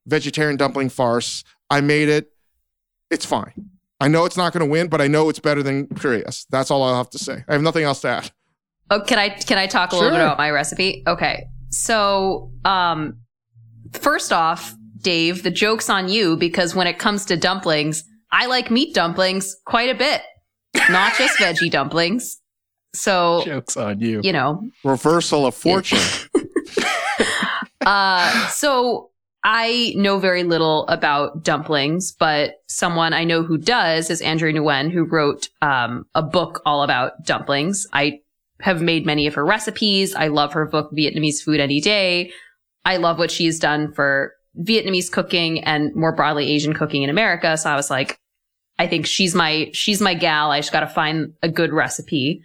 vegetarian 0.05 0.57
dumpling 0.57 0.89
farce. 0.89 1.43
I 1.69 1.81
made 1.81 2.09
it. 2.09 2.31
It's 3.11 3.25
fine. 3.25 3.69
I 3.99 4.07
know 4.07 4.25
it's 4.25 4.37
not 4.37 4.53
going 4.53 4.65
to 4.65 4.69
win, 4.71 4.87
but 4.87 5.01
I 5.01 5.07
know 5.07 5.29
it's 5.29 5.39
better 5.39 5.63
than 5.63 5.87
Curious. 5.87 6.45
That's 6.49 6.69
all 6.71 6.83
I'll 6.83 6.95
have 6.97 7.09
to 7.11 7.19
say. 7.19 7.43
I 7.47 7.53
have 7.53 7.61
nothing 7.61 7.83
else 7.83 8.01
to 8.01 8.07
add. 8.09 8.31
oh, 8.91 9.01
can 9.01 9.17
I 9.19 9.29
can 9.29 9.57
I 9.57 9.67
talk 9.67 9.91
a 9.91 9.95
little 9.95 10.11
bit 10.11 10.19
about 10.19 10.37
my 10.37 10.49
recipe? 10.51 11.03
Okay. 11.07 11.47
So, 11.69 12.51
um 12.65 13.17
first 13.93 14.33
off, 14.33 14.75
Dave, 15.07 15.43
the 15.43 15.51
joke's 15.51 15.89
on 15.89 16.09
you 16.09 16.35
because 16.35 16.75
when 16.75 16.85
it 16.85 16.99
comes 16.99 17.23
to 17.27 17.37
dumplings, 17.37 18.03
I 18.29 18.47
like 18.47 18.69
meat 18.69 18.93
dumplings 18.93 19.55
quite 19.65 19.89
a 19.89 19.95
bit. 19.97 20.21
Not 20.89 21.13
just 21.15 21.37
veggie 21.39 21.71
dumplings. 21.71 22.41
So, 22.93 23.41
Jokes 23.45 23.77
on 23.77 24.01
you. 24.01 24.19
you 24.21 24.33
know, 24.33 24.69
Reversal 24.83 25.45
of 25.45 25.55
fortune. 25.55 25.99
Uh, 27.85 28.49
so 28.49 29.11
I 29.45 29.93
know 29.95 30.19
very 30.19 30.43
little 30.43 30.85
about 30.89 31.41
dumplings, 31.41 32.11
but 32.11 32.55
someone 32.67 33.13
I 33.13 33.23
know 33.23 33.43
who 33.43 33.57
does 33.57 34.09
is 34.09 34.19
Andrea 34.19 34.53
Nguyen, 34.53 34.91
who 34.91 35.05
wrote 35.05 35.47
um, 35.61 36.05
a 36.13 36.21
book 36.21 36.61
all 36.65 36.83
about 36.83 37.23
dumplings. 37.23 37.87
I 37.93 38.19
have 38.59 38.81
made 38.81 39.05
many 39.05 39.25
of 39.25 39.35
her 39.35 39.45
recipes. 39.45 40.13
I 40.13 40.27
love 40.27 40.51
her 40.51 40.65
book, 40.65 40.91
Vietnamese 40.91 41.41
Food 41.41 41.61
Any 41.61 41.79
Day. 41.79 42.33
I 42.83 42.97
love 42.97 43.19
what 43.19 43.31
she's 43.31 43.57
done 43.57 43.93
for 43.93 44.33
Vietnamese 44.61 45.11
cooking 45.11 45.63
and 45.63 45.95
more 45.95 46.15
broadly 46.15 46.49
Asian 46.49 46.73
cooking 46.73 47.03
in 47.03 47.09
America. 47.09 47.57
So 47.57 47.69
I 47.69 47.75
was 47.75 47.89
like, 47.89 48.19
I 48.79 48.87
think 48.87 49.05
she's 49.05 49.33
my 49.33 49.69
she's 49.73 50.01
my 50.01 50.13
gal. 50.13 50.51
I 50.51 50.59
just 50.59 50.71
got 50.71 50.81
to 50.81 50.87
find 50.87 51.33
a 51.41 51.49
good 51.49 51.73
recipe. 51.73 52.41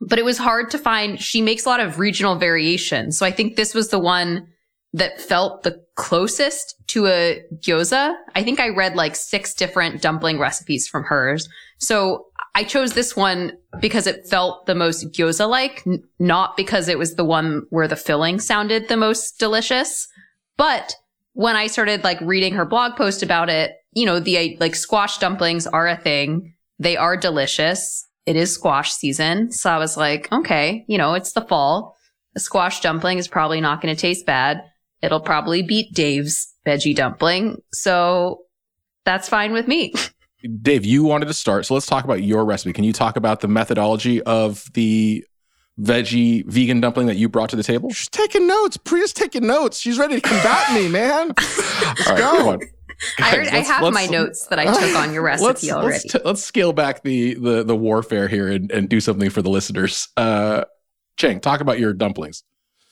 But 0.00 0.18
it 0.18 0.24
was 0.24 0.38
hard 0.38 0.70
to 0.72 0.78
find. 0.78 1.20
She 1.20 1.40
makes 1.40 1.64
a 1.64 1.68
lot 1.68 1.80
of 1.80 1.98
regional 1.98 2.36
variation. 2.36 3.12
So 3.12 3.24
I 3.24 3.30
think 3.30 3.56
this 3.56 3.74
was 3.74 3.88
the 3.88 3.98
one 3.98 4.48
that 4.92 5.20
felt 5.20 5.62
the 5.62 5.82
closest 5.96 6.76
to 6.88 7.06
a 7.06 7.42
gyoza. 7.56 8.14
I 8.34 8.44
think 8.44 8.60
I 8.60 8.68
read 8.68 8.94
like 8.94 9.16
six 9.16 9.54
different 9.54 10.02
dumpling 10.02 10.38
recipes 10.38 10.86
from 10.86 11.02
hers. 11.04 11.48
So 11.78 12.26
I 12.54 12.62
chose 12.62 12.92
this 12.92 13.16
one 13.16 13.52
because 13.80 14.06
it 14.06 14.28
felt 14.28 14.66
the 14.66 14.74
most 14.76 15.10
gyoza 15.10 15.48
like, 15.48 15.84
not 16.20 16.56
because 16.56 16.88
it 16.88 16.98
was 16.98 17.16
the 17.16 17.24
one 17.24 17.62
where 17.70 17.88
the 17.88 17.96
filling 17.96 18.38
sounded 18.38 18.88
the 18.88 18.96
most 18.96 19.40
delicious. 19.40 20.06
But 20.56 20.94
when 21.34 21.56
I 21.56 21.66
started 21.66 22.02
like 22.02 22.20
reading 22.20 22.54
her 22.54 22.64
blog 22.64 22.96
post 22.96 23.22
about 23.22 23.50
it, 23.50 23.76
you 23.92 24.06
know, 24.06 24.18
the 24.18 24.56
like 24.60 24.74
squash 24.74 25.18
dumplings 25.18 25.66
are 25.66 25.86
a 25.86 25.96
thing. 25.96 26.54
They 26.78 26.96
are 26.96 27.16
delicious. 27.16 28.06
It 28.26 28.36
is 28.36 28.52
squash 28.52 28.92
season. 28.92 29.52
So 29.52 29.70
I 29.70 29.78
was 29.78 29.96
like, 29.96 30.32
okay, 30.32 30.84
you 30.88 30.96
know, 30.96 31.14
it's 31.14 31.32
the 31.32 31.42
fall. 31.42 31.96
A 32.36 32.40
squash 32.40 32.80
dumpling 32.80 33.18
is 33.18 33.28
probably 33.28 33.60
not 33.60 33.80
going 33.80 33.94
to 33.94 34.00
taste 34.00 34.26
bad. 34.26 34.62
It'll 35.02 35.20
probably 35.20 35.62
beat 35.62 35.94
Dave's 35.94 36.52
veggie 36.66 36.96
dumpling. 36.96 37.60
So 37.72 38.40
that's 39.04 39.28
fine 39.28 39.52
with 39.52 39.68
me. 39.68 39.92
Dave, 40.62 40.84
you 40.84 41.04
wanted 41.04 41.26
to 41.26 41.34
start, 41.34 41.64
so 41.64 41.74
let's 41.74 41.86
talk 41.86 42.04
about 42.04 42.22
your 42.22 42.44
recipe. 42.44 42.74
Can 42.74 42.84
you 42.84 42.92
talk 42.92 43.16
about 43.16 43.40
the 43.40 43.48
methodology 43.48 44.22
of 44.22 44.70
the 44.74 45.24
veggie 45.80 46.44
vegan 46.46 46.80
dumpling 46.80 47.06
that 47.08 47.16
you 47.16 47.28
brought 47.28 47.50
to 47.50 47.56
the 47.56 47.62
table? 47.62 47.90
She's 47.90 48.08
taking 48.08 48.46
notes. 48.46 48.76
Priya's 48.76 49.12
taking 49.12 49.46
notes. 49.46 49.78
She's 49.78 49.98
ready 49.98 50.16
to 50.16 50.20
combat 50.20 50.72
me, 50.74 50.88
man. 50.88 51.28
Let's 51.36 52.08
All 52.08 52.14
right, 52.14 52.18
go. 52.18 52.36
come 52.36 52.48
on. 52.48 52.60
I, 53.18 53.34
already, 53.34 53.50
I 53.50 53.58
have 53.58 53.92
my 53.92 54.06
notes 54.06 54.46
that 54.46 54.58
I 54.58 54.64
took 54.66 54.96
on 54.96 55.12
your 55.12 55.22
recipe 55.24 55.46
let's, 55.46 55.70
already. 55.70 55.92
Let's, 55.92 56.12
t- 56.12 56.20
let's 56.24 56.44
scale 56.44 56.72
back 56.72 57.02
the, 57.02 57.34
the 57.34 57.64
the 57.64 57.76
warfare 57.76 58.28
here 58.28 58.48
and, 58.48 58.70
and 58.70 58.88
do 58.88 59.00
something 59.00 59.30
for 59.30 59.42
the 59.42 59.50
listeners. 59.50 60.08
Uh, 60.16 60.64
Chang, 61.16 61.40
talk 61.40 61.60
about 61.60 61.78
your 61.78 61.92
dumplings. 61.92 62.44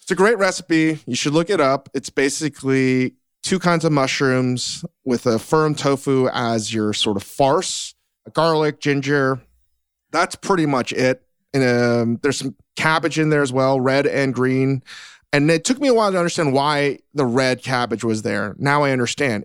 It's 0.02 0.10
a 0.10 0.14
great 0.16 0.38
recipe. 0.38 0.98
You 1.06 1.14
should 1.14 1.32
look 1.32 1.50
it 1.50 1.60
up. 1.60 1.88
It's 1.94 2.10
basically 2.10 3.14
two 3.42 3.58
kinds 3.58 3.84
of 3.84 3.92
mushrooms 3.92 4.84
with 5.04 5.26
a 5.26 5.38
firm 5.38 5.74
tofu 5.74 6.28
as 6.32 6.74
your 6.74 6.92
sort 6.92 7.16
of 7.16 7.22
farce, 7.22 7.94
garlic, 8.32 8.80
ginger. 8.80 9.40
That's 10.10 10.34
pretty 10.34 10.66
much 10.66 10.92
it. 10.92 11.22
And 11.54 11.62
um, 11.62 12.18
there's 12.22 12.38
some 12.38 12.56
cabbage 12.76 13.18
in 13.18 13.30
there 13.30 13.42
as 13.42 13.52
well, 13.52 13.80
red 13.80 14.06
and 14.06 14.32
green. 14.32 14.82
And 15.32 15.50
it 15.50 15.64
took 15.64 15.80
me 15.80 15.88
a 15.88 15.94
while 15.94 16.12
to 16.12 16.18
understand 16.18 16.52
why 16.52 16.98
the 17.14 17.26
red 17.26 17.62
cabbage 17.62 18.04
was 18.04 18.22
there. 18.22 18.54
Now 18.58 18.84
I 18.84 18.90
understand. 18.90 19.44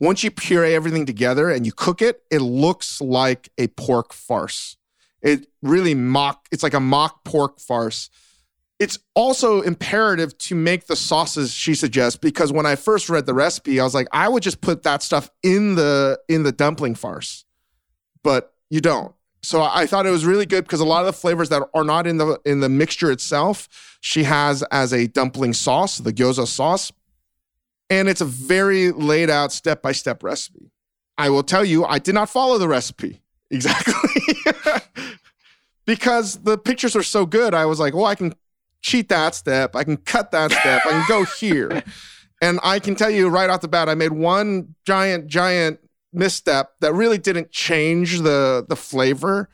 Once 0.00 0.24
you 0.24 0.30
puree 0.30 0.74
everything 0.74 1.06
together 1.06 1.50
and 1.50 1.64
you 1.64 1.72
cook 1.72 2.02
it, 2.02 2.22
it 2.30 2.40
looks 2.40 3.00
like 3.00 3.48
a 3.58 3.68
pork 3.68 4.12
farce. 4.12 4.76
It 5.22 5.46
really 5.62 5.94
mock, 5.94 6.48
it's 6.50 6.62
like 6.62 6.74
a 6.74 6.80
mock 6.80 7.24
pork 7.24 7.58
farce 7.58 8.10
it's 8.80 8.98
also 9.14 9.60
imperative 9.60 10.36
to 10.36 10.54
make 10.54 10.86
the 10.86 10.96
sauces 10.96 11.52
she 11.52 11.74
suggests 11.74 12.18
because 12.18 12.52
when 12.52 12.66
I 12.66 12.76
first 12.76 13.08
read 13.08 13.26
the 13.26 13.34
recipe, 13.34 13.80
I 13.80 13.84
was 13.84 13.94
like, 13.94 14.08
I 14.12 14.28
would 14.28 14.42
just 14.42 14.60
put 14.60 14.82
that 14.82 15.02
stuff 15.02 15.30
in 15.42 15.76
the 15.76 16.18
in 16.28 16.42
the 16.42 16.52
dumpling 16.52 16.94
farce, 16.94 17.44
but 18.22 18.52
you 18.70 18.80
don't. 18.80 19.14
So 19.44 19.62
I 19.62 19.86
thought 19.86 20.06
it 20.06 20.10
was 20.10 20.24
really 20.24 20.46
good 20.46 20.64
because 20.64 20.80
a 20.80 20.86
lot 20.86 21.00
of 21.00 21.06
the 21.06 21.12
flavors 21.12 21.50
that 21.50 21.62
are 21.74 21.84
not 21.84 22.06
in 22.06 22.16
the 22.16 22.40
in 22.46 22.60
the 22.60 22.68
mixture 22.68 23.10
itself, 23.10 23.98
she 24.00 24.24
has 24.24 24.62
as 24.70 24.92
a 24.92 25.06
dumpling 25.06 25.52
sauce, 25.52 25.98
the 25.98 26.12
gyoza 26.12 26.46
sauce, 26.46 26.90
and 27.90 28.08
it's 28.08 28.22
a 28.22 28.24
very 28.24 28.90
laid 28.90 29.28
out 29.28 29.52
step 29.52 29.82
by 29.82 29.92
step 29.92 30.22
recipe. 30.22 30.70
I 31.18 31.28
will 31.28 31.42
tell 31.42 31.64
you, 31.64 31.84
I 31.84 31.98
did 31.98 32.14
not 32.14 32.30
follow 32.30 32.58
the 32.58 32.68
recipe 32.68 33.20
exactly. 33.50 33.92
because 35.86 36.38
the 36.38 36.56
pictures 36.56 36.96
are 36.96 37.02
so 37.02 37.26
good, 37.26 37.52
I 37.52 37.66
was 37.66 37.78
like, 37.78 37.94
well, 37.94 38.06
I 38.06 38.14
can 38.14 38.34
cheat 38.80 39.10
that 39.10 39.34
step. 39.34 39.76
I 39.76 39.84
can 39.84 39.98
cut 39.98 40.30
that 40.30 40.52
step. 40.52 40.86
I 40.86 40.90
can 40.90 41.04
go 41.08 41.24
here. 41.24 41.82
And 42.42 42.60
I 42.62 42.78
can 42.78 42.94
tell 42.94 43.08
you 43.08 43.28
right 43.28 43.48
off 43.48 43.62
the 43.62 43.68
bat, 43.68 43.88
I 43.88 43.94
made 43.94 44.12
one 44.12 44.74
giant, 44.84 45.28
giant 45.28 45.78
misstep 46.14 46.72
that 46.80 46.94
really 46.94 47.18
didn't 47.18 47.50
change 47.50 48.20
the, 48.20 48.64
the 48.68 48.76
flavor, 48.76 49.48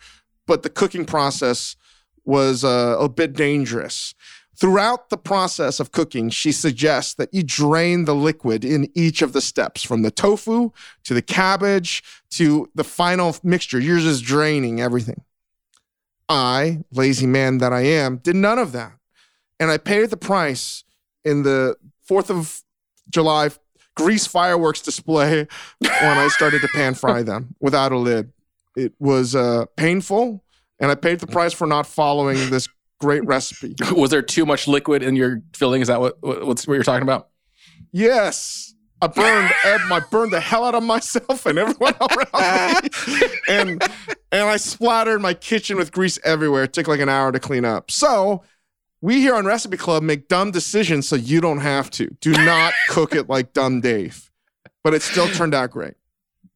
but 0.47 0.63
the 0.63 0.71
cooking 0.71 1.05
process 1.05 1.77
was 2.25 2.65
uh, 2.65 2.97
a 2.99 3.09
bit 3.09 3.33
dangerous. 3.33 4.15
Throughout 4.57 5.09
the 5.09 5.17
process 5.17 5.81
of 5.81 5.91
cooking, 5.91 6.29
she 6.29 6.53
suggests 6.53 7.15
that 7.15 7.33
you 7.33 7.43
drain 7.43 8.05
the 8.05 8.15
liquid 8.15 8.65
in 8.65 8.91
each 8.95 9.23
of 9.23 9.33
the 9.33 9.41
steps 9.41 9.83
from 9.83 10.03
the 10.03 10.11
tofu 10.11 10.71
to 11.05 11.15
the 11.15 11.23
cabbage 11.23 12.03
to 12.31 12.69
the 12.75 12.85
final 12.85 13.35
mixture. 13.43 13.81
You're 13.81 14.01
just 14.01 14.23
draining 14.23 14.81
everything. 14.81 15.23
I, 16.29 16.85
lazy 16.93 17.27
man 17.27 17.59
that 17.59 17.73
I 17.73 17.81
am, 17.81 18.19
did 18.19 18.37
none 18.37 18.59
of 18.59 18.73
that 18.73 19.01
and 19.61 19.71
I 19.71 19.77
paid 19.77 20.09
the 20.09 20.17
price 20.17 20.83
in 21.23 21.43
the 21.43 21.77
4th 22.09 22.31
of 22.31 22.63
July 23.11 23.51
grease 23.97 24.27
fireworks 24.27 24.81
display 24.81 25.47
when 25.81 26.19
I 26.19 26.29
started 26.29 26.63
to 26.63 26.69
pan 26.69 26.95
fry 26.95 27.23
them 27.25 27.55
without 27.61 27.93
a 27.93 27.99
lid. 27.99 28.33
It 28.77 28.93
was 28.99 29.35
uh, 29.35 29.67
painful 29.77 30.43
and 30.81 30.91
I 30.91 30.95
paid 30.95 31.21
the 31.21 31.27
price 31.27 31.53
for 31.53 31.67
not 31.67 31.87
following 31.87 32.51
this 32.51 32.67
great 32.99 33.25
recipe. 33.25 33.75
Was 33.93 34.11
there 34.11 34.23
too 34.23 34.47
much 34.47 34.67
liquid 34.67 35.03
in 35.03 35.15
your 35.15 35.43
filling? 35.55 35.83
Is 35.83 35.89
that 35.89 36.01
what 36.01 36.17
what's 36.23 36.67
what 36.67 36.75
you're 36.75 36.83
talking 36.83 37.03
about? 37.03 37.29
Yes. 37.93 38.75
I 39.03 39.07
burned 39.07 39.53
I 39.65 40.01
burned 40.11 40.33
the 40.33 40.41
hell 40.41 40.65
out 40.65 40.75
of 40.75 40.83
myself 40.83 41.47
and 41.47 41.59
everyone 41.59 41.95
around 42.01 42.83
me. 42.83 43.29
and 43.49 43.83
and 44.33 44.43
I 44.49 44.57
splattered 44.57 45.21
my 45.21 45.35
kitchen 45.35 45.77
with 45.77 45.93
grease 45.93 46.19
everywhere. 46.25 46.65
It 46.65 46.73
took 46.73 46.89
like 46.89 47.01
an 47.01 47.09
hour 47.09 47.33
to 47.33 47.41
clean 47.41 47.65
up. 47.65 47.91
So 47.91 48.43
we 49.01 49.21
here 49.21 49.35
on 49.35 49.47
Recipe 49.47 49.77
Club 49.77 50.03
make 50.03 50.29
dumb 50.29 50.51
decisions 50.51 51.09
so 51.09 51.17
you 51.17 51.41
don't 51.41 51.59
have 51.59 51.91
to. 51.93 52.09
Do 52.21 52.33
not 52.33 52.75
cook 52.89 53.15
it 53.15 53.29
like 53.29 53.53
dumb 53.53 53.81
Dave. 53.81 54.31
But 54.83 54.95
it 54.95 55.03
still 55.03 55.29
turned 55.29 55.55
out 55.55 55.71
great. 55.71 55.95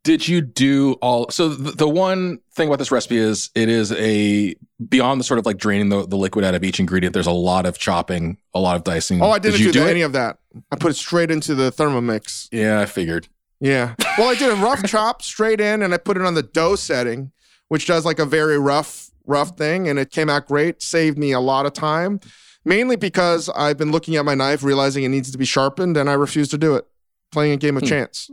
Did 0.02 0.28
you 0.28 0.42
do 0.42 0.94
all 0.94 1.30
so 1.30 1.48
the, 1.48 1.72
the 1.72 1.88
one 1.88 2.38
thing 2.52 2.68
about 2.68 2.78
this 2.78 2.90
recipe 2.90 3.16
is 3.16 3.50
it 3.54 3.70
is 3.70 3.90
a 3.92 4.54
beyond 4.86 5.18
the 5.18 5.24
sort 5.24 5.38
of 5.38 5.46
like 5.46 5.56
draining 5.56 5.88
the, 5.88 6.06
the 6.06 6.16
liquid 6.16 6.44
out 6.44 6.54
of 6.54 6.62
each 6.62 6.78
ingredient, 6.78 7.14
there's 7.14 7.26
a 7.26 7.32
lot 7.32 7.64
of 7.64 7.78
chopping, 7.78 8.36
a 8.52 8.60
lot 8.60 8.76
of 8.76 8.84
dicing. 8.84 9.22
Oh, 9.22 9.30
I 9.30 9.38
didn't 9.38 9.58
Did 9.58 9.66
you 9.66 9.72
do, 9.72 9.80
do 9.80 9.86
any 9.86 10.02
of 10.02 10.12
that. 10.12 10.38
I 10.70 10.76
put 10.76 10.90
it 10.90 10.96
straight 10.96 11.30
into 11.30 11.54
the 11.54 11.70
Thermomix. 11.72 12.48
Yeah, 12.52 12.80
I 12.80 12.86
figured. 12.86 13.28
Yeah. 13.60 13.94
Well, 14.18 14.28
I 14.28 14.34
did 14.34 14.50
a 14.50 14.56
rough 14.56 14.82
chop 14.86 15.22
straight 15.22 15.60
in 15.60 15.82
and 15.82 15.94
I 15.94 15.96
put 15.96 16.18
it 16.18 16.22
on 16.22 16.34
the 16.34 16.42
dough 16.42 16.76
setting, 16.76 17.32
which 17.68 17.86
does 17.86 18.04
like 18.04 18.18
a 18.18 18.26
very 18.26 18.58
rough, 18.58 19.10
rough 19.26 19.56
thing. 19.56 19.88
And 19.88 19.98
it 19.98 20.10
came 20.10 20.28
out 20.30 20.46
great. 20.46 20.82
Saved 20.82 21.18
me 21.18 21.32
a 21.32 21.40
lot 21.40 21.66
of 21.66 21.72
time, 21.72 22.20
mainly 22.64 22.96
because 22.96 23.48
I've 23.50 23.76
been 23.78 23.90
looking 23.90 24.16
at 24.16 24.24
my 24.24 24.34
knife, 24.34 24.62
realizing 24.62 25.04
it 25.04 25.08
needs 25.08 25.30
to 25.32 25.38
be 25.38 25.44
sharpened, 25.44 25.96
and 25.96 26.08
I 26.10 26.14
refuse 26.14 26.48
to 26.50 26.58
do 26.58 26.74
it. 26.74 26.86
Playing 27.32 27.52
a 27.52 27.56
game 27.56 27.76
of 27.76 27.82
Hmm. 27.82 27.88
chance. 27.88 28.30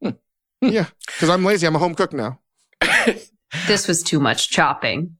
yeah. 0.60 0.86
Because 1.06 1.28
I'm 1.30 1.44
lazy. 1.44 1.66
I'm 1.66 1.74
a 1.74 1.78
home 1.78 1.94
cook 1.94 2.12
now. 2.12 2.40
This 3.68 3.86
was 3.86 4.02
too 4.02 4.18
much 4.18 4.50
chopping. 4.50 5.16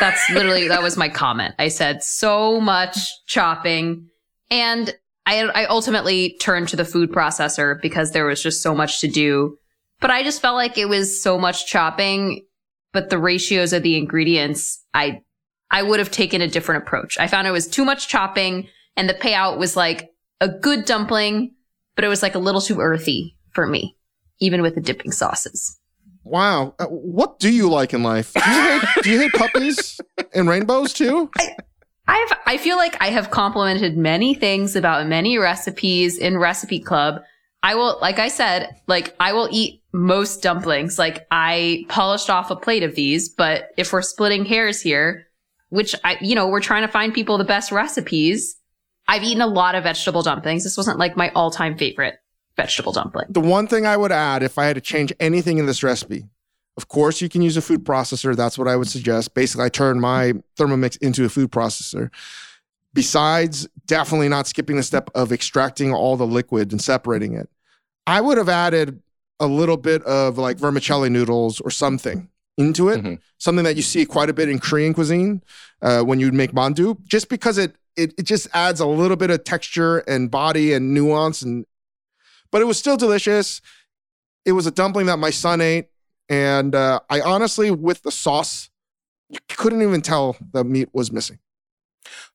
That's 0.00 0.28
literally 0.30 0.66
that 0.68 0.82
was 0.82 0.96
my 0.96 1.08
comment. 1.08 1.54
I 1.56 1.68
said 1.68 2.02
so 2.02 2.60
much 2.60 2.96
chopping, 3.28 4.08
and 4.50 4.92
I 5.24 5.42
I 5.42 5.66
ultimately 5.66 6.36
turned 6.40 6.68
to 6.70 6.76
the 6.76 6.84
food 6.84 7.12
processor 7.12 7.80
because 7.80 8.10
there 8.10 8.26
was 8.26 8.42
just 8.42 8.60
so 8.60 8.74
much 8.74 9.00
to 9.02 9.06
do. 9.08 9.56
But 10.00 10.10
I 10.10 10.24
just 10.24 10.42
felt 10.42 10.56
like 10.56 10.78
it 10.78 10.88
was 10.88 11.22
so 11.22 11.38
much 11.38 11.66
chopping, 11.68 12.44
but 12.92 13.10
the 13.10 13.18
ratios 13.18 13.72
of 13.72 13.82
the 13.82 13.96
ingredients, 13.96 14.84
I 14.94 15.22
I 15.70 15.82
would 15.82 16.00
have 16.00 16.10
taken 16.10 16.40
a 16.40 16.48
different 16.48 16.82
approach. 16.82 17.18
I 17.18 17.28
found 17.28 17.46
it 17.46 17.52
was 17.52 17.68
too 17.68 17.84
much 17.84 18.08
chopping, 18.08 18.68
and 18.96 19.08
the 19.08 19.14
payout 19.14 19.58
was 19.58 19.76
like 19.76 20.10
a 20.40 20.48
good 20.48 20.84
dumpling, 20.84 21.54
but 21.94 22.04
it 22.04 22.08
was 22.08 22.22
like 22.22 22.34
a 22.34 22.40
little 22.40 22.60
too 22.60 22.80
earthy 22.80 23.36
for 23.52 23.66
me, 23.66 23.96
even 24.40 24.62
with 24.62 24.74
the 24.74 24.80
dipping 24.80 25.12
sauces. 25.12 25.78
Wow. 26.24 26.74
Uh, 26.78 26.86
what 26.86 27.38
do 27.38 27.52
you 27.52 27.70
like 27.70 27.94
in 27.94 28.02
life? 28.02 28.32
Do 28.34 28.40
you 28.40 28.62
hate, 28.62 28.88
do 29.02 29.10
you 29.10 29.20
hate 29.20 29.32
puppies 29.32 30.00
and 30.34 30.48
rainbows 30.48 30.92
too? 30.92 31.30
I've 32.06 32.32
I 32.46 32.56
feel 32.56 32.76
like 32.76 32.96
I 33.00 33.10
have 33.10 33.30
complimented 33.30 33.96
many 33.96 34.34
things 34.34 34.76
about 34.76 35.06
many 35.06 35.38
recipes 35.38 36.18
in 36.18 36.38
Recipe 36.38 36.80
Club. 36.80 37.22
I 37.62 37.74
will 37.74 37.98
like 38.00 38.18
I 38.18 38.28
said, 38.28 38.76
like 38.86 39.14
I 39.20 39.32
will 39.32 39.48
eat 39.50 39.82
most 39.92 40.42
dumplings. 40.42 40.98
Like 40.98 41.26
I 41.30 41.84
polished 41.88 42.30
off 42.30 42.50
a 42.50 42.56
plate 42.56 42.82
of 42.82 42.94
these, 42.94 43.28
but 43.28 43.70
if 43.76 43.92
we're 43.92 44.02
splitting 44.02 44.44
hairs 44.44 44.80
here, 44.80 45.26
which 45.68 45.94
I 46.04 46.16
you 46.20 46.34
know, 46.34 46.48
we're 46.48 46.60
trying 46.60 46.82
to 46.82 46.92
find 46.92 47.12
people 47.12 47.38
the 47.38 47.44
best 47.44 47.70
recipes. 47.72 48.56
I've 49.08 49.24
eaten 49.24 49.42
a 49.42 49.46
lot 49.46 49.74
of 49.74 49.84
vegetable 49.84 50.22
dumplings. 50.22 50.62
This 50.62 50.76
wasn't 50.76 50.98
like 50.98 51.16
my 51.16 51.30
all-time 51.30 51.76
favorite 51.76 52.20
vegetable 52.56 52.92
dumpling. 52.92 53.26
The 53.28 53.40
one 53.40 53.66
thing 53.66 53.84
I 53.84 53.96
would 53.96 54.12
add 54.12 54.42
if 54.42 54.56
I 54.56 54.66
had 54.66 54.76
to 54.76 54.80
change 54.80 55.12
anything 55.18 55.58
in 55.58 55.66
this 55.66 55.82
recipe, 55.82 56.26
of 56.76 56.88
course, 56.88 57.20
you 57.20 57.28
can 57.28 57.42
use 57.42 57.56
a 57.56 57.62
food 57.62 57.84
processor. 57.84 58.36
That's 58.36 58.56
what 58.56 58.68
I 58.68 58.76
would 58.76 58.88
suggest. 58.88 59.34
Basically, 59.34 59.64
I 59.64 59.68
turn 59.68 60.00
my 60.00 60.34
Thermomix 60.56 60.96
into 60.98 61.24
a 61.24 61.28
food 61.28 61.50
processor. 61.50 62.10
Besides, 62.92 63.68
definitely 63.86 64.28
not 64.28 64.46
skipping 64.46 64.76
the 64.76 64.82
step 64.82 65.10
of 65.14 65.32
extracting 65.32 65.92
all 65.92 66.16
the 66.16 66.26
liquid 66.26 66.72
and 66.72 66.82
separating 66.82 67.34
it. 67.34 67.48
I 68.06 68.20
would 68.20 68.36
have 68.38 68.48
added 68.48 69.00
a 69.38 69.46
little 69.46 69.76
bit 69.76 70.02
of 70.02 70.38
like 70.38 70.58
vermicelli 70.58 71.08
noodles 71.08 71.60
or 71.60 71.70
something 71.70 72.28
into 72.58 72.88
it, 72.88 73.00
Mhm. 73.02 73.18
something 73.38 73.64
that 73.64 73.76
you 73.76 73.82
see 73.82 74.04
quite 74.04 74.28
a 74.28 74.32
bit 74.32 74.48
in 74.48 74.58
Korean 74.58 74.92
cuisine 74.92 75.42
uh, 75.80 76.02
when 76.02 76.18
you 76.20 76.30
make 76.32 76.52
mandu, 76.52 76.96
just 77.06 77.28
because 77.28 77.56
it, 77.58 77.76
it 77.96 78.12
it 78.18 78.24
just 78.24 78.48
adds 78.52 78.80
a 78.80 78.86
little 78.86 79.16
bit 79.16 79.30
of 79.30 79.44
texture 79.44 79.98
and 79.98 80.30
body 80.30 80.72
and 80.72 80.92
nuance 80.92 81.42
and 81.42 81.64
but 82.50 82.60
it 82.60 82.64
was 82.64 82.76
still 82.78 82.96
delicious. 82.96 83.60
It 84.44 84.52
was 84.52 84.66
a 84.66 84.70
dumpling 84.72 85.06
that 85.06 85.18
my 85.18 85.30
son 85.30 85.60
ate, 85.60 85.88
and 86.28 86.74
uh, 86.74 87.00
I 87.08 87.20
honestly, 87.20 87.70
with 87.70 88.02
the 88.02 88.10
sauce, 88.10 88.68
you 89.28 89.38
couldn't 89.56 89.82
even 89.82 90.02
tell 90.02 90.36
the 90.52 90.64
meat 90.64 90.88
was 90.92 91.12
missing. 91.12 91.38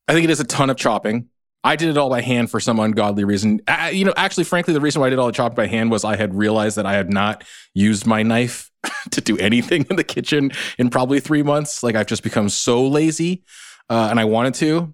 I 0.07 0.13
think 0.13 0.23
it 0.25 0.29
is 0.29 0.39
a 0.39 0.45
ton 0.45 0.69
of 0.69 0.77
chopping. 0.77 1.29
I 1.63 1.75
did 1.75 1.89
it 1.89 1.97
all 1.97 2.11
by 2.11 2.21
hand 2.21 2.51
for 2.51 2.59
some 2.59 2.79
ungodly 2.79 3.23
reason. 3.23 3.59
Uh, 3.67 3.89
you 3.91 4.05
know, 4.05 4.13
actually, 4.15 4.43
frankly, 4.43 4.75
the 4.75 4.81
reason 4.81 5.01
why 5.01 5.07
I 5.07 5.09
did 5.09 5.17
all 5.17 5.25
the 5.25 5.33
chopping 5.33 5.55
by 5.55 5.65
hand 5.65 5.89
was 5.89 6.03
I 6.03 6.15
had 6.15 6.35
realized 6.35 6.77
that 6.77 6.85
I 6.85 6.93
had 6.93 7.09
not 7.09 7.43
used 7.73 8.05
my 8.05 8.21
knife 8.21 8.69
to 9.11 9.19
do 9.19 9.35
anything 9.39 9.87
in 9.89 9.95
the 9.95 10.03
kitchen 10.03 10.51
in 10.77 10.91
probably 10.91 11.19
three 11.19 11.41
months. 11.41 11.81
Like 11.81 11.95
I've 11.95 12.05
just 12.05 12.21
become 12.21 12.49
so 12.49 12.87
lazy, 12.87 13.43
uh, 13.89 14.09
and 14.11 14.19
I 14.19 14.25
wanted 14.25 14.53
to. 14.55 14.93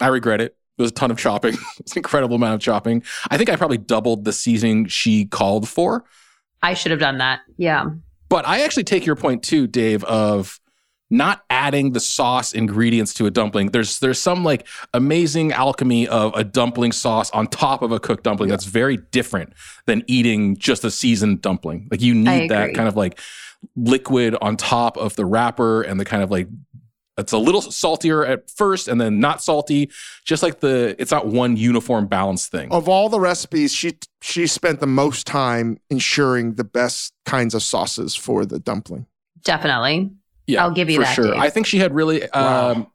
I 0.00 0.08
regret 0.08 0.40
it. 0.40 0.56
It 0.76 0.82
was 0.82 0.90
a 0.90 0.94
ton 0.94 1.12
of 1.12 1.18
chopping. 1.18 1.54
it's 1.78 1.92
an 1.92 1.98
incredible 1.98 2.34
amount 2.34 2.54
of 2.54 2.60
chopping. 2.60 3.04
I 3.30 3.36
think 3.36 3.48
I 3.48 3.54
probably 3.54 3.78
doubled 3.78 4.24
the 4.24 4.32
seasoning 4.32 4.86
she 4.86 5.26
called 5.26 5.68
for. 5.68 6.04
I 6.62 6.74
should 6.74 6.90
have 6.90 7.00
done 7.00 7.18
that. 7.18 7.40
Yeah. 7.58 7.90
But 8.28 8.46
I 8.48 8.62
actually 8.62 8.84
take 8.84 9.06
your 9.06 9.14
point 9.14 9.44
too, 9.44 9.68
Dave, 9.68 10.02
of 10.02 10.58
not 11.12 11.44
adding 11.50 11.92
the 11.92 12.00
sauce 12.00 12.54
ingredients 12.54 13.12
to 13.14 13.26
a 13.26 13.30
dumpling. 13.30 13.70
There's 13.70 13.98
there's 13.98 14.18
some 14.18 14.44
like 14.44 14.66
amazing 14.94 15.52
alchemy 15.52 16.08
of 16.08 16.34
a 16.34 16.42
dumpling 16.42 16.90
sauce 16.90 17.30
on 17.32 17.46
top 17.46 17.82
of 17.82 17.92
a 17.92 18.00
cooked 18.00 18.24
dumpling 18.24 18.48
that's 18.48 18.64
very 18.64 18.96
different 18.96 19.52
than 19.84 20.02
eating 20.06 20.56
just 20.56 20.84
a 20.84 20.90
seasoned 20.90 21.42
dumpling. 21.42 21.86
Like 21.90 22.00
you 22.00 22.14
need 22.14 22.50
that 22.50 22.74
kind 22.74 22.88
of 22.88 22.96
like 22.96 23.20
liquid 23.76 24.36
on 24.40 24.56
top 24.56 24.96
of 24.96 25.14
the 25.16 25.26
wrapper 25.26 25.82
and 25.82 26.00
the 26.00 26.06
kind 26.06 26.22
of 26.22 26.30
like 26.30 26.48
it's 27.18 27.32
a 27.32 27.38
little 27.38 27.60
saltier 27.60 28.24
at 28.24 28.50
first 28.50 28.88
and 28.88 28.98
then 28.98 29.20
not 29.20 29.42
salty. 29.42 29.90
Just 30.24 30.42
like 30.42 30.60
the 30.60 30.96
it's 30.98 31.10
not 31.10 31.26
one 31.26 31.58
uniform 31.58 32.06
balanced 32.06 32.50
thing. 32.50 32.72
Of 32.72 32.88
all 32.88 33.10
the 33.10 33.20
recipes, 33.20 33.70
she 33.74 33.98
she 34.22 34.46
spent 34.46 34.80
the 34.80 34.86
most 34.86 35.26
time 35.26 35.78
ensuring 35.90 36.54
the 36.54 36.64
best 36.64 37.12
kinds 37.26 37.54
of 37.54 37.62
sauces 37.62 38.14
for 38.14 38.46
the 38.46 38.58
dumpling. 38.58 39.04
Definitely. 39.44 40.10
Yeah, 40.46 40.62
I'll 40.64 40.70
give 40.72 40.90
you 40.90 40.96
for 40.98 41.04
that, 41.04 41.14
sure. 41.14 41.26
Dave. 41.32 41.40
I 41.40 41.50
think 41.50 41.66
she 41.66 41.78
had 41.78 41.94
really 41.94 42.28
Wow. 42.34 42.70
um, 42.72 42.86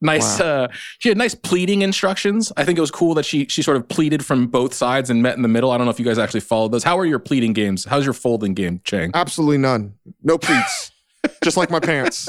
nice. 0.00 0.40
Uh, 0.40 0.68
she 0.98 1.08
had 1.08 1.16
nice 1.18 1.34
pleading 1.34 1.82
instructions. 1.82 2.52
I 2.56 2.64
think 2.64 2.76
it 2.78 2.80
was 2.82 2.90
cool 2.90 3.14
that 3.14 3.24
she 3.24 3.46
she 3.46 3.62
sort 3.62 3.76
of 3.76 3.88
pleaded 3.88 4.24
from 4.24 4.46
both 4.48 4.74
sides 4.74 5.08
and 5.10 5.22
met 5.22 5.36
in 5.36 5.42
the 5.42 5.48
middle. 5.48 5.70
I 5.70 5.78
don't 5.78 5.86
know 5.86 5.90
if 5.92 5.98
you 5.98 6.04
guys 6.04 6.18
actually 6.18 6.40
followed 6.40 6.72
those. 6.72 6.84
How 6.84 6.98
are 6.98 7.06
your 7.06 7.18
pleading 7.18 7.52
games? 7.54 7.84
How's 7.84 8.04
your 8.04 8.14
folding 8.14 8.54
game, 8.54 8.80
Chang? 8.84 9.10
Absolutely 9.14 9.58
none. 9.58 9.94
No 10.22 10.38
pleats. 10.38 10.90
Just 11.44 11.56
like 11.56 11.70
my 11.70 11.80
pants. 11.80 12.28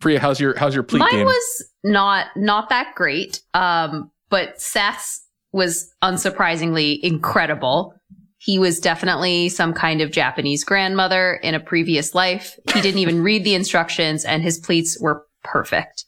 Priya, 0.00 0.18
how's 0.18 0.40
your 0.40 0.56
how's 0.58 0.74
your 0.74 0.82
pleat 0.82 0.98
Mine 1.00 1.10
game? 1.10 1.26
was 1.26 1.64
not 1.84 2.26
not 2.36 2.68
that 2.70 2.94
great. 2.96 3.40
Um, 3.54 4.10
but 4.30 4.60
Seth's 4.60 5.24
was 5.52 5.92
unsurprisingly 6.02 6.98
incredible. 7.02 7.94
He 8.44 8.58
was 8.58 8.80
definitely 8.80 9.48
some 9.48 9.72
kind 9.72 10.00
of 10.00 10.10
Japanese 10.10 10.64
grandmother 10.64 11.34
in 11.44 11.54
a 11.54 11.60
previous 11.60 12.12
life. 12.14 12.58
He 12.74 12.80
didn't 12.80 12.98
even 12.98 13.22
read 13.28 13.44
the 13.44 13.54
instructions 13.54 14.24
and 14.24 14.42
his 14.42 14.58
pleats 14.58 14.98
were 15.00 15.24
perfect. 15.44 16.06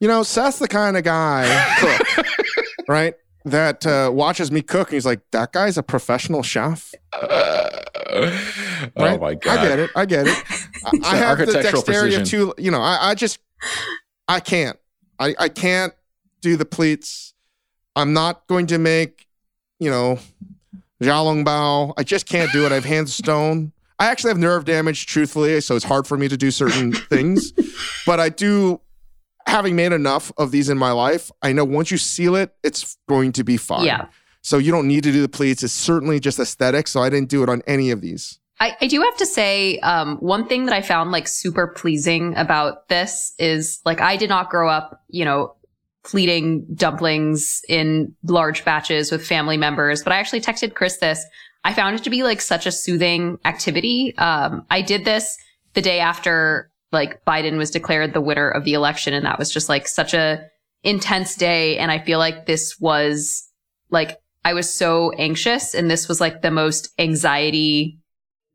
You 0.00 0.08
know, 0.08 0.22
Seth's 0.22 0.58
the 0.58 0.68
kind 0.68 0.96
of 0.96 1.04
guy, 1.04 1.46
cook, 1.80 2.26
right? 2.88 3.14
That 3.44 3.86
uh, 3.86 4.10
watches 4.12 4.50
me 4.50 4.60
cook 4.62 4.88
and 4.88 4.94
he's 4.94 5.06
like, 5.06 5.20
that 5.32 5.52
guy's 5.52 5.78
a 5.78 5.82
professional 5.82 6.42
chef. 6.42 6.92
oh 7.12 7.70
Right? 8.96 9.20
my 9.20 9.34
god! 9.34 9.58
I 9.58 9.68
get 9.68 9.78
it. 9.78 9.90
I 9.94 10.06
get 10.06 10.26
it. 10.26 10.44
I, 10.84 10.90
It's 10.94 11.06
I 11.06 11.16
an 11.16 11.22
have 11.22 11.38
the 11.38 11.44
architectural 11.44 11.82
dexterity 11.82 12.16
precision. 12.16 12.22
of 12.22 12.54
two. 12.56 12.62
You 12.62 12.70
know, 12.70 12.80
I, 12.80 13.10
I 13.10 13.14
just, 13.14 13.38
I 14.28 14.40
can't. 14.40 14.78
I, 15.18 15.34
I 15.38 15.48
can't 15.48 15.92
do 16.40 16.56
the 16.56 16.64
pleats. 16.64 17.34
I'm 17.94 18.12
not 18.12 18.46
going 18.46 18.66
to 18.68 18.78
make, 18.78 19.26
you 19.78 19.90
know, 19.90 20.18
xiaolongbao. 21.02 21.94
I 21.96 22.02
just 22.02 22.26
can't 22.26 22.50
do 22.52 22.66
it. 22.66 22.72
I 22.72 22.76
have 22.76 22.84
hands 22.84 23.14
stone. 23.14 23.72
I 23.98 24.06
actually 24.06 24.30
have 24.30 24.38
nerve 24.38 24.64
damage, 24.64 25.06
truthfully, 25.06 25.60
so 25.60 25.74
it's 25.74 25.84
hard 25.84 26.06
for 26.06 26.18
me 26.18 26.28
to 26.28 26.36
do 26.36 26.50
certain 26.50 26.92
things. 27.10 27.52
But 28.04 28.20
I 28.20 28.28
do, 28.28 28.80
having 29.46 29.74
made 29.74 29.92
enough 29.92 30.30
of 30.36 30.50
these 30.50 30.68
in 30.68 30.76
my 30.76 30.92
life, 30.92 31.30
I 31.42 31.52
know 31.52 31.64
once 31.64 31.90
you 31.90 31.96
seal 31.96 32.36
it, 32.36 32.54
it's 32.62 32.98
going 33.08 33.32
to 33.32 33.44
be 33.44 33.56
fine. 33.56 33.84
Yeah. 33.84 34.06
So 34.42 34.58
you 34.58 34.70
don't 34.70 34.86
need 34.86 35.02
to 35.04 35.12
do 35.12 35.22
the 35.22 35.28
pleats. 35.28 35.62
It's 35.62 35.72
certainly 35.72 36.20
just 36.20 36.38
aesthetic. 36.38 36.88
So 36.88 37.02
I 37.02 37.10
didn't 37.10 37.30
do 37.30 37.42
it 37.42 37.48
on 37.48 37.62
any 37.66 37.90
of 37.90 38.00
these. 38.00 38.38
I, 38.60 38.76
I 38.80 38.86
do 38.86 39.02
have 39.02 39.16
to 39.16 39.26
say, 39.26 39.78
um, 39.80 40.16
one 40.18 40.46
thing 40.46 40.66
that 40.66 40.74
I 40.74 40.82
found 40.82 41.10
like 41.10 41.26
super 41.28 41.66
pleasing 41.66 42.34
about 42.36 42.88
this 42.88 43.34
is 43.38 43.80
like 43.84 44.00
I 44.00 44.16
did 44.16 44.28
not 44.28 44.48
grow 44.48 44.68
up, 44.68 45.02
you 45.08 45.24
know, 45.24 45.55
pleating 46.06 46.64
dumplings 46.74 47.60
in 47.68 48.14
large 48.22 48.64
batches 48.64 49.10
with 49.10 49.26
family 49.26 49.56
members, 49.56 50.02
but 50.02 50.12
I 50.12 50.18
actually 50.18 50.40
texted 50.40 50.74
Chris 50.74 50.98
this. 50.98 51.24
I 51.64 51.74
found 51.74 51.96
it 51.96 52.04
to 52.04 52.10
be 52.10 52.22
like 52.22 52.40
such 52.40 52.64
a 52.64 52.72
soothing 52.72 53.38
activity. 53.44 54.16
Um, 54.16 54.64
I 54.70 54.82
did 54.82 55.04
this 55.04 55.36
the 55.74 55.82
day 55.82 55.98
after 55.98 56.70
like 56.92 57.24
Biden 57.24 57.58
was 57.58 57.70
declared 57.70 58.14
the 58.14 58.20
winner 58.20 58.48
of 58.48 58.64
the 58.64 58.74
election. 58.74 59.12
And 59.12 59.26
that 59.26 59.38
was 59.38 59.52
just 59.52 59.68
like 59.68 59.88
such 59.88 60.14
a 60.14 60.46
intense 60.84 61.34
day. 61.34 61.76
And 61.76 61.90
I 61.90 61.98
feel 61.98 62.18
like 62.18 62.46
this 62.46 62.78
was 62.78 63.48
like, 63.90 64.18
I 64.44 64.54
was 64.54 64.72
so 64.72 65.10
anxious 65.18 65.74
and 65.74 65.90
this 65.90 66.08
was 66.08 66.20
like 66.20 66.42
the 66.42 66.52
most 66.52 66.92
anxiety 66.98 67.98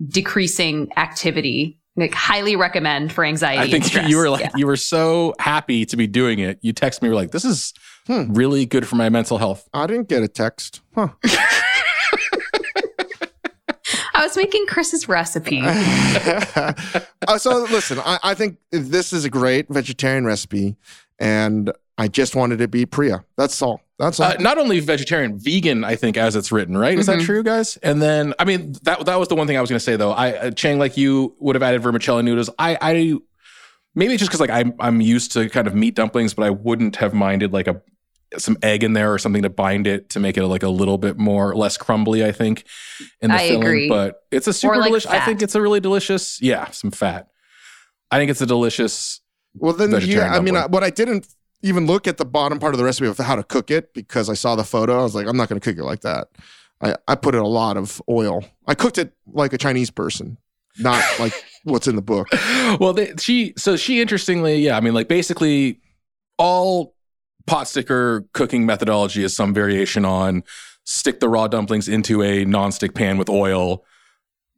decreasing 0.07 0.91
activity. 0.95 1.80
Like 1.97 2.13
highly 2.13 2.55
recommend 2.55 3.11
for 3.11 3.23
anxiety. 3.25 3.59
I 3.67 3.69
think 3.69 3.83
stress. 3.83 4.09
you 4.09 4.17
were 4.17 4.29
like 4.29 4.41
Yeah. 4.41 4.51
you 4.55 4.65
were 4.65 4.77
so 4.77 5.33
happy 5.39 5.85
to 5.85 5.97
be 5.97 6.07
doing 6.07 6.39
it. 6.39 6.57
You 6.61 6.71
text 6.73 7.01
me, 7.01 7.07
you 7.07 7.11
were 7.11 7.15
like, 7.19 7.31
"This 7.31 7.43
is 7.45 7.73
Hmm. 8.07 8.33
really 8.33 8.65
good 8.65 8.87
for 8.87 8.95
my 8.95 9.09
mental 9.09 9.37
health." 9.37 9.67
I 9.73 9.87
didn't 9.87 10.07
get 10.07 10.23
a 10.23 10.27
text. 10.29 10.79
Huh. 10.95 11.09
I 14.13 14.23
was 14.23 14.37
making 14.37 14.65
Chris's 14.67 15.07
recipe. 15.09 15.61
Uh, 17.27 17.37
so 17.37 17.63
listen, 17.71 17.99
I, 17.99 18.19
I 18.23 18.33
think 18.33 18.57
this 18.71 19.13
is 19.13 19.25
a 19.25 19.29
great 19.29 19.67
vegetarian 19.69 20.25
recipe, 20.25 20.75
and 21.19 21.71
I 21.97 22.07
just 22.07 22.35
wanted 22.35 22.57
to 22.59 22.67
be 22.67 22.85
Priya. 22.85 23.23
That's 23.37 23.61
all. 23.61 23.81
That's. 24.01 24.19
Uh, 24.19 24.35
not 24.39 24.57
only 24.57 24.79
vegetarian, 24.79 25.37
vegan. 25.39 25.83
I 25.83 25.95
think 25.95 26.17
as 26.17 26.35
it's 26.35 26.51
written, 26.51 26.75
right? 26.77 26.97
Is 26.97 27.05
that 27.05 27.19
Mhm. 27.19 27.25
true, 27.25 27.43
guys? 27.43 27.77
And 27.83 28.01
then, 28.01 28.33
I 28.39 28.45
mean, 28.45 28.73
that 28.83 29.05
that 29.05 29.19
was 29.19 29.27
the 29.27 29.35
one 29.35 29.45
thing 29.47 29.57
I 29.57 29.61
was 29.61 29.69
going 29.69 29.77
to 29.79 29.83
say 29.83 29.95
though. 29.95 30.11
I 30.11 30.31
uh, 30.33 30.51
Chang, 30.51 30.79
like 30.79 30.97
you 30.97 31.35
would 31.39 31.55
have 31.55 31.63
added 31.63 31.81
vermicelli 31.83 32.23
noodles. 32.23 32.49
I 32.57 32.77
I 32.81 33.13
maybe 33.95 34.17
just 34.17 34.29
because 34.31 34.39
like 34.41 34.49
I'm 34.49 34.73
I'm 34.79 34.99
used 35.01 35.31
to 35.33 35.47
kind 35.49 35.67
of 35.67 35.75
meat 35.75 35.95
dumplings, 35.95 36.33
but 36.33 36.43
I 36.43 36.49
wouldn't 36.49 36.95
have 36.97 37.13
minded 37.13 37.53
like 37.53 37.67
a 37.67 37.81
some 38.37 38.57
egg 38.63 38.81
in 38.83 38.93
there 38.93 39.13
or 39.13 39.17
something 39.19 39.41
to 39.43 39.49
bind 39.49 39.85
it 39.87 40.09
to 40.11 40.19
make 40.19 40.37
it 40.37 40.45
like 40.47 40.63
a 40.63 40.69
little 40.69 40.97
bit 40.97 41.17
more 41.17 41.53
less 41.55 41.77
crumbly. 41.77 42.23
I 42.25 42.31
think 42.31 42.63
in 43.21 43.29
the 43.29 43.35
I 43.35 43.49
filling, 43.49 43.63
agree. 43.63 43.89
but 43.89 44.23
it's 44.31 44.47
a 44.47 44.53
super 44.53 44.77
like 44.77 44.85
delicious. 44.87 45.11
I 45.11 45.19
think 45.19 45.41
it's 45.41 45.53
a 45.53 45.61
really 45.61 45.79
delicious. 45.81 46.41
Yeah, 46.41 46.71
some 46.71 46.91
fat. 46.91 47.27
I 48.09 48.17
think 48.17 48.31
it's 48.31 48.41
a 48.41 48.45
delicious. 48.45 49.19
well, 49.53 49.73
then, 49.73 49.91
yeah, 49.91 49.99
vegetarian 49.99 50.33
I 50.33 50.39
mean, 50.39 50.55
I, 50.55 50.65
what 50.65 50.81
I 50.83 50.89
didn't 50.89 51.27
even 51.61 51.85
look 51.85 52.07
at 52.07 52.17
the 52.17 52.25
bottom 52.25 52.59
part 52.59 52.73
of 52.73 52.77
the 52.77 52.83
recipe 52.83 53.07
of 53.07 53.17
how 53.17 53.35
to 53.35 53.43
cook 53.43 53.71
it 53.71 53.93
because 53.93 54.29
I 54.29 54.33
saw 54.33 54.55
the 54.55 54.63
photo. 54.63 54.99
I 54.99 55.03
was 55.03 55.15
like, 55.15 55.27
I'm 55.27 55.37
not 55.37 55.49
going 55.49 55.59
to 55.59 55.69
cook 55.69 55.77
it 55.77 55.85
like 55.85 56.01
that. 56.01 56.29
I, 56.81 56.95
I 57.07 57.15
put 57.15 57.35
in 57.35 57.41
a 57.41 57.47
lot 57.47 57.77
of 57.77 58.01
oil. 58.09 58.43
I 58.67 58.73
cooked 58.73 58.97
it 58.97 59.13
like 59.31 59.53
a 59.53 59.57
Chinese 59.57 59.91
person, 59.91 60.37
not 60.79 61.03
like 61.19 61.33
what's 61.63 61.87
in 61.87 61.95
the 61.95 62.01
book. 62.01 62.27
well, 62.79 62.93
they, 62.93 63.13
she 63.19 63.53
so 63.57 63.75
she 63.75 64.01
interestingly, 64.01 64.57
yeah. 64.57 64.77
I 64.77 64.81
mean, 64.81 64.93
like 64.93 65.07
basically 65.07 65.79
all 66.37 66.95
pot 67.45 67.67
sticker 67.67 68.25
cooking 68.33 68.65
methodology 68.65 69.23
is 69.23 69.35
some 69.35 69.53
variation 69.53 70.05
on 70.05 70.43
stick 70.83 71.19
the 71.19 71.29
raw 71.29 71.47
dumplings 71.47 71.87
into 71.87 72.23
a 72.23 72.45
nonstick 72.45 72.95
pan 72.95 73.17
with 73.17 73.29
oil, 73.29 73.83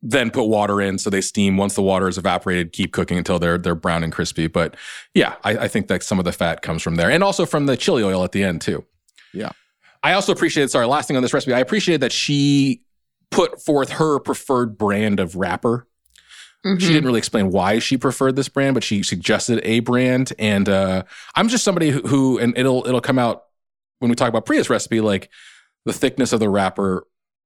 then 0.05 0.29
put 0.29 0.43
water 0.43 0.81
in 0.81 0.97
so 0.97 1.09
they 1.09 1.21
steam. 1.21 1.55
Once 1.55 1.75
the 1.75 1.81
water 1.81 2.07
is 2.09 2.17
evaporated, 2.17 2.73
keep 2.73 2.91
cooking 2.91 3.17
until 3.17 3.39
they're 3.39 3.57
they're 3.57 3.73
brown 3.73 4.03
and 4.03 4.11
crispy. 4.11 4.47
But 4.47 4.75
yeah, 5.13 5.35
I, 5.43 5.51
I 5.59 5.67
think 5.69 5.87
that 5.87 6.03
some 6.03 6.19
of 6.19 6.25
the 6.25 6.33
fat 6.33 6.61
comes 6.61 6.81
from 6.81 6.95
there, 6.95 7.09
and 7.09 7.23
also 7.23 7.45
from 7.45 7.65
the 7.65 7.77
chili 7.77 8.03
oil 8.03 8.23
at 8.23 8.33
the 8.33 8.43
end 8.43 8.61
too. 8.61 8.85
Yeah. 9.33 9.51
I 10.03 10.13
also 10.13 10.33
appreciated. 10.33 10.69
Sorry, 10.69 10.85
last 10.85 11.07
thing 11.07 11.15
on 11.15 11.23
this 11.23 11.33
recipe, 11.33 11.53
I 11.53 11.59
appreciated 11.59 12.01
that 12.01 12.11
she 12.11 12.83
put 13.31 13.61
forth 13.63 13.91
her 13.91 14.19
preferred 14.19 14.77
brand 14.77 15.19
of 15.19 15.35
wrapper 15.35 15.87
Mhm. 16.65 16.79
she 16.79 16.87
didn't 16.87 17.03
really 17.05 17.17
explain 17.17 17.49
why 17.49 17.79
she 17.79 17.97
preferred 17.97 18.37
this 18.37 18.47
brand, 18.47 18.73
but 18.73 18.85
she 18.85 19.03
suggested 19.03 19.59
a 19.63 19.81
brand. 19.81 20.31
And 20.39 20.69
uh, 20.69 21.03
I'm 21.35 21.49
just 21.49 21.63
somebody 21.65 21.89
who, 21.89 21.99
who, 22.01 22.39
and 22.39 22.57
it'll 22.57 22.87
it'll 22.87 23.01
come 23.01 23.19
out 23.19 23.43
when 23.99 24.07
we 24.09 24.15
talk 24.15 24.29
about 24.29 24.45
Priya's 24.45 24.69
recipe. 24.69 25.01
Like 25.01 25.29
the 25.83 25.91
thickness 25.91 26.31
of 26.31 26.39
the 26.39 26.47
wrapper 26.47 27.05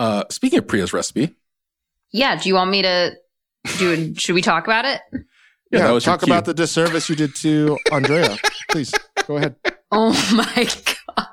Uh, 0.00 0.24
speaking 0.30 0.58
of 0.58 0.66
Priya's 0.66 0.94
recipe, 0.94 1.36
Yeah. 2.10 2.34
Do 2.40 2.48
you 2.48 2.54
want 2.54 2.70
me 2.70 2.80
to 2.80 3.14
do? 3.78 4.14
Should 4.14 4.34
we 4.34 4.40
talk 4.40 4.64
about 4.64 4.86
it? 4.86 5.02
Yeah, 5.70 5.80
that 5.80 5.90
was 5.92 6.06
your 6.06 6.16
talk 6.16 6.22
about 6.22 6.46
the 6.46 6.54
disservice 6.54 7.10
you 7.10 7.16
did 7.16 7.34
to 7.36 7.76
Andrea. 7.92 8.38
Please 8.70 8.94
go 9.26 9.36
ahead. 9.36 9.56
Oh 9.92 10.12
my 10.34 10.66
god. 11.16 11.26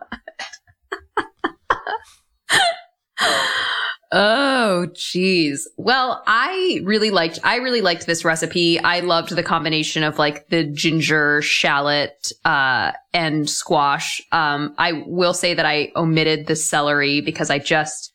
Oh 4.12 4.88
geez. 4.96 5.68
Well, 5.78 6.24
I 6.28 6.82
really 6.84 7.12
liked 7.12 7.40
I 7.44 7.58
really 7.58 7.82
liked 7.82 8.06
this 8.06 8.24
recipe. 8.24 8.80
I 8.80 9.02
loved 9.02 9.36
the 9.36 9.44
combination 9.44 10.04
of 10.04 10.18
like 10.18 10.48
the 10.50 10.64
ginger, 10.64 11.42
shallot, 11.42 12.32
uh, 12.46 12.92
and 13.14 13.50
squash. 13.50 14.22
Um, 14.32 14.76
I 14.78 15.04
will 15.06 15.34
say 15.34 15.54
that 15.54 15.66
I 15.66 15.92
omitted 15.96 16.48
the 16.48 16.56
celery 16.56 17.20
because 17.22 17.50
I 17.50 17.60
just 17.60 18.14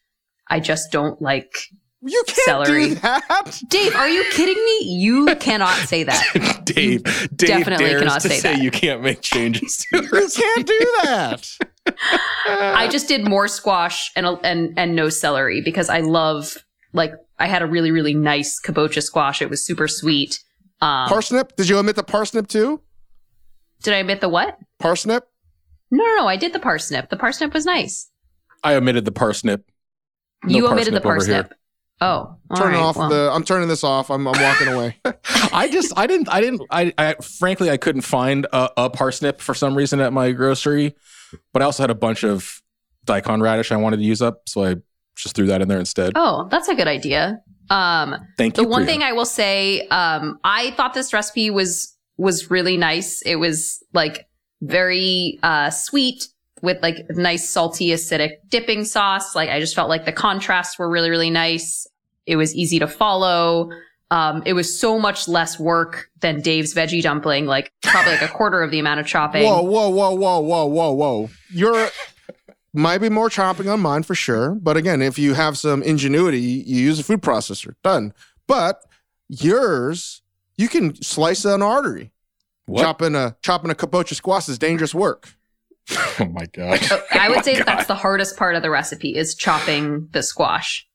I 0.53 0.61
just 0.61 0.93
don't 0.93 1.21
like 1.23 1.53
You 2.03 2.23
can't 2.27 2.39
Celery. 2.45 2.89
do 2.91 2.95
that. 2.97 3.61
Dave, 3.69 3.95
are 3.97 4.09
you 4.09 4.25
kidding 4.33 4.57
me? 4.57 4.79
You 4.97 5.35
cannot 5.41 5.75
say 5.89 6.03
that. 6.05 6.63
Dave, 6.65 7.03
Dave 7.05 7.37
Definitely 7.37 7.87
dares 7.87 8.01
cannot 8.03 8.21
to 8.23 8.29
say 8.29 8.39
say 8.39 8.55
that. 8.55 8.63
you 8.63 8.71
can't 8.71 9.03
make 9.03 9.21
changes 9.23 9.79
to 9.93 10.03
You 10.03 10.29
can't 10.35 10.67
do 10.67 10.79
that. 11.05 11.49
I 12.47 12.89
just 12.91 13.09
did 13.09 13.27
more 13.27 13.49
squash 13.49 14.11
and 14.15 14.27
and 14.45 14.73
and 14.79 14.95
no 14.95 15.09
celery 15.09 15.61
because 15.63 15.89
I 15.89 16.01
love 16.01 16.57
like 16.93 17.13
I 17.39 17.47
had 17.47 17.63
a 17.63 17.67
really 17.67 17.91
really 17.91 18.15
nice 18.15 18.61
kabocha 18.61 19.03
squash. 19.03 19.43
It 19.43 19.51
was 19.51 19.65
super 19.67 19.89
sweet. 19.89 20.39
Um, 20.81 21.09
parsnip? 21.09 21.57
Did 21.57 21.69
you 21.69 21.79
omit 21.79 21.97
the 21.97 22.03
parsnip 22.05 22.47
too? 22.49 22.81
did 23.83 23.95
I 23.95 24.01
omit 24.01 24.21
the 24.21 24.29
what? 24.29 24.59
Parsnip? 24.81 25.23
No, 25.91 26.05
no, 26.05 26.17
no. 26.19 26.27
I 26.29 26.37
did 26.37 26.53
the 26.53 26.61
parsnip. 26.61 27.09
The 27.11 27.17
parsnip 27.17 27.53
was 27.53 27.65
nice. 27.67 28.09
I 28.63 28.75
omitted 28.77 29.05
the 29.05 29.13
parsnip. 29.13 29.65
No 30.45 30.57
you 30.57 30.69
omitted 30.69 30.95
the 30.95 31.01
parsnip. 31.01 31.53
Oh, 32.01 32.37
Turn 32.57 32.73
right, 32.73 32.81
off 32.81 32.97
well. 32.97 33.09
the. 33.09 33.31
I'm 33.33 33.45
turning 33.45 33.69
this 33.69 33.85
off. 33.85 34.11
I'm, 34.11 34.27
I'm 34.27 34.43
walking 34.43 34.67
away. 34.67 34.97
I 35.53 35.69
just, 35.71 35.93
I 35.97 36.09
didn't, 36.09 36.29
I 36.29 36.41
didn't, 36.41 36.63
I, 36.69 36.93
I 36.99 37.15
frankly, 37.15 37.71
I 37.71 37.77
couldn't 37.77 38.01
find 38.03 38.47
a, 38.53 38.71
a 38.77 38.91
parsnip 38.91 39.41
for 39.41 39.55
some 39.55 39.77
reason 39.77 40.01
at 40.01 40.13
my 40.13 40.33
grocery, 40.33 40.97
but 41.53 41.63
I 41.63 41.65
also 41.65 41.85
had 41.85 41.91
a 41.91 41.95
bunch 41.95 42.25
of 42.25 42.61
daikon 43.05 43.41
radish 43.41 43.71
I 43.71 43.77
wanted 43.77 43.99
to 43.99 44.03
use 44.03 44.21
up, 44.21 44.49
so 44.49 44.65
I 44.65 44.77
just 45.15 45.37
threw 45.37 45.47
that 45.47 45.63
in 45.63 45.69
there 45.69 45.79
instead. 45.79 46.13
Oh, 46.17 46.49
that's 46.51 46.67
a 46.67 46.75
good 46.75 46.89
idea. 46.89 47.41
Um, 47.71 48.17
Thank 48.37 48.57
you. 48.57 48.65
the 48.65 48.69
one 48.69 48.83
Priya. 48.83 48.95
thing 48.99 49.03
I 49.05 49.13
will 49.13 49.25
say, 49.25 49.87
um, 49.89 50.41
I 50.43 50.73
thought 50.73 50.95
this 50.95 51.13
recipe 51.13 51.51
was 51.51 51.97
was 52.17 52.51
really 52.51 52.77
nice. 52.77 53.23
It 53.23 53.37
was 53.37 53.83
like 53.93 54.27
very 54.61 55.39
uh, 55.43 55.71
sweet 55.71 56.27
with 56.63 56.81
like 56.83 57.05
nice 57.11 57.49
salty 57.49 57.89
acidic 57.89 58.37
dipping 58.49 58.85
sauce. 58.85 59.35
Like 59.35 59.51
I 59.51 59.61
just 59.61 59.75
felt 59.75 59.89
like 59.89 60.05
the 60.05 60.13
contrasts 60.13 60.79
were 60.79 60.89
really 60.89 61.11
really 61.11 61.31
nice. 61.31 61.87
It 62.27 62.37
was 62.37 62.55
easy 62.55 62.79
to 62.79 62.87
follow. 62.87 63.71
Um, 64.11 64.43
it 64.45 64.53
was 64.53 64.79
so 64.79 64.99
much 64.99 65.27
less 65.27 65.59
work 65.59 66.11
than 66.21 66.43
Dave's 66.43 66.75
veggie 66.75 67.03
dumpling, 67.03 67.47
like 67.47 67.73
probably 67.83 68.13
like 68.13 68.23
a 68.23 68.29
quarter 68.29 68.63
of 68.63 68.71
the 68.71 68.79
amount 68.79 69.01
of 69.01 69.07
chopping. 69.07 69.43
Whoa, 69.43 69.63
whoa, 69.63 69.89
whoa, 69.89 70.11
whoa, 70.15 70.39
whoa, 70.39 70.67
whoa, 70.67 70.93
whoa. 70.93 71.31
You're 71.51 71.89
might 72.75 72.99
be 72.99 73.09
more 73.09 73.29
chopping 73.29 73.69
on 73.69 73.81
mine 73.81 74.03
for 74.03 74.15
sure. 74.15 74.55
But 74.55 74.77
again, 74.77 75.03
if 75.03 75.19
you 75.19 75.35
have 75.35 75.59
some 75.59 75.83
ingenuity, 75.83 76.41
you 76.41 76.77
use 76.77 76.99
a 76.99 77.05
food 77.05 77.23
processor. 77.23 77.75
Done. 77.83 78.13
But 78.47 78.83
yours, 79.29 80.23
you 80.57 80.69
can 80.69 81.01
slice 81.03 81.45
an 81.45 81.63
artery. 81.63 82.13
What? 82.67 82.83
Chopping 82.83 83.15
a 83.15 83.37
chopping 83.43 83.71
a 83.71 83.75
kabocha 83.75 84.15
squash 84.15 84.49
is 84.49 84.59
dangerous 84.59 84.95
work. 84.95 85.35
Oh 86.21 86.27
my 86.27 86.47
god! 86.53 86.81
I 87.13 87.29
would 87.29 87.45
say 87.45 87.55
that 87.57 87.67
God. 87.67 87.77
that's 87.79 87.89
the 87.89 87.95
hardest 87.95 88.37
part 88.37 88.55
of 88.55 88.63
the 88.63 88.71
recipe 88.71 89.17
is 89.17 89.35
chopping 89.35 90.09
the 90.13 90.23
squash. 90.23 90.87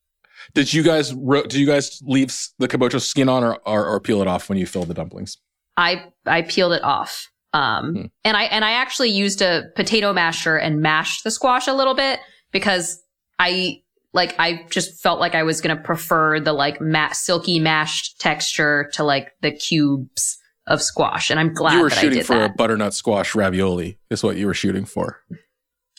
Did 0.54 0.74
you 0.74 0.82
guys, 0.84 1.14
ro- 1.14 1.42
did 1.44 1.56
you 1.56 1.66
guys 1.66 2.02
leave 2.06 2.34
the 2.60 2.68
kabocha 2.68 3.02
skin 3.02 3.28
on 3.28 3.44
or, 3.44 3.56
or 3.68 3.86
or 3.86 4.00
peel 4.00 4.22
it 4.22 4.28
off 4.28 4.48
when 4.48 4.58
you 4.58 4.66
filled 4.66 4.88
the 4.88 4.94
dumplings? 4.94 5.38
I 5.76 6.06
I 6.26 6.44
peeled 6.44 6.74
it 6.74 6.84
off. 6.84 7.28
Um, 7.54 7.94
Hmm. 7.96 8.02
and 8.24 8.38
I 8.38 8.44
and 8.44 8.64
I 8.64 8.72
actually 8.74 9.10
used 9.10 9.42
a 9.42 9.64
potato 9.76 10.14
masher 10.14 10.56
and 10.58 10.82
mashed 10.82 11.24
the 11.24 11.32
squash 11.32 11.68
a 11.68 11.74
little 11.74 11.96
bit 11.96 12.20
because 12.52 13.02
I 13.40 13.82
like 14.14 14.36
I 14.40 14.66
just 14.70 15.02
felt 15.02 15.20
like 15.20 15.36
I 15.36 15.44
was 15.44 15.60
gonna 15.62 15.76
prefer 15.82 16.40
the 16.40 16.54
like 16.54 16.80
matte 16.80 17.16
silky 17.16 17.60
mashed 17.60 18.20
texture 18.20 18.90
to 18.94 19.04
like 19.04 19.32
the 19.42 19.52
cubes 19.52 20.38
of 20.68 20.82
squash, 20.82 21.30
and 21.30 21.40
I'm 21.40 21.54
glad 21.54 21.74
you 21.74 21.82
were 21.82 21.90
that 21.90 21.98
I 21.98 22.02
shooting 22.02 22.20
did 22.20 22.28
for 22.28 22.36
that. 22.36 22.52
a 22.52 22.54
butternut 22.54 22.94
squash 22.94 23.34
ravioli. 23.36 23.98
Is 24.10 24.24
what 24.24 24.38
you 24.38 24.46
were 24.48 24.54
shooting 24.54 24.86
for. 24.86 25.22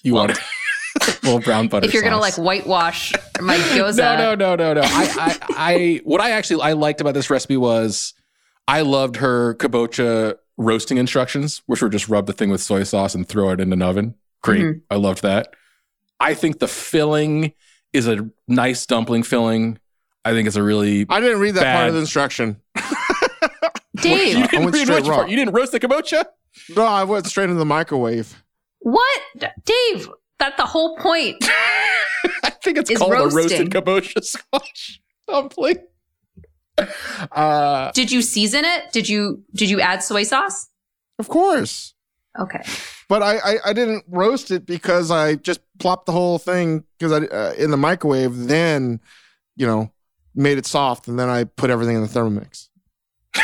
You 0.03 0.15
Well, 0.15 0.23
wanted 0.29 0.39
a 1.01 1.07
little 1.25 1.41
brown 1.41 1.69
butter. 1.69 1.87
if 1.87 1.95
you're 1.95 2.03
gonna 2.03 2.19
like 2.19 2.35
whitewash 2.39 3.13
my 3.41 3.57
gyoza, 3.75 3.97
no, 4.19 4.35
no, 4.35 4.55
no, 4.57 4.57
no, 4.57 4.75
no. 4.75 4.81
I, 4.85 5.09
I, 5.19 5.39
I, 5.57 6.01
what 6.05 6.21
I 6.21 6.31
actually 6.33 6.63
I 6.63 6.73
liked 6.75 7.01
about 7.01 7.15
this 7.15 7.31
recipe 7.31 7.57
was 7.57 8.15
I 8.67 8.83
loved 8.83 9.17
her 9.17 9.55
kabocha 9.55 10.37
roasting 10.57 10.99
instructions, 10.99 11.63
which 11.67 11.81
were 11.83 11.89
just 11.89 12.09
rub 12.09 12.27
the 12.27 12.33
thing 12.33 12.51
with 12.51 12.61
soy 12.61 12.83
sauce 12.85 13.15
and 13.15 13.29
throw 13.29 13.51
it 13.51 13.61
in 13.61 13.73
an 13.73 13.81
oven. 13.83 14.15
Great, 14.43 14.61
Mhm. 14.63 14.81
I 14.91 14.97
loved 14.97 15.23
that. 15.23 15.55
I 16.21 16.35
think 16.35 16.59
the 16.59 16.69
filling 16.69 17.53
is 17.93 18.07
a 18.09 18.29
nice 18.49 18.85
dumpling 18.87 19.23
filling. 19.23 19.79
I 20.25 20.33
think 20.33 20.47
it's 20.47 20.57
a 20.57 20.63
really 20.63 21.07
I 21.09 21.21
didn't 21.21 21.41
read 21.41 21.55
that 21.55 21.75
part 21.77 21.89
of 21.89 21.95
the 21.95 22.01
instruction. 22.01 22.61
Dave, 24.17 24.37
you 24.39 24.49
didn't 24.49 24.65
went 24.65 24.75
read 24.77 24.87
straight 24.87 25.07
raw. 25.07 25.25
You 25.25 25.37
didn't 25.37 25.55
roast 25.55 25.73
the 25.73 25.81
kabocha. 25.81 26.25
No, 26.77 26.85
I 26.85 27.05
went 27.05 27.27
straight 27.27 27.45
into 27.45 27.57
the 27.57 27.65
microwave. 27.65 28.43
what, 28.81 29.21
Dave? 29.65 30.09
That's 30.39 30.57
the 30.57 30.67
whole 30.67 30.97
point. 30.99 31.37
I 32.45 32.51
think 32.63 32.79
it's 32.79 32.91
Is 32.91 32.99
called 32.99 33.13
roasting. 33.13 33.39
a 33.39 33.43
roasted 33.43 33.71
kabocha 33.71 34.25
squash 34.25 35.01
dumpling. 35.27 35.79
Uh, 37.33 37.91
Did 37.93 38.13
you 38.13 38.23
season 38.23 38.65
it? 38.65 38.93
Did 38.93 39.09
you 39.09 39.43
did 39.55 39.69
you 39.69 39.81
add 39.81 40.03
soy 40.03 40.23
sauce? 40.23 40.69
Of 41.19 41.29
course. 41.29 41.95
Okay. 42.39 42.63
But 43.09 43.23
I, 43.23 43.39
I, 43.39 43.57
I 43.67 43.73
didn't 43.73 44.05
roast 44.09 44.51
it 44.53 44.65
because 44.65 45.11
I 45.11 45.35
just 45.35 45.61
plopped 45.81 46.07
the 46.07 46.13
whole 46.13 46.39
thing 46.39 46.85
because 46.99 47.11
I 47.13 47.27
uh, 47.27 47.55
in 47.59 47.71
the 47.73 47.77
microwave. 47.77 48.47
Then, 48.47 49.01
you 49.57 49.67
know, 49.67 49.91
made 50.37 50.57
it 50.59 50.67
soft, 50.67 51.09
and 51.09 51.19
then 51.19 51.29
I 51.29 51.45
put 51.45 51.71
everything 51.71 51.97
in 51.97 52.03
the 52.03 52.09
Thermomix. 52.09 52.69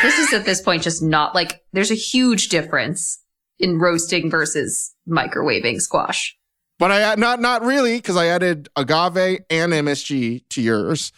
This 0.01 0.19
is 0.19 0.33
at 0.33 0.45
this 0.45 0.61
point 0.61 0.83
just 0.83 1.01
not 1.01 1.35
like 1.35 1.63
there's 1.73 1.91
a 1.91 1.95
huge 1.95 2.49
difference 2.49 3.19
in 3.59 3.79
roasting 3.79 4.29
versus 4.29 4.93
microwaving 5.07 5.81
squash. 5.81 6.37
But 6.77 6.91
I 6.91 7.15
not 7.15 7.39
not 7.39 7.63
really 7.63 7.97
because 7.97 8.17
I 8.17 8.27
added 8.27 8.69
agave 8.75 9.39
and 9.49 9.71
MSG 9.71 10.43
to 10.49 10.61
yours 10.61 11.11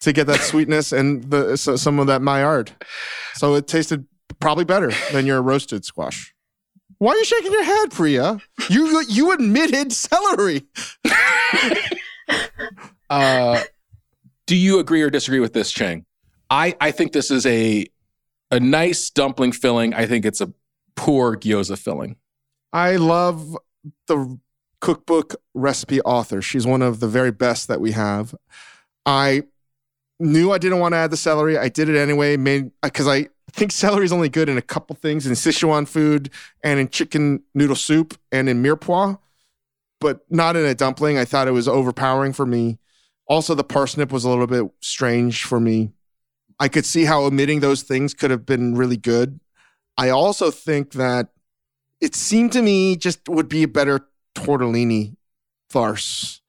to 0.00 0.12
get 0.12 0.26
that 0.26 0.40
sweetness 0.40 0.92
and 0.92 1.24
the 1.24 1.56
so, 1.56 1.76
some 1.76 1.98
of 1.98 2.08
that 2.08 2.22
Maillard. 2.22 2.72
So 3.34 3.54
it 3.54 3.68
tasted 3.68 4.06
probably 4.40 4.64
better 4.64 4.90
than 5.12 5.26
your 5.26 5.40
roasted 5.42 5.84
squash. 5.84 6.34
Why 6.98 7.12
are 7.12 7.16
you 7.16 7.24
shaking 7.24 7.52
your 7.52 7.64
head, 7.64 7.90
Priya? 7.90 8.40
You 8.68 9.04
you 9.08 9.32
admitted 9.32 9.92
celery. 9.92 10.62
uh, 13.10 13.62
do 14.46 14.56
you 14.56 14.78
agree 14.78 15.02
or 15.02 15.10
disagree 15.10 15.40
with 15.40 15.52
this, 15.52 15.70
Chang? 15.70 16.04
I, 16.48 16.76
I 16.80 16.92
think 16.92 17.12
this 17.12 17.30
is 17.30 17.44
a 17.46 17.86
a 18.50 18.60
nice 18.60 19.10
dumpling 19.10 19.52
filling. 19.52 19.94
I 19.94 20.06
think 20.06 20.24
it's 20.24 20.40
a 20.40 20.52
poor 20.94 21.36
gyoza 21.36 21.78
filling. 21.78 22.16
I 22.72 22.96
love 22.96 23.56
the 24.06 24.38
cookbook 24.80 25.36
recipe 25.54 26.00
author. 26.02 26.42
She's 26.42 26.66
one 26.66 26.82
of 26.82 27.00
the 27.00 27.08
very 27.08 27.32
best 27.32 27.68
that 27.68 27.80
we 27.80 27.92
have. 27.92 28.34
I 29.04 29.44
knew 30.20 30.52
I 30.52 30.58
didn't 30.58 30.80
want 30.80 30.92
to 30.92 30.98
add 30.98 31.10
the 31.10 31.16
celery. 31.16 31.58
I 31.58 31.68
did 31.68 31.88
it 31.88 31.96
anyway, 31.96 32.36
because 32.36 33.08
I 33.08 33.28
think 33.52 33.72
celery 33.72 34.04
is 34.04 34.12
only 34.12 34.28
good 34.28 34.48
in 34.48 34.58
a 34.58 34.62
couple 34.62 34.96
things 34.96 35.26
in 35.26 35.32
Sichuan 35.32 35.86
food 35.88 36.30
and 36.62 36.78
in 36.80 36.88
chicken 36.88 37.42
noodle 37.54 37.76
soup 37.76 38.18
and 38.32 38.48
in 38.48 38.62
mirepoix, 38.62 39.18
but 40.00 40.20
not 40.30 40.56
in 40.56 40.64
a 40.64 40.74
dumpling. 40.74 41.18
I 41.18 41.24
thought 41.24 41.48
it 41.48 41.52
was 41.52 41.68
overpowering 41.68 42.32
for 42.32 42.46
me. 42.46 42.78
Also, 43.28 43.54
the 43.54 43.64
parsnip 43.64 44.12
was 44.12 44.24
a 44.24 44.28
little 44.28 44.46
bit 44.46 44.70
strange 44.80 45.44
for 45.44 45.58
me. 45.58 45.92
I 46.58 46.68
could 46.68 46.86
see 46.86 47.04
how 47.04 47.22
omitting 47.24 47.60
those 47.60 47.82
things 47.82 48.14
could 48.14 48.30
have 48.30 48.46
been 48.46 48.74
really 48.74 48.96
good. 48.96 49.40
I 49.98 50.08
also 50.10 50.50
think 50.50 50.92
that 50.92 51.28
it 52.00 52.14
seemed 52.14 52.52
to 52.52 52.62
me 52.62 52.96
just 52.96 53.28
would 53.28 53.48
be 53.48 53.62
a 53.62 53.68
better 53.68 54.06
tortellini 54.34 55.16
farce 55.70 56.40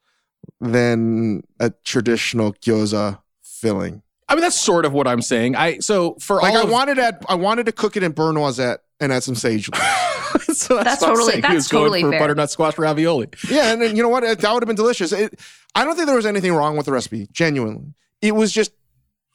than 0.60 1.43
a 1.60 1.72
traditional 1.84 2.53
gyoza 2.53 3.20
filling. 3.43 4.01
I 4.30 4.36
mean, 4.36 4.41
that's 4.41 4.60
sort 4.60 4.86
of 4.86 4.91
what 4.93 5.08
I'm 5.08 5.22
saying. 5.22 5.55
I 5.55 5.80
so 5.80 6.16
for 6.20 6.38
Like 6.38 6.53
all 6.53 6.60
I 6.60 6.64
of- 6.64 6.70
wanted 6.70 6.95
to 6.95 7.18
I 7.30 7.36
wanted 7.36 7.66
to 7.68 7.72
cook 7.72 7.95
it 7.95 8.03
in 8.03 8.12
beurre 8.14 8.34
noisette 8.34 8.80
and 8.99 9.14
add 9.14 9.24
some 9.24 9.36
sage. 9.36 9.70
so 10.47 10.76
that's, 10.76 10.99
That's 10.99 10.99
totally- 11.01 11.39
that's 11.41 11.47
he 11.47 11.55
was 11.55 11.68
going 11.70 11.84
totally 11.86 12.01
for 12.01 12.12
fair. 12.12 12.20
butternut 12.20 12.49
squash 12.51 12.78
ravioli. 12.78 13.28
yeah, 13.49 13.72
and 13.72 13.82
then 13.82 13.95
you 13.95 14.03
know 14.03 14.10
what? 14.10 14.22
That 14.24 14.53
would 14.53 14.64
have 14.64 14.68
been 14.68 14.76
delicious. 14.76 15.12
It, 15.14 15.39
I 15.76 15.86
don't 15.86 15.95
think 15.95 16.08
there 16.08 16.16
was 16.16 16.26
anything 16.26 16.53
wrong 16.53 16.76
with 16.76 16.88
the 16.88 16.91
recipe. 16.91 17.28
Genuinely, 17.32 17.93
it 18.22 18.34
was 18.36 18.51
just 18.51 18.72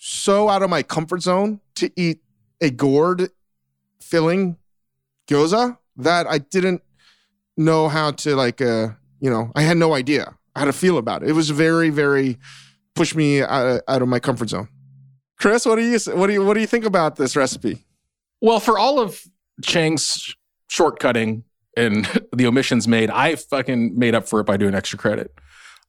so 0.05 0.49
out 0.49 0.65
of 0.65 0.69
my 0.69 0.83
comfort 0.83 1.23
zone 1.23 1.61
to 1.77 1.89
eat 1.95 2.19
a 2.61 2.71
gourd 2.71 3.31
filling 4.01 4.57
gyoza 5.29 5.79
that 5.97 6.27
I 6.27 6.39
didn't 6.39 6.83
know 7.57 7.89
how 7.89 8.11
to 8.11 8.35
like. 8.35 8.61
Uh, 8.61 8.89
you 9.21 9.31
know, 9.31 9.53
I 9.55 9.63
had 9.63 9.77
no 9.77 9.95
idea 9.95 10.35
how 10.57 10.65
to 10.65 10.73
feel 10.73 10.99
about 10.99 11.23
it. 11.23 11.29
It 11.29 11.35
was 11.35 11.51
very, 11.51 11.91
very 11.91 12.39
push 12.97 13.15
me 13.15 13.43
out, 13.43 13.83
out 13.87 14.03
of 14.03 14.09
my 14.09 14.19
comfort 14.19 14.49
zone. 14.49 14.69
Chris, 15.39 15.65
what 15.65 15.77
do 15.77 15.83
you 15.83 15.97
what 16.17 16.27
do 16.27 16.33
you 16.33 16.45
what 16.45 16.55
do 16.55 16.61
you 16.61 16.67
think 16.67 16.85
about 16.85 17.15
this 17.15 17.37
recipe? 17.37 17.85
Well, 18.41 18.59
for 18.59 18.81
all 18.81 18.99
of 18.99 19.23
Chang's 19.63 20.35
shortcutting 20.69 21.45
and 21.77 22.07
the 22.33 22.47
omissions 22.47 22.89
made, 22.89 23.09
I 23.09 23.37
fucking 23.37 23.97
made 23.97 24.17
up 24.17 24.29
for 24.29 24.41
it 24.41 24.45
by 24.47 24.57
doing 24.57 24.75
extra 24.75 24.99
credit. 24.99 25.33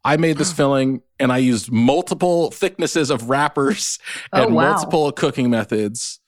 I 0.05 0.17
made 0.17 0.37
this 0.37 0.51
filling 0.51 1.01
and 1.19 1.31
I 1.31 1.37
used 1.37 1.71
multiple 1.71 2.51
thicknesses 2.51 3.09
of 3.09 3.29
wrappers 3.29 3.99
Oh, 4.33 4.43
and 4.43 4.55
wow. 4.55 4.71
multiple 4.71 5.11
cooking 5.11 5.49
methods 5.49 6.19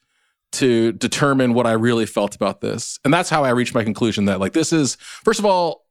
to 0.53 0.93
determine 0.93 1.53
what 1.53 1.67
I 1.67 1.73
really 1.73 2.05
felt 2.05 2.35
about 2.35 2.61
this. 2.61 2.97
And 3.03 3.13
that's 3.13 3.29
how 3.29 3.43
I 3.43 3.49
reached 3.49 3.75
my 3.75 3.83
conclusion 3.83 4.25
that 4.25 4.39
like 4.39 4.53
this 4.53 4.71
is 4.71 4.95
first 4.95 5.39
of 5.39 5.45
all 5.45 5.83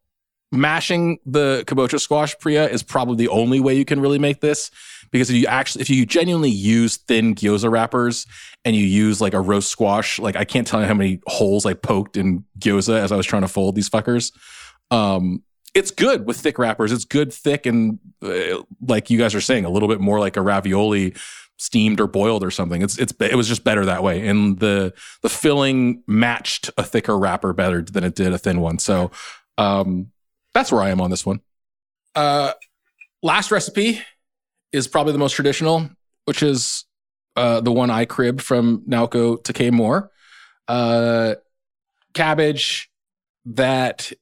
mashing 0.53 1.19
the 1.27 1.65
kabocha 1.67 2.01
squash 2.01 2.39
priya 2.39 2.69
is 2.69 2.83
probably 2.83 3.17
the 3.17 3.29
only 3.29 3.59
way 3.61 3.75
you 3.75 3.85
can 3.85 3.99
really 4.01 4.21
make 4.21 4.41
this 4.41 4.71
because 5.11 5.29
if 5.29 5.35
you 5.35 5.47
actually 5.47 5.83
if 5.83 5.91
you 5.91 6.07
genuinely 6.07 6.51
use 6.51 6.97
thin 6.97 7.35
gyoza 7.35 7.69
wrappers 7.69 8.25
and 8.65 8.77
you 8.77 8.85
use 8.85 9.21
like 9.21 9.35
a 9.35 9.41
roast 9.41 9.69
squash 9.69 10.21
like 10.21 10.37
I 10.37 10.45
can't 10.45 10.65
tell 10.67 10.81
you 10.81 10.87
how 10.87 10.95
many 10.95 11.21
holes 11.27 11.67
I 11.67 11.75
poked 11.75 12.17
in 12.17 12.45
gyoza 12.61 13.01
as 13.01 13.11
I 13.11 13.17
was 13.17 13.27
trying 13.27 13.43
to 13.43 13.49
fold 13.49 13.75
these 13.75 13.91
fuckers 13.91 14.31
um 14.93 15.43
it's 15.75 15.91
good 15.91 16.27
with 16.27 16.37
thick 16.37 16.59
wrappers 16.59 16.93
it's 16.93 17.05
good 17.05 17.33
thick 17.33 17.67
and 17.67 17.99
uh, 18.23 18.63
like 18.87 19.11
you 19.11 19.19
guys 19.19 19.35
are 19.35 19.41
saying 19.41 19.65
a 19.65 19.71
little 19.71 19.89
bit 19.89 20.01
more 20.01 20.21
like 20.21 20.37
a 20.37 20.43
ravioli 20.43 21.15
steamed 21.57 22.01
or 22.01 22.07
boiled 22.07 22.43
or 22.43 22.51
something 22.51 22.83
it's 22.83 22.99
it's 22.99 23.13
it 23.21 23.37
was 23.37 23.49
just 23.49 23.65
better 23.65 23.85
that 23.85 24.03
way 24.03 24.27
and 24.27 24.59
the 24.59 24.93
the 25.23 25.29
filling 25.29 26.03
matched 26.07 26.71
a 26.77 26.83
thicker 26.83 27.19
wrapper 27.19 27.53
better 27.53 27.83
than 27.83 28.05
it 28.05 28.15
did 28.15 28.33
a 28.33 28.39
thin 28.39 28.61
one 28.61 28.79
so 28.79 29.11
um 29.59 30.11
that's 30.55 30.71
where 30.73 30.81
I 30.81 30.91
am 30.91 31.01
on 31.01 31.11
this 31.11 31.27
one. 31.27 31.41
Uh, 32.15 32.53
last 33.23 33.51
recipe 33.51 34.01
is 34.73 34.89
probably 34.89 35.13
the 35.13 35.19
most 35.19 35.35
traditional, 35.35 35.91
which 36.25 36.43
is 36.43 36.85
uh, 37.37 37.61
the 37.61 37.73
one 37.73 37.91
I 37.91 38.05
cribbed 38.05 38.41
from 38.41 38.83
Naoko 38.89 39.43
Takei 39.43 39.73
Moore. 39.73 40.11
Uh, 40.69 41.35
cabbage 42.15 42.89
that 43.47 44.13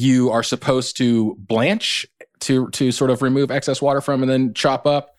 you 0.00 0.30
are 0.30 0.42
supposed 0.42 0.96
to 0.96 1.36
blanch 1.38 2.06
to 2.40 2.68
to 2.70 2.90
sort 2.90 3.10
of 3.10 3.20
remove 3.20 3.50
excess 3.50 3.82
water 3.82 4.00
from, 4.00 4.22
and 4.22 4.30
then 4.30 4.54
chop 4.54 4.86
up, 4.86 5.14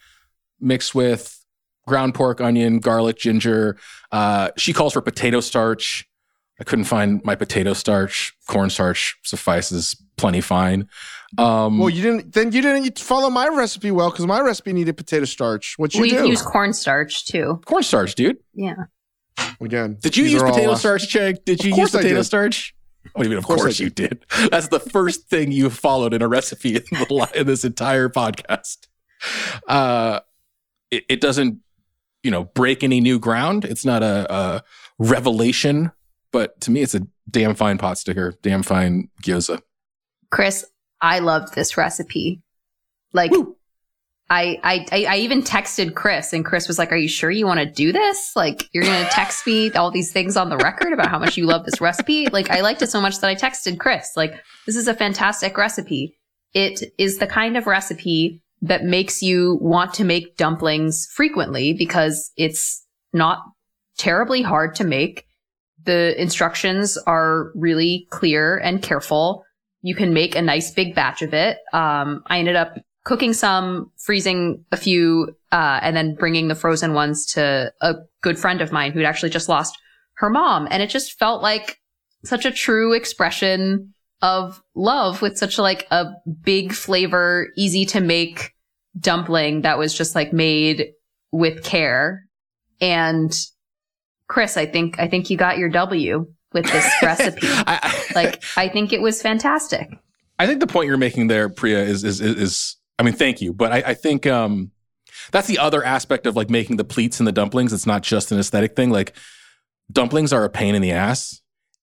mix 0.60 0.96
with 0.96 1.38
ground 1.88 2.16
pork, 2.16 2.42
onion, 2.42 2.80
garlic, 2.80 3.18
ginger. 3.18 3.78
Uh, 4.12 4.50
she 4.58 4.74
calls 4.74 4.94
for 4.94 5.02
potato 5.02 5.40
starch. 5.40 6.08
I 6.60 6.64
couldn't 6.64 6.86
find 6.86 7.24
my 7.24 7.36
potato 7.36 7.74
starch. 7.74 8.34
Cornstarch 8.48 9.18
suffices 9.24 9.96
plenty 10.18 10.42
fine. 10.42 10.88
Um, 11.38 11.80
Well, 11.80 11.90
you 11.90 12.02
didn't. 12.02 12.34
Then 12.34 12.52
you 12.52 12.62
didn't 12.62 13.00
follow 13.00 13.30
my 13.30 13.48
recipe 13.48 13.92
well 13.92 14.10
because 14.10 14.26
my 14.26 14.42
recipe 14.42 14.74
needed 14.74 14.98
potato 14.98 15.26
starch. 15.26 15.76
What 15.78 15.94
you 15.94 16.02
we 16.02 16.10
do 16.10 16.28
use 16.28 16.42
cornstarch 16.42 17.26
too. 17.26 17.62
cornstarch, 17.66 18.16
dude. 18.16 18.38
Yeah. 18.54 18.86
again? 19.60 19.98
Did 20.02 20.18
you 20.18 20.26
use 20.26 20.42
are 20.42 20.48
all, 20.48 20.54
potato 20.54 20.72
uh, 20.72 20.76
starch, 20.76 21.08
Chang? 21.08 21.38
Did 21.46 21.64
you 21.64 21.76
use 21.76 21.92
potato 21.92 22.16
did. 22.16 22.24
starch? 22.24 22.76
What 23.14 23.24
do 23.24 23.30
you 23.30 23.30
mean? 23.30 23.38
Of, 23.38 23.46
course 23.46 23.62
I 23.62 23.64
course, 23.66 23.80
you 23.80 23.90
did. 23.90 24.26
That's 24.50 24.70
the 24.70 24.80
first 24.80 25.30
thing 25.30 25.52
you 25.52 25.70
followed 25.70 26.14
in 26.14 26.22
a 26.22 26.28
recipe 26.28 26.76
in, 26.76 26.84
the, 26.92 27.32
in 27.36 27.48
this 27.48 27.66
entire 27.66 28.10
podcast. 28.10 28.88
Uh, 29.68 30.22
it, 30.90 31.04
it 31.10 31.22
doesn't, 31.22 31.60
you 32.24 32.32
know, 32.32 32.46
break 32.46 32.84
any 32.84 33.02
new 33.02 33.20
ground. 33.20 33.66
It's 33.66 33.86
not 33.86 34.04
a, 34.04 34.34
a 34.34 34.64
revelation, 35.00 35.92
but 36.32 36.60
to 36.62 36.72
me, 36.72 36.82
it's 36.82 36.96
a 36.96 37.06
damn 37.30 37.56
fine 37.56 37.78
pot 37.78 37.98
sticker, 37.98 38.34
damn 38.42 38.64
fine 38.64 39.10
gyoza. 39.24 39.62
Chris, 40.30 40.66
I 41.02 41.20
loved 41.20 41.56
this 41.56 41.78
recipe. 41.78 42.42
Like 43.14 43.32
Woo. 43.32 43.58
I, 44.32 44.60
I 44.64 45.06
I 45.10 45.18
even 45.18 45.42
texted 45.42 45.94
Chris 45.94 46.32
and 46.32 46.46
Chris 46.46 46.70
was 46.70 46.80
like, 46.80 46.94
"Are 46.94 46.98
you 46.98 47.10
sure 47.10 47.30
you 47.30 47.46
want 47.46 47.60
to 47.60 47.66
do 47.66 47.92
this? 47.92 48.32
Like, 48.34 48.70
you're 48.72 48.86
gonna 48.86 49.10
text 49.12 49.46
me 49.46 49.70
all 49.74 49.92
these 49.92 50.14
things 50.14 50.38
on 50.38 50.48
the 50.48 50.56
record 50.56 50.94
about 50.94 51.10
how 51.10 51.20
much 51.20 51.36
you 51.36 51.46
love 51.46 51.66
this 51.66 51.82
recipe?" 51.82 52.28
Like, 52.28 52.50
I 52.50 52.62
liked 52.62 52.82
it 52.82 52.90
so 52.90 53.02
much 53.02 53.20
that 53.20 53.30
I 53.30 53.36
texted 53.36 53.78
Chris, 53.78 54.14
like, 54.16 54.34
"This 54.66 54.78
is 54.78 54.88
a 54.88 54.94
fantastic 54.94 55.58
recipe. 55.58 56.16
It 56.54 56.94
is 56.98 57.18
the 57.18 57.28
kind 57.28 57.58
of 57.58 57.68
recipe 57.68 58.42
that 58.62 58.86
makes 58.86 59.22
you 59.22 59.58
want 59.60 59.94
to 59.96 60.06
make 60.06 60.38
dumplings 60.38 61.08
frequently 61.14 61.74
because 61.74 62.32
it's 62.38 62.86
not 63.12 63.40
terribly 63.98 64.42
hard 64.42 64.76
to 64.76 64.86
make. 64.86 65.26
The 65.84 66.20
instructions 66.22 66.98
are 67.06 67.52
really 67.54 68.08
clear 68.12 68.58
and 68.58 68.82
careful. 68.82 69.44
You 69.82 69.94
can 69.94 70.14
make 70.14 70.36
a 70.36 70.42
nice 70.42 70.72
big 70.72 70.96
batch 70.96 71.22
of 71.22 71.34
it. 71.34 71.58
Um, 71.74 72.24
I 72.28 72.40
ended 72.40 72.56
up 72.56 72.78
cooking 73.04 73.34
some, 73.34 73.92
freezing 73.98 74.64
a 74.72 74.78
few, 74.78 75.36
uh, 75.52 75.80
and 75.82 75.96
then 75.96 76.16
bringing 76.16 76.48
the 76.48 76.56
frozen 76.56 76.94
ones 76.94 77.26
to 77.34 77.74
a 77.82 77.96
good 78.22 78.38
friend 78.38 78.62
of 78.62 78.72
mine 78.72 78.92
who'd 78.92 79.06
actually 79.06 79.30
just 79.30 79.50
lost 79.50 79.78
her 80.16 80.30
mom. 80.30 80.68
And 80.70 80.84
it 80.84 80.90
just 80.90 81.18
felt 81.18 81.42
like 81.42 81.80
such 82.24 82.46
a 82.46 82.52
true 82.52 82.94
expression 82.94 83.94
of 84.22 84.62
love 84.76 85.22
with 85.22 85.38
such 85.38 85.58
like 85.58 85.88
a 85.90 86.12
big 86.44 86.74
flavor, 86.74 87.48
easy 87.58 87.86
to 87.86 88.00
make 88.00 88.54
dumpling 89.00 89.62
that 89.62 89.80
was 89.80 89.94
just 89.94 90.14
like 90.14 90.32
made 90.32 90.92
with 91.32 91.64
care. 91.64 92.26
And 92.80 93.36
Chris, 94.28 94.58
I 94.58 94.68
think, 94.68 95.00
I 95.00 95.08
think 95.08 95.30
you 95.30 95.38
got 95.38 95.58
your 95.58 95.70
W 95.70 96.28
with 96.54 96.66
this 96.66 96.88
recipe. 97.02 97.48
I, 97.48 97.80
I, 97.82 98.14
like, 98.14 98.44
I 98.56 98.70
think 98.70 98.94
it 98.94 99.02
was 99.02 99.22
fantastic. 99.22 99.90
I 100.38 100.48
think 100.48 100.60
the 100.60 100.68
point 100.68 100.88
you're 100.88 100.98
making 100.98 101.28
there, 101.28 101.50
Priya, 101.50 101.84
is 101.84 102.04
is 102.04 102.20
is, 102.20 102.36
is 102.36 102.76
I 103.02 103.04
mean, 103.04 103.16
thank 103.16 103.42
you, 103.42 103.52
but 103.52 103.72
I, 103.72 103.78
I 103.78 103.94
think 103.96 104.28
um, 104.28 104.70
that's 105.32 105.48
the 105.48 105.58
other 105.58 105.84
aspect 105.84 106.28
of 106.28 106.36
like 106.36 106.52
making 106.52 106.78
the 106.78 106.84
pleats 106.84 107.20
and 107.20 107.26
the 107.26 107.32
dumplings. 107.32 107.74
It's 107.74 107.88
not 107.88 108.04
just 108.04 108.32
an 108.32 108.38
aesthetic 108.38 108.76
thing. 108.76 108.92
Like 108.92 109.16
dumplings 109.92 110.32
are 110.32 110.44
a 110.44 110.50
pain 110.52 110.76
in 110.76 110.84
the 110.84 110.92
ass, 110.92 111.42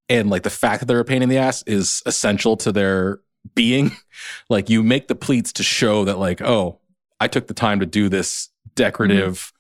and 0.09 0.31
like 0.31 0.45
the 0.45 0.51
fact 0.51 0.79
that 0.79 0.87
they're 0.87 1.01
a 1.01 1.05
pain 1.05 1.25
in 1.25 1.29
the 1.29 1.39
ass 1.39 1.64
is 1.66 2.05
essential 2.07 2.57
to 2.59 2.71
their 2.71 3.19
being. 3.57 3.91
like 4.49 4.71
you 4.71 4.85
make 4.85 5.09
the 5.09 5.16
pleats 5.16 5.53
to 5.55 5.64
show 5.64 6.05
that 6.05 6.21
like, 6.21 6.41
oh, 6.41 6.79
I 7.19 7.27
took 7.27 7.49
the 7.49 7.55
time 7.55 7.81
to 7.81 7.87
do 7.87 8.09
this 8.09 8.51
decorative 8.77 9.53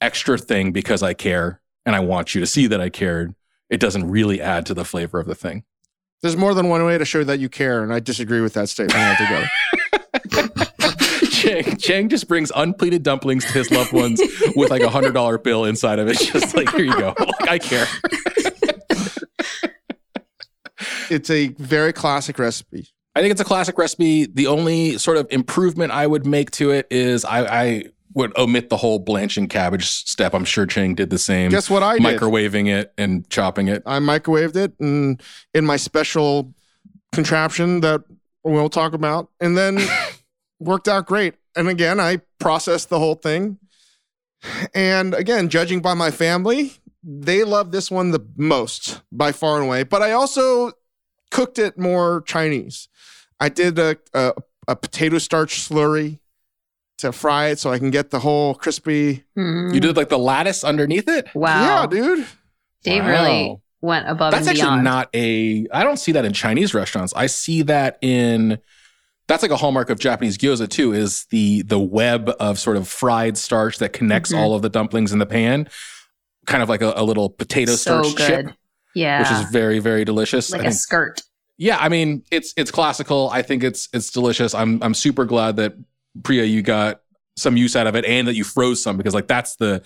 extra 0.00 0.38
thing 0.38 0.72
because 0.72 1.04
I 1.04 1.14
care 1.14 1.60
and 1.86 1.94
I 1.94 2.00
want 2.00 2.34
you 2.34 2.40
to 2.40 2.48
see 2.48 2.66
that 2.66 2.80
I 2.80 2.88
cared. 2.88 3.36
It 3.68 3.78
doesn't 3.78 4.10
really 4.10 4.40
add 4.40 4.66
to 4.66 4.74
the 4.74 4.84
flavor 4.84 5.20
of 5.20 5.28
the 5.28 5.36
thing. 5.36 5.62
There's 6.20 6.36
more 6.36 6.52
than 6.52 6.68
one 6.68 6.84
way 6.84 6.98
to 6.98 7.04
show 7.04 7.22
that 7.24 7.38
you 7.38 7.48
care, 7.48 7.82
and 7.82 7.94
I 7.94 8.00
disagree 8.00 8.40
with 8.40 8.54
that 8.54 8.68
statement 8.68 8.98
altogether. 8.98 9.48
Chang, 11.40 11.76
Chang 11.76 12.08
just 12.08 12.28
brings 12.28 12.52
unpleated 12.54 13.02
dumplings 13.02 13.44
to 13.46 13.52
his 13.52 13.70
loved 13.70 13.92
ones 13.92 14.20
with 14.56 14.70
like 14.70 14.82
a 14.82 14.90
hundred 14.90 15.14
dollar 15.14 15.38
bill 15.38 15.64
inside 15.64 15.98
of 15.98 16.08
it. 16.08 16.18
Just 16.18 16.54
like, 16.54 16.70
here 16.70 16.84
you 16.84 16.98
go. 16.98 17.14
Like, 17.18 17.48
I 17.48 17.58
care. 17.58 17.86
it's 21.10 21.30
a 21.30 21.48
very 21.58 21.92
classic 21.92 22.38
recipe. 22.38 22.88
I 23.14 23.20
think 23.20 23.32
it's 23.32 23.40
a 23.40 23.44
classic 23.44 23.78
recipe. 23.78 24.26
The 24.26 24.46
only 24.46 24.98
sort 24.98 25.16
of 25.16 25.26
improvement 25.30 25.92
I 25.92 26.06
would 26.06 26.26
make 26.26 26.50
to 26.52 26.70
it 26.70 26.86
is 26.90 27.24
I, 27.24 27.44
I 27.44 27.84
would 28.14 28.36
omit 28.36 28.68
the 28.68 28.76
whole 28.76 28.98
blanching 28.98 29.48
cabbage 29.48 29.86
step. 29.86 30.34
I'm 30.34 30.44
sure 30.44 30.66
Chang 30.66 30.94
did 30.94 31.10
the 31.10 31.18
same. 31.18 31.50
Guess 31.50 31.70
what 31.70 31.82
I 31.82 31.98
did? 31.98 32.02
Microwaving 32.02 32.68
it 32.68 32.92
and 32.98 33.28
chopping 33.30 33.68
it. 33.68 33.82
I 33.86 33.98
microwaved 33.98 34.56
it 34.56 34.74
and 34.78 35.20
in 35.54 35.64
my 35.64 35.76
special 35.76 36.54
contraption 37.12 37.80
that 37.80 38.02
we'll 38.44 38.68
talk 38.68 38.92
about, 38.92 39.28
and 39.40 39.56
then 39.56 39.78
worked 40.60 40.86
out 40.86 41.06
great. 41.06 41.34
And 41.56 41.68
again, 41.68 41.98
I 41.98 42.20
processed 42.38 42.88
the 42.90 42.98
whole 43.00 43.16
thing. 43.16 43.58
And 44.74 45.14
again, 45.14 45.48
judging 45.48 45.80
by 45.80 45.94
my 45.94 46.10
family, 46.10 46.72
they 47.02 47.44
love 47.44 47.72
this 47.72 47.90
one 47.90 48.10
the 48.12 48.24
most 48.36 49.02
by 49.12 49.32
far 49.32 49.56
and 49.56 49.66
away. 49.66 49.82
But 49.82 50.02
I 50.02 50.12
also 50.12 50.72
cooked 51.30 51.58
it 51.58 51.78
more 51.78 52.22
Chinese. 52.22 52.88
I 53.38 53.48
did 53.48 53.78
a, 53.78 53.96
a, 54.14 54.32
a 54.68 54.76
potato 54.76 55.18
starch 55.18 55.60
slurry 55.68 56.20
to 56.98 57.12
fry 57.12 57.48
it 57.48 57.58
so 57.58 57.70
I 57.72 57.78
can 57.78 57.90
get 57.90 58.10
the 58.10 58.20
whole 58.20 58.54
crispy. 58.54 59.24
Mm. 59.36 59.74
You 59.74 59.80
did 59.80 59.96
like 59.96 60.08
the 60.10 60.18
lattice 60.18 60.62
underneath 60.64 61.08
it? 61.08 61.26
wow. 61.34 61.82
Yeah, 61.82 61.86
dude. 61.86 62.26
Dave 62.82 63.02
Wow. 63.04 63.10
really 63.10 63.56
went 63.82 64.08
above 64.08 64.32
That's 64.32 64.46
and 64.46 64.56
actually 64.56 64.70
beyond. 64.70 64.84
not 64.84 65.10
a. 65.14 65.66
I 65.72 65.82
don't 65.84 65.98
see 65.98 66.12
that 66.12 66.24
in 66.24 66.32
Chinese 66.32 66.72
restaurants. 66.74 67.12
I 67.14 67.26
see 67.26 67.62
that 67.62 67.98
in. 68.00 68.58
That's 69.30 69.42
like 69.42 69.52
a 69.52 69.56
hallmark 69.56 69.90
of 69.90 69.98
Japanese 70.00 70.36
gyoza 70.36 70.68
too. 70.68 70.92
Is 70.92 71.24
the 71.30 71.62
the 71.62 71.78
web 71.78 72.30
of 72.40 72.58
sort 72.58 72.76
of 72.76 72.88
fried 72.88 73.38
starch 73.38 73.78
that 73.78 73.92
connects 73.92 74.32
Mhm. 74.32 74.38
all 74.38 74.54
of 74.56 74.62
the 74.62 74.68
dumplings 74.68 75.12
in 75.12 75.20
the 75.20 75.26
pan, 75.26 75.68
kind 76.46 76.62
of 76.64 76.68
like 76.68 76.82
a, 76.82 76.92
a 76.96 77.04
little 77.04 77.30
potato 77.30 77.72
so 77.76 78.02
starch 78.02 78.16
good. 78.16 78.26
chip, 78.46 78.54
Yeah. 78.94 79.20
which 79.20 79.30
is 79.30 79.50
very 79.52 79.78
very 79.78 80.04
delicious. 80.04 80.50
like 80.50 80.62
I 80.62 80.64
a 80.64 80.66
think- 80.70 80.80
skirt. 80.80 81.22
yeah, 81.58 81.76
I 81.78 81.88
mean 81.88 82.24
it's 82.32 82.52
it's 82.56 82.72
classical. 82.72 83.30
I 83.32 83.42
think 83.42 83.62
it's 83.62 83.88
it's 83.92 84.10
delicious. 84.10 84.52
I'm 84.52 84.82
I'm 84.82 84.94
super 84.94 85.24
glad 85.24 85.56
that 85.56 85.74
Priya 86.24 86.42
you 86.44 86.60
got 86.62 87.00
some 87.36 87.56
use 87.56 87.76
out 87.76 87.86
of 87.86 87.94
it 87.94 88.04
and 88.04 88.26
that 88.26 88.34
you 88.34 88.42
froze 88.42 88.82
some 88.82 88.96
because 88.96 89.14
like 89.14 89.28
that's 89.28 89.54
the 89.56 89.80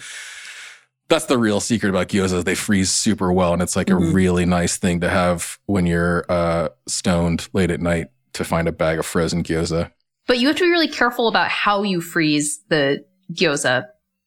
that's 1.10 1.26
the 1.26 1.36
real 1.36 1.60
secret 1.60 1.90
about 1.90 2.08
gyoza. 2.08 2.42
They 2.42 2.54
freeze 2.54 2.90
super 2.90 3.30
well 3.30 3.52
and 3.52 3.60
it's 3.60 3.76
like 3.76 3.88
Mhm. 3.88 4.08
a 4.08 4.12
really 4.12 4.46
nice 4.46 4.78
thing 4.78 5.00
to 5.00 5.10
have 5.10 5.58
when 5.66 5.84
you're 5.84 6.24
uh, 6.30 6.70
stoned 6.88 7.46
late 7.52 7.70
at 7.70 7.82
night 7.82 8.06
to 8.34 8.44
find 8.44 8.68
a 8.68 8.72
bag 8.72 8.98
of 8.98 9.06
frozen 9.06 9.42
gyoza. 9.42 9.90
But 10.26 10.38
you 10.38 10.48
have 10.48 10.56
to 10.56 10.64
be 10.64 10.70
really 10.70 10.88
careful 10.88 11.28
about 11.28 11.48
how 11.48 11.82
you 11.82 12.00
freeze 12.00 12.60
the 12.68 13.04
gyoza. 13.32 13.86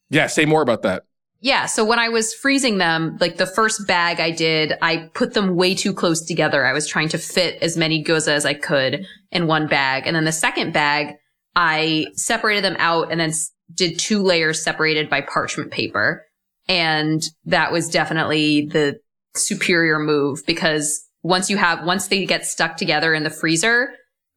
Yeah, 0.09 0.27
say 0.27 0.45
more 0.45 0.61
about 0.61 0.83
that. 0.83 1.03
Yeah. 1.39 1.67
So 1.67 1.85
when 1.85 1.99
I 1.99 2.09
was 2.09 2.33
freezing 2.33 2.79
them, 2.79 3.17
like 3.19 3.37
the 3.37 3.45
first 3.45 3.87
bag 3.87 4.19
I 4.19 4.31
did, 4.31 4.73
I 4.81 5.09
put 5.13 5.33
them 5.33 5.55
way 5.55 5.75
too 5.75 5.93
close 5.93 6.21
together. 6.21 6.65
I 6.65 6.73
was 6.73 6.87
trying 6.87 7.09
to 7.09 7.17
fit 7.17 7.61
as 7.61 7.77
many 7.77 8.03
gyoza 8.03 8.29
as 8.29 8.45
I 8.45 8.55
could 8.55 9.05
in 9.31 9.45
one 9.45 9.67
bag. 9.67 10.03
And 10.07 10.15
then 10.15 10.25
the 10.25 10.31
second 10.31 10.73
bag, 10.73 11.15
I 11.55 12.07
separated 12.13 12.63
them 12.63 12.75
out 12.79 13.11
and 13.11 13.19
then 13.19 13.33
did 13.73 13.99
two 13.99 14.23
layers 14.23 14.63
separated 14.63 15.09
by 15.09 15.21
parchment 15.21 15.71
paper. 15.71 16.25
And 16.67 17.23
that 17.45 17.71
was 17.71 17.89
definitely 17.89 18.65
the 18.65 18.99
superior 19.35 19.99
move 19.99 20.43
because 20.45 21.06
once 21.27 21.49
you 21.49 21.57
have, 21.57 21.83
once 21.83 22.07
they 22.07 22.25
get 22.25 22.45
stuck 22.45 22.77
together 22.77 23.13
in 23.13 23.23
the 23.23 23.29
freezer, 23.29 23.93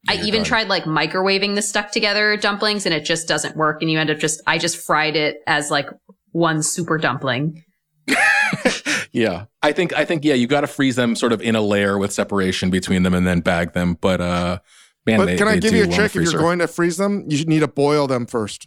I 0.09 0.16
even 0.16 0.41
done. 0.41 0.45
tried 0.45 0.68
like 0.68 0.84
microwaving 0.84 1.55
the 1.55 1.62
stuck 1.62 1.93
together 1.93 2.36
dumplings 2.36 2.84
and 2.84 2.95
it 2.95 3.05
just 3.05 3.28
doesn't 3.28 3.57
work. 3.57 3.80
And 3.80 3.91
you 3.91 3.99
end 3.99 4.11
up 4.11 4.18
just, 4.18 4.41
I 4.47 4.59
just 4.59 4.76
fried 4.76 5.14
it 5.14 5.38
as 5.47 5.70
like 5.70 5.88
one 6.32 6.62
super 6.62 6.99
dumpling. 6.99 7.64
yeah, 9.12 9.45
I 9.62 9.72
think 9.72 9.93
I 9.93 10.05
think 10.05 10.24
yeah, 10.24 10.34
you 10.34 10.49
got 10.49 10.62
to 10.62 10.66
freeze 10.66 10.97
them 10.97 11.14
sort 11.14 11.32
of 11.32 11.41
in 11.41 11.55
a 11.55 11.61
layer 11.61 11.97
with 11.97 12.12
separation 12.12 12.70
between 12.70 13.05
them 13.05 13.14
and 13.14 13.24
then 13.24 13.41
bag 13.41 13.72
them. 13.72 13.95
But 14.01 14.20
uh, 14.20 14.59
man, 15.07 15.18
But 15.18 15.26
they, 15.26 15.36
can 15.36 15.47
I 15.47 15.59
give 15.59 15.72
you 15.72 15.84
a 15.84 15.86
well 15.86 15.97
trick? 15.97 16.16
If 16.16 16.22
you're 16.22 16.41
going 16.41 16.59
to 16.59 16.66
freeze 16.66 16.97
them, 16.97 17.24
you 17.28 17.36
should 17.36 17.49
need 17.49 17.61
to 17.61 17.68
boil 17.68 18.09
them 18.09 18.26
first. 18.26 18.66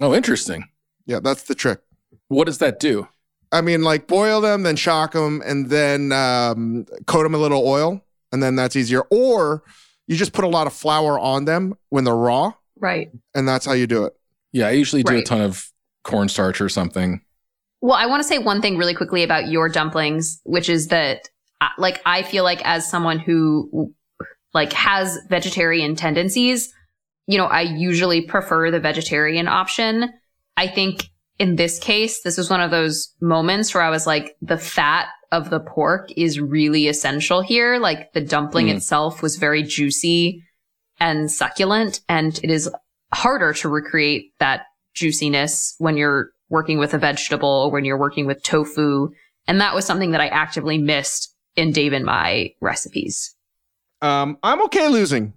oh, 0.00 0.14
interesting. 0.14 0.64
Yeah, 1.04 1.20
that's 1.20 1.42
the 1.42 1.54
trick. 1.54 1.80
What 2.28 2.46
does 2.46 2.58
that 2.58 2.80
do? 2.80 3.08
I 3.52 3.60
mean, 3.62 3.82
like 3.82 4.06
boil 4.06 4.40
them, 4.40 4.62
then 4.62 4.76
shock 4.76 5.12
them, 5.12 5.42
and 5.44 5.68
then 5.70 6.12
um, 6.12 6.86
coat 7.06 7.24
them 7.24 7.34
a 7.34 7.38
little 7.38 7.66
oil, 7.66 8.04
and 8.32 8.42
then 8.42 8.54
that's 8.56 8.76
easier. 8.76 9.02
Or 9.10 9.62
you 10.06 10.16
just 10.16 10.32
put 10.32 10.44
a 10.44 10.48
lot 10.48 10.66
of 10.66 10.72
flour 10.72 11.18
on 11.18 11.44
them 11.46 11.74
when 11.88 12.04
they're 12.04 12.14
raw, 12.16 12.52
Right. 12.76 13.10
and 13.34 13.48
that's 13.48 13.66
how 13.66 13.72
you 13.72 13.86
do 13.86 14.04
it. 14.04 14.12
Yeah, 14.52 14.68
I 14.68 14.72
usually 14.72 15.02
do 15.02 15.16
a 15.16 15.22
ton 15.22 15.40
of 15.40 15.70
cornstarch 16.04 16.60
or 16.60 16.68
something. 16.68 17.20
Well, 17.80 17.96
I 17.96 18.06
want 18.06 18.22
to 18.22 18.28
say 18.28 18.38
one 18.38 18.60
thing 18.60 18.76
really 18.76 18.94
quickly 18.94 19.22
about 19.22 19.48
your 19.48 19.68
dumplings, 19.68 20.40
which 20.44 20.68
is 20.68 20.88
that 20.88 21.28
uh, 21.60 21.68
like 21.78 22.00
I 22.06 22.22
feel 22.22 22.44
like 22.44 22.60
as 22.64 22.88
someone 22.88 23.18
who 23.18 23.94
like 24.54 24.72
has 24.72 25.18
vegetarian 25.28 25.94
tendencies, 25.94 26.72
you 27.26 27.38
know, 27.38 27.46
I 27.46 27.60
usually 27.62 28.22
prefer 28.22 28.70
the 28.70 28.80
vegetarian 28.80 29.46
option. 29.48 30.12
I 30.56 30.66
think 30.66 31.09
in 31.40 31.56
this 31.56 31.78
case, 31.78 32.20
this 32.22 32.36
was 32.36 32.50
one 32.50 32.60
of 32.60 32.70
those 32.70 33.14
moments 33.20 33.72
where 33.72 33.82
I 33.82 33.88
was 33.88 34.06
like, 34.06 34.36
the 34.42 34.58
fat 34.58 35.06
of 35.32 35.48
the 35.48 35.58
pork 35.58 36.10
is 36.14 36.38
really 36.38 36.86
essential 36.86 37.40
here. 37.40 37.78
Like 37.78 38.12
the 38.12 38.20
dumpling 38.20 38.66
Mm. 38.66 38.76
itself 38.76 39.22
was 39.22 39.36
very 39.36 39.62
juicy 39.62 40.44
and 41.00 41.30
succulent, 41.32 42.00
and 42.10 42.38
it 42.44 42.50
is 42.50 42.68
harder 43.14 43.54
to 43.54 43.68
recreate 43.70 44.34
that 44.38 44.66
juiciness 44.94 45.74
when 45.78 45.96
you're 45.96 46.30
working 46.50 46.78
with 46.78 46.92
a 46.92 46.98
vegetable 46.98 47.48
or 47.48 47.70
when 47.70 47.86
you're 47.86 47.96
working 47.98 48.26
with 48.26 48.42
tofu. 48.42 49.08
And 49.48 49.62
that 49.62 49.74
was 49.74 49.86
something 49.86 50.10
that 50.10 50.20
I 50.20 50.26
actively 50.28 50.76
missed 50.76 51.34
in 51.56 51.72
Dave 51.72 51.94
and 51.94 52.04
my 52.04 52.52
recipes. 52.60 53.34
Um, 54.02 54.36
I'm 54.42 54.62
okay 54.64 54.88
losing. 54.88 55.32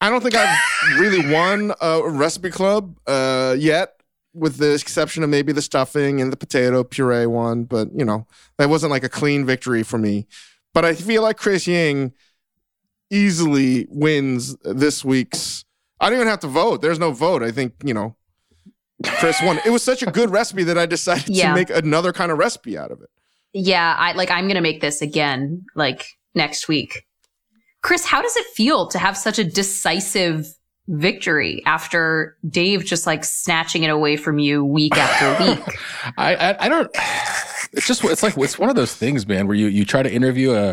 I 0.00 0.10
don't 0.10 0.20
think 0.20 0.34
I've 0.34 0.58
really 0.98 1.32
won 1.32 1.72
a 1.80 2.02
recipe 2.04 2.50
club 2.50 2.96
uh, 3.06 3.54
yet, 3.56 4.01
with 4.34 4.56
the 4.56 4.72
exception 4.74 5.22
of 5.22 5.30
maybe 5.30 5.52
the 5.52 5.62
stuffing 5.62 6.20
and 6.20 6.32
the 6.32 6.36
potato 6.36 6.82
puree 6.84 7.26
one. 7.26 7.64
But 7.64 7.88
you 7.94 8.04
know, 8.04 8.26
that 8.58 8.68
wasn't 8.68 8.90
like 8.90 9.04
a 9.04 9.08
clean 9.08 9.44
victory 9.44 9.82
for 9.82 9.98
me. 9.98 10.26
But 10.74 10.84
I 10.84 10.94
feel 10.94 11.22
like 11.22 11.36
Chris 11.36 11.66
Ying 11.66 12.12
easily 13.10 13.86
wins 13.90 14.56
this 14.64 15.04
week's. 15.04 15.64
I 16.00 16.08
don't 16.10 16.18
even 16.18 16.28
have 16.28 16.40
to 16.40 16.48
vote. 16.48 16.80
There's 16.82 16.98
no 16.98 17.12
vote. 17.12 17.42
I 17.42 17.50
think 17.50 17.74
you 17.84 17.94
know, 17.94 18.16
Chris 19.04 19.40
won. 19.42 19.60
It 19.64 19.70
was 19.70 19.82
such 19.82 20.02
a 20.02 20.06
good 20.06 20.30
recipe 20.30 20.64
that 20.64 20.78
I 20.78 20.86
decided 20.86 21.28
Yeah. 21.28 21.48
to 21.50 21.54
make 21.54 21.70
another 21.70 22.12
kind 22.12 22.32
of 22.32 22.38
recipe 22.38 22.76
out 22.78 22.90
of 22.90 23.00
it. 23.02 23.10
Yeah, 23.52 23.94
I 23.98 24.12
like 24.12 24.30
I'm 24.30 24.48
gonna 24.48 24.60
make 24.62 24.80
this 24.80 25.02
again, 25.02 25.64
like 25.76 26.06
next 26.34 26.68
week. 26.68 27.04
Chris, 27.82 28.06
how 28.06 28.22
does 28.22 28.36
it 28.36 28.46
feel 28.54 28.88
to 28.88 28.98
have 28.98 29.16
such 29.16 29.38
a 29.38 29.44
decisive 29.44 30.46
victory 30.88 31.62
after 31.66 32.36
Dave 32.48 32.84
just 32.84 33.06
like 33.06 33.24
snatching 33.24 33.82
it 33.82 33.90
away 33.90 34.16
from 34.16 34.38
you 34.38 34.64
week 34.64 34.96
after 34.96 35.44
week? 35.50 35.76
I, 36.16 36.34
I 36.34 36.66
I 36.66 36.68
don't. 36.68 36.90
It's 37.72 37.86
just 37.86 38.04
it's 38.04 38.22
like 38.22 38.36
it's 38.36 38.58
one 38.58 38.68
of 38.68 38.76
those 38.76 38.94
things, 38.94 39.26
man, 39.26 39.46
where 39.46 39.56
you 39.56 39.66
you 39.66 39.84
try 39.84 40.02
to 40.02 40.12
interview 40.12 40.52
a, 40.52 40.70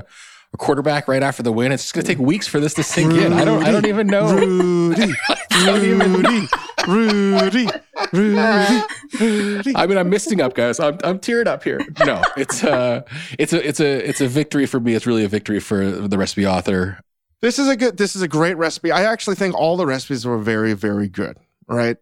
a 0.53 0.57
quarterback 0.57 1.07
right 1.07 1.23
after 1.23 1.43
the 1.43 1.51
win. 1.51 1.71
It's 1.71 1.83
just 1.83 1.93
gonna 1.93 2.05
take 2.05 2.17
weeks 2.19 2.47
for 2.47 2.59
this 2.59 2.73
to 2.75 2.83
sink 2.83 3.13
in. 3.13 3.33
I 3.33 3.45
don't 3.45 3.63
I 3.63 3.71
don't 3.71 3.85
even 3.85 4.07
know. 4.07 4.35
Rudy, 4.35 5.13
Rudy, 5.65 5.93
Rudy, 5.93 6.47
Rudy, 6.87 7.67
Rudy. 8.11 9.73
I 9.75 9.85
mean, 9.87 9.97
I'm 9.97 10.09
misting 10.09 10.41
up, 10.41 10.55
guys. 10.55 10.79
I'm 10.79 10.97
I'm 11.03 11.19
tearing 11.19 11.47
up 11.47 11.63
here. 11.63 11.79
No, 12.05 12.21
it's 12.35 12.63
uh 12.63 13.01
it's 13.37 13.53
a 13.53 13.67
it's 13.67 13.79
a 13.79 14.09
it's 14.09 14.21
a 14.21 14.27
victory 14.27 14.65
for 14.65 14.79
me. 14.79 14.95
It's 14.95 15.05
really 15.05 15.23
a 15.23 15.29
victory 15.29 15.59
for 15.59 15.89
the 15.89 16.17
recipe 16.17 16.45
author. 16.45 16.99
This 17.41 17.57
is 17.59 17.67
a 17.67 17.75
good. 17.75 17.97
This 17.97 18.15
is 18.15 18.21
a 18.21 18.27
great 18.27 18.57
recipe. 18.57 18.91
I 18.91 19.03
actually 19.03 19.35
think 19.35 19.55
all 19.55 19.77
the 19.77 19.85
recipes 19.85 20.25
were 20.25 20.37
very, 20.37 20.73
very 20.73 21.07
good. 21.07 21.37
Right. 21.67 21.97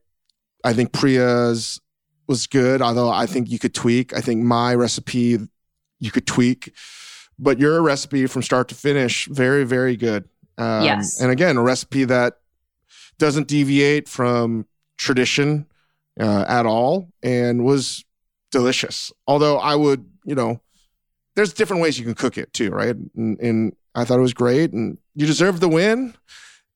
I 0.63 0.73
think 0.73 0.91
Priya's 0.91 1.79
was 2.27 2.47
good, 2.47 2.81
although 2.81 3.09
I 3.09 3.25
think 3.25 3.49
you 3.49 3.59
could 3.59 3.73
tweak. 3.73 4.13
I 4.15 4.21
think 4.21 4.41
my 4.43 4.73
recipe 4.75 5.37
you 5.99 6.11
could 6.11 6.27
tweak, 6.27 6.73
but 7.39 7.59
your 7.59 7.81
recipe 7.81 8.25
from 8.27 8.41
start 8.41 8.67
to 8.69 8.75
finish, 8.75 9.27
very, 9.27 9.63
very 9.63 9.95
good. 9.95 10.27
Um, 10.57 10.83
Yes. 10.83 11.21
And 11.21 11.31
again, 11.31 11.57
a 11.57 11.61
recipe 11.61 12.03
that 12.05 12.39
doesn't 13.17 13.47
deviate 13.47 14.07
from 14.09 14.65
tradition 14.97 15.65
uh, 16.19 16.45
at 16.47 16.65
all, 16.65 17.09
and 17.21 17.63
was 17.63 18.03
delicious. 18.51 19.11
Although 19.27 19.57
I 19.57 19.75
would, 19.75 20.05
you 20.25 20.35
know, 20.35 20.61
there's 21.35 21.53
different 21.53 21.81
ways 21.81 21.99
you 21.99 22.05
can 22.05 22.15
cook 22.15 22.37
it 22.37 22.51
too, 22.53 22.71
right? 22.71 22.95
And, 23.15 23.39
and 23.39 23.75
I 23.95 24.03
thought 24.05 24.17
it 24.17 24.23
was 24.23 24.33
great, 24.33 24.73
and 24.73 24.97
you 25.17 25.25
deserve 25.25 25.59
the 25.59 25.67
win. 25.67 26.13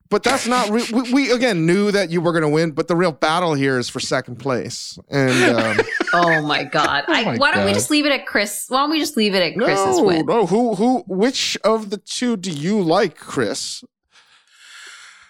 But 0.10 0.24
that's 0.24 0.46
not. 0.46 0.70
Re- 0.70 0.90
we, 0.92 1.14
we 1.14 1.32
again 1.32 1.66
knew 1.66 1.90
that 1.92 2.10
you 2.10 2.20
were 2.20 2.34
going 2.34 2.42
to 2.42 2.50
win, 2.50 2.72
but 2.72 2.90
the 2.90 2.98
real 2.98 3.14
battle 3.14 3.54
here 3.54 3.80
is 3.80 3.88
for 3.88 4.02
second 4.02 4.38
place. 4.38 5.00
And 5.10 5.56
um, 5.56 5.86
oh 6.14 6.42
my 6.42 6.66
god! 6.66 7.06
I, 7.08 7.24
my 7.24 7.38
why 7.38 7.54
don't 7.54 7.66
we 7.66 7.72
just 7.72 7.90
leave 7.90 8.06
it 8.06 8.12
at 8.12 8.26
Chris? 8.26 8.66
Why 8.68 8.80
don't 8.82 8.90
we 8.90 9.00
just 9.00 9.16
leave 9.16 9.34
it 9.34 9.42
at 9.42 9.58
Chris's 9.58 10.00
no, 10.00 10.04
win? 10.04 10.26
no. 10.26 10.46
Who, 10.48 10.76
who, 10.76 11.06
which 11.08 11.58
of 11.64 11.92
the 11.92 11.98
two 11.98 12.36
do 12.36 12.52
you 12.52 12.82
like, 12.82 13.16
Chris? 13.16 13.86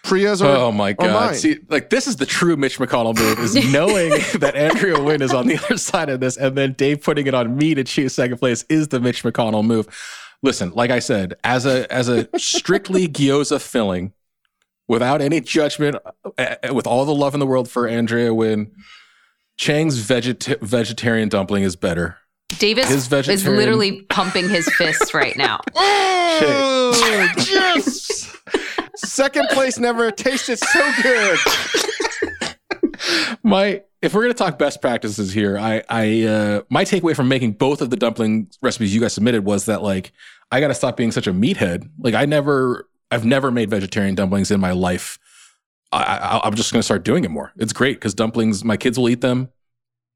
Priya's 0.04 0.42
or 0.42 0.48
Oh 0.48 0.72
my 0.72 0.94
god! 0.94 1.14
mine? 1.14 1.36
See, 1.36 1.60
like 1.70 1.92
this 1.92 2.08
is 2.08 2.16
the 2.16 2.26
true 2.26 2.58
Mitch 2.58 2.80
McConnell 2.80 3.16
move: 3.16 3.38
is 3.38 3.54
knowing 3.72 4.10
that 4.40 4.56
Andrea 4.56 4.96
Nguyen 4.96 5.22
is 5.22 5.32
on 5.32 5.46
the 5.46 5.58
other 5.66 5.78
side 5.78 6.10
of 6.10 6.22
this, 6.22 6.38
and 6.38 6.58
then 6.58 6.74
Dave 6.74 7.04
putting 7.04 7.28
it 7.28 7.36
on 7.36 7.56
me 7.56 7.76
to 7.76 7.84
choose 7.84 8.16
second 8.16 8.40
place 8.40 8.66
is 8.68 8.88
the 8.88 9.00
Mitch 9.00 9.24
McConnell 9.24 9.64
move. 9.64 9.88
Listen, 10.44 10.72
like 10.72 10.90
I 10.92 11.00
said, 11.00 11.36
as 11.44 11.66
a 11.66 11.92
as 11.92 12.10
a 12.10 12.28
strictly 12.38 13.08
gyoza 13.10 13.62
filling, 13.62 14.14
without 14.88 15.22
any 15.22 15.40
judgment, 15.42 15.98
uh, 16.38 16.56
uh, 16.64 16.74
with 16.74 16.88
all 16.88 17.06
the 17.06 17.14
love 17.16 17.34
in 17.34 17.40
the 17.40 17.46
world 17.46 17.70
for 17.70 17.88
Andrea 17.88 18.30
Nguyen, 18.30 18.72
Chang's 19.58 20.04
vegeta- 20.04 20.60
vegetarian 20.62 21.30
dumpling 21.30 21.64
is 21.64 21.76
better. 21.76 22.18
Davis 22.60 22.90
His 22.90 23.12
is 23.30 23.48
literally 23.48 24.02
pumping 24.10 24.50
his 24.50 24.68
fists 24.76 25.14
right 25.14 25.38
now. 25.38 25.60
Oh, 26.44 27.34
yes! 27.52 28.36
Second 28.96 29.48
place 29.50 29.78
never 29.78 30.10
tasted 30.10 30.58
so 30.58 30.92
good. 31.04 31.38
my 33.44 33.82
if 34.02 34.14
we're 34.14 34.22
gonna 34.24 34.34
talk 34.34 34.58
best 34.58 34.82
practices 34.82 35.34
here, 35.34 35.58
I 35.58 35.84
I 35.90 36.24
uh 36.24 36.62
my 36.70 36.84
takeaway 36.84 37.16
from 37.16 37.28
making 37.28 37.54
both 37.54 37.82
of 37.82 37.90
the 37.90 37.98
dumpling 37.98 38.50
recipes 38.62 38.94
you 38.94 39.02
guys 39.02 39.14
submitted 39.14 39.46
was 39.46 39.66
that 39.66 39.82
like 39.82 40.12
I 40.52 40.60
gotta 40.60 40.74
stop 40.74 40.98
being 40.98 41.12
such 41.12 41.28
a 41.28 41.34
meathead. 41.34 41.90
Like 42.00 42.14
I 42.14 42.26
never 42.26 42.90
I've 43.10 43.26
never 43.26 43.52
made 43.52 43.70
vegetarian 43.70 44.16
dumplings 44.16 44.52
in 44.52 44.60
my 44.60 44.72
life. 44.72 45.20
I, 45.92 46.04
I 46.04 46.42
I'm 46.44 46.56
just 46.56 46.72
gonna 46.72 46.84
start 46.84 47.04
doing 47.04 47.24
it 47.24 47.32
more. 47.32 47.52
It's 47.58 47.74
great 47.74 47.98
because 47.98 48.14
dumplings, 48.14 48.64
my 48.64 48.78
kids 48.78 48.98
will 48.98 49.10
eat 49.10 49.22
them 49.22 49.50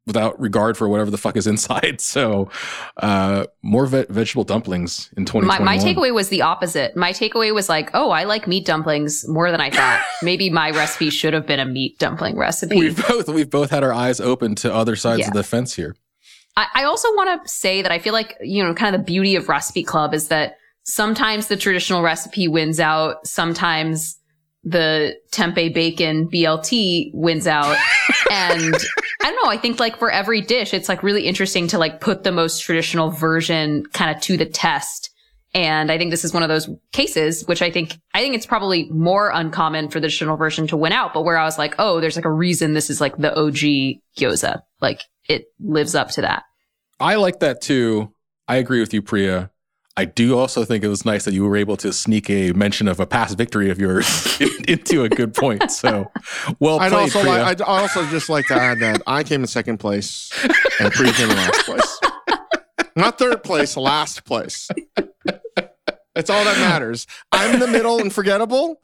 without 0.07 0.39
regard 0.39 0.77
for 0.77 0.87
whatever 0.87 1.09
the 1.09 1.17
fuck 1.17 1.35
is 1.35 1.47
inside. 1.47 1.99
So 2.15 2.49
uh 2.97 3.45
more 3.63 3.85
ve- 3.87 4.05
vegetable 4.09 4.43
dumplings 4.43 5.09
in 5.17 5.23
My, 5.23 5.57
2021. 5.57 5.65
my 5.65 5.77
takeaway 5.77 6.13
was 6.13 6.29
the 6.29 6.41
opposite. 6.43 6.95
My 6.95 7.11
takeaway 7.11 7.53
was 7.53 7.67
like, 7.69 7.89
oh, 7.93 8.11
I 8.11 8.23
like 8.25 8.47
meat 8.47 8.65
dumplings 8.65 9.27
more 9.27 9.51
than 9.51 9.61
I 9.61 9.69
thought. 9.69 10.03
Maybe 10.21 10.49
my 10.49 10.69
recipe 10.71 11.09
should 11.09 11.33
have 11.33 11.45
been 11.47 11.59
a 11.59 11.65
meat 11.65 11.97
dumpling 11.99 12.37
recipe. 12.37 12.77
We've 12.77 13.07
both 13.07 13.27
we've 13.29 13.49
both 13.49 13.69
had 13.71 13.83
our 13.83 13.93
eyes 13.93 14.19
open 14.19 14.55
to 14.55 14.73
other 14.73 14.95
sides 14.95 15.21
Yeah. 15.21 15.27
of 15.29 15.33
the 15.33 15.43
fence 15.43 15.73
here. 15.75 15.95
I, 16.57 16.67
I 16.73 16.83
also 16.85 17.09
want 17.15 17.43
to 17.43 17.49
say 17.51 17.81
that 17.81 17.91
I 17.91 17.99
feel 17.99 18.13
like, 18.13 18.37
you 18.41 18.63
know, 18.63 18.73
kind 18.73 18.95
of 18.95 19.01
the 19.01 19.05
beauty 19.05 19.35
of 19.35 19.49
Recipe 19.49 19.83
Club 19.83 20.13
is 20.13 20.29
that 20.29 20.55
sometimes 20.83 21.47
the 21.47 21.57
traditional 21.57 22.01
recipe 22.01 22.47
wins 22.47 22.79
out. 22.79 23.25
Sometimes 23.27 24.17
the 24.63 25.15
tempeh 25.31 25.73
bacon 25.73 26.29
BLT 26.29 27.11
wins 27.13 27.45
out. 27.45 27.75
and 28.31 28.73
I 29.25 29.31
don't 29.31 29.43
know. 29.43 29.49
I 29.49 29.57
think 29.57 29.79
like 29.79 29.97
for 29.97 30.11
every 30.11 30.41
dish, 30.41 30.71
it's 30.71 30.87
like 30.87 31.01
really 31.01 31.23
interesting 31.23 31.67
to 31.69 31.79
like 31.79 31.99
put 31.99 32.23
the 32.23 32.31
most 32.31 32.59
traditional 32.59 33.09
version 33.09 33.83
kind 33.87 34.15
of 34.15 34.21
to 34.21 34.37
the 34.37 34.45
test. 34.45 35.09
And 35.55 35.91
I 35.91 35.97
think 35.97 36.11
this 36.11 36.23
is 36.23 36.31
one 36.31 36.43
of 36.43 36.49
those 36.49 36.69
cases, 36.91 37.43
which 37.47 37.63
I 37.63 37.71
think, 37.71 37.97
I 38.13 38.21
think 38.21 38.35
it's 38.35 38.45
probably 38.45 38.87
more 38.91 39.31
uncommon 39.33 39.89
for 39.89 39.99
the 39.99 40.09
traditional 40.09 40.37
version 40.37 40.67
to 40.67 40.77
win 40.77 40.91
out, 40.91 41.15
but 41.15 41.23
where 41.23 41.39
I 41.39 41.43
was 41.43 41.57
like, 41.57 41.73
oh, 41.79 42.01
there's 42.01 42.15
like 42.15 42.25
a 42.25 42.31
reason 42.31 42.73
this 42.73 42.91
is 42.91 43.01
like 43.01 43.17
the 43.17 43.35
OG 43.35 43.97
gyoza. 44.15 44.61
Like 44.79 45.01
it 45.27 45.45
lives 45.59 45.95
up 45.95 46.11
to 46.11 46.21
that. 46.21 46.43
I 46.99 47.15
like 47.15 47.39
that 47.39 47.61
too. 47.61 48.13
I 48.47 48.57
agree 48.57 48.79
with 48.79 48.93
you, 48.93 49.01
Priya. 49.01 49.49
I 49.97 50.03
do 50.05 50.37
also 50.37 50.65
think 50.65 50.83
it 50.83 50.89
was 50.89 51.05
nice 51.05 51.23
that 51.23 51.33
you 51.33 51.45
were 51.45 51.55
able 51.55 51.77
to 51.77 51.93
sneak 51.93 52.29
a 52.29 52.51
mention 52.51 52.89
of 52.89 52.99
a 52.99 53.05
past 53.05 53.37
victory 53.37 53.69
of 53.69 53.79
yours 53.79 54.37
into 54.67 55.03
a 55.03 55.09
good 55.09 55.33
point. 55.33 55.71
So, 55.71 56.11
well 56.59 56.79
I'd 56.81 56.91
played, 56.91 57.01
also, 57.01 57.21
Priya. 57.21 57.37
like, 57.37 57.47
I'd 57.47 57.61
also 57.61 58.05
just 58.07 58.27
like 58.27 58.45
to 58.47 58.55
add 58.55 58.79
that 58.79 59.01
I 59.07 59.23
came 59.23 59.41
in 59.41 59.47
second 59.47 59.77
place 59.77 60.31
and 60.81 60.91
Priya 60.91 61.13
came 61.13 61.29
in 61.29 61.37
last 61.37 61.65
place. 61.65 61.99
Not 62.97 63.17
third 63.17 63.43
place, 63.43 63.77
last 63.77 64.25
place. 64.25 64.69
That's 66.13 66.29
all 66.29 66.43
that 66.45 66.57
matters. 66.57 67.07
I'm 67.31 67.55
in 67.55 67.59
the 67.59 67.67
middle 67.67 67.99
and 67.99 68.11
forgettable. 68.11 68.81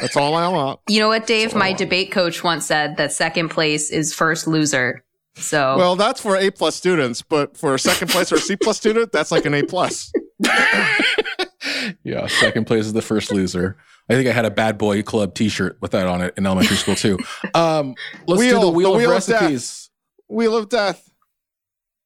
That's 0.00 0.16
all 0.16 0.34
I 0.34 0.48
want. 0.48 0.80
You 0.88 1.00
know 1.00 1.08
what, 1.08 1.26
Dave? 1.26 1.54
My 1.54 1.72
debate 1.72 2.10
coach 2.10 2.42
once 2.42 2.66
said 2.66 2.96
that 2.96 3.12
second 3.12 3.50
place 3.50 3.90
is 3.90 4.12
first 4.12 4.46
loser. 4.48 5.04
So 5.36 5.76
Well, 5.76 5.96
that's 5.96 6.20
for 6.20 6.36
A 6.36 6.50
plus 6.50 6.76
students, 6.76 7.22
but 7.22 7.56
for 7.56 7.74
a 7.74 7.78
second 7.78 8.08
place 8.10 8.30
or 8.30 8.36
a 8.36 8.40
C 8.40 8.56
plus 8.56 8.76
student, 8.76 9.10
that's 9.12 9.30
like 9.32 9.46
an 9.46 9.54
A 9.54 9.62
plus. 9.64 10.12
yeah, 12.04 12.26
second 12.26 12.66
place 12.66 12.86
is 12.86 12.92
the 12.92 13.02
first 13.02 13.32
loser. 13.32 13.76
I 14.08 14.14
think 14.14 14.28
I 14.28 14.32
had 14.32 14.44
a 14.44 14.50
bad 14.50 14.76
boy 14.78 15.02
club 15.02 15.34
T-shirt 15.34 15.78
with 15.80 15.92
that 15.92 16.06
on 16.06 16.20
it 16.20 16.34
in 16.36 16.46
elementary 16.46 16.76
school 16.76 16.94
too. 16.94 17.18
Um, 17.54 17.94
let's 18.26 18.40
do 18.42 18.46
Wheel, 18.48 18.60
the 18.60 18.66
the 18.66 18.72
wheel, 18.72 18.96
wheel 18.96 19.10
of 19.12 19.16
of 19.18 19.26
death. 19.26 19.88
Wheel 20.28 20.56
of 20.56 20.68
Death. 20.68 21.10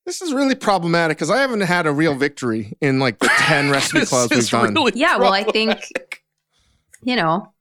This 0.07 0.23
is 0.23 0.33
really 0.33 0.55
problematic 0.55 1.17
because 1.19 1.31
I 1.31 1.39
haven't 1.39 1.61
had 1.61 1.87
a 1.87 1.93
real 1.93 2.15
victory 2.15 2.77
in 2.81 2.99
like 2.99 3.19
the 3.19 3.29
10 3.31 3.71
recipe 3.73 4.01
This 4.01 4.09
clubs 4.09 4.35
we've 4.35 4.49
done. 4.49 4.75
really 4.75 4.93
yeah, 4.95 5.19
well, 5.19 5.33
I 5.35 5.45
think 5.45 5.79
you 7.03 7.15
know 7.17 7.53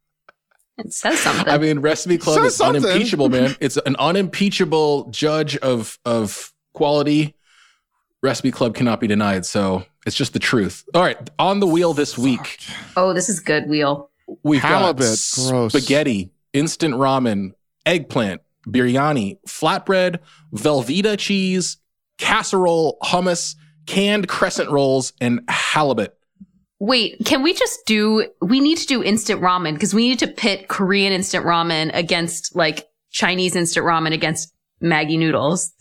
it 0.78 0.94
says 0.94 1.20
something. 1.20 1.48
I 1.50 1.58
mean, 1.58 1.80
recipe 1.80 2.18
club 2.18 2.44
is 2.46 2.56
something. 2.56 2.86
unimpeachable, 2.86 3.30
man. 3.30 3.56
It's 3.60 3.78
an 3.78 3.96
unimpeachable 3.98 5.10
judge 5.10 5.58
of 5.58 5.98
of 6.06 6.54
quality. 6.74 7.36
Recipe 8.22 8.52
club 8.52 8.76
cannot 8.76 9.00
be 9.00 9.08
denied. 9.08 9.46
So 9.46 9.86
it's 10.08 10.16
just 10.16 10.34
the 10.34 10.40
truth. 10.40 10.86
All 10.94 11.02
right, 11.04 11.18
on 11.38 11.60
the 11.60 11.68
wheel 11.68 11.94
this 11.94 12.18
week, 12.18 12.60
oh, 12.96 13.14
this 13.14 13.30
is 13.30 13.40
good. 13.40 13.68
Wheel. 13.70 14.10
we've 14.42 14.62
Halibut, 14.62 15.02
got 15.02 15.50
gross. 15.50 15.74
spaghetti, 15.74 16.32
instant 16.54 16.96
ramen, 16.96 17.52
eggplant, 17.86 18.42
biryani, 18.66 19.38
flatbread, 19.48 20.20
Velveeta 20.54 21.18
cheese, 21.20 21.78
casserole, 22.18 22.98
hummus, 23.04 23.56
canned 23.86 24.28
crescent 24.28 24.70
rolls, 24.70 25.14
and 25.20 25.42
halibut. 25.50 26.18
Wait, 26.80 27.18
can 27.26 27.42
we 27.44 27.54
just 27.54 27.86
do? 27.86 28.28
We 28.42 28.60
need 28.60 28.78
to 28.78 28.86
do 28.88 29.04
instant 29.04 29.42
ramen 29.42 29.74
because 29.74 29.94
we 29.94 30.08
need 30.08 30.20
to 30.20 30.28
pit 30.28 30.68
Korean 30.70 31.12
instant 31.12 31.46
ramen 31.46 31.92
against 31.94 32.56
like 32.56 32.88
Chinese 33.12 33.56
instant 33.56 33.86
ramen 33.86 34.14
against 34.14 34.54
Maggi 34.82 35.18
noodles. 35.18 35.74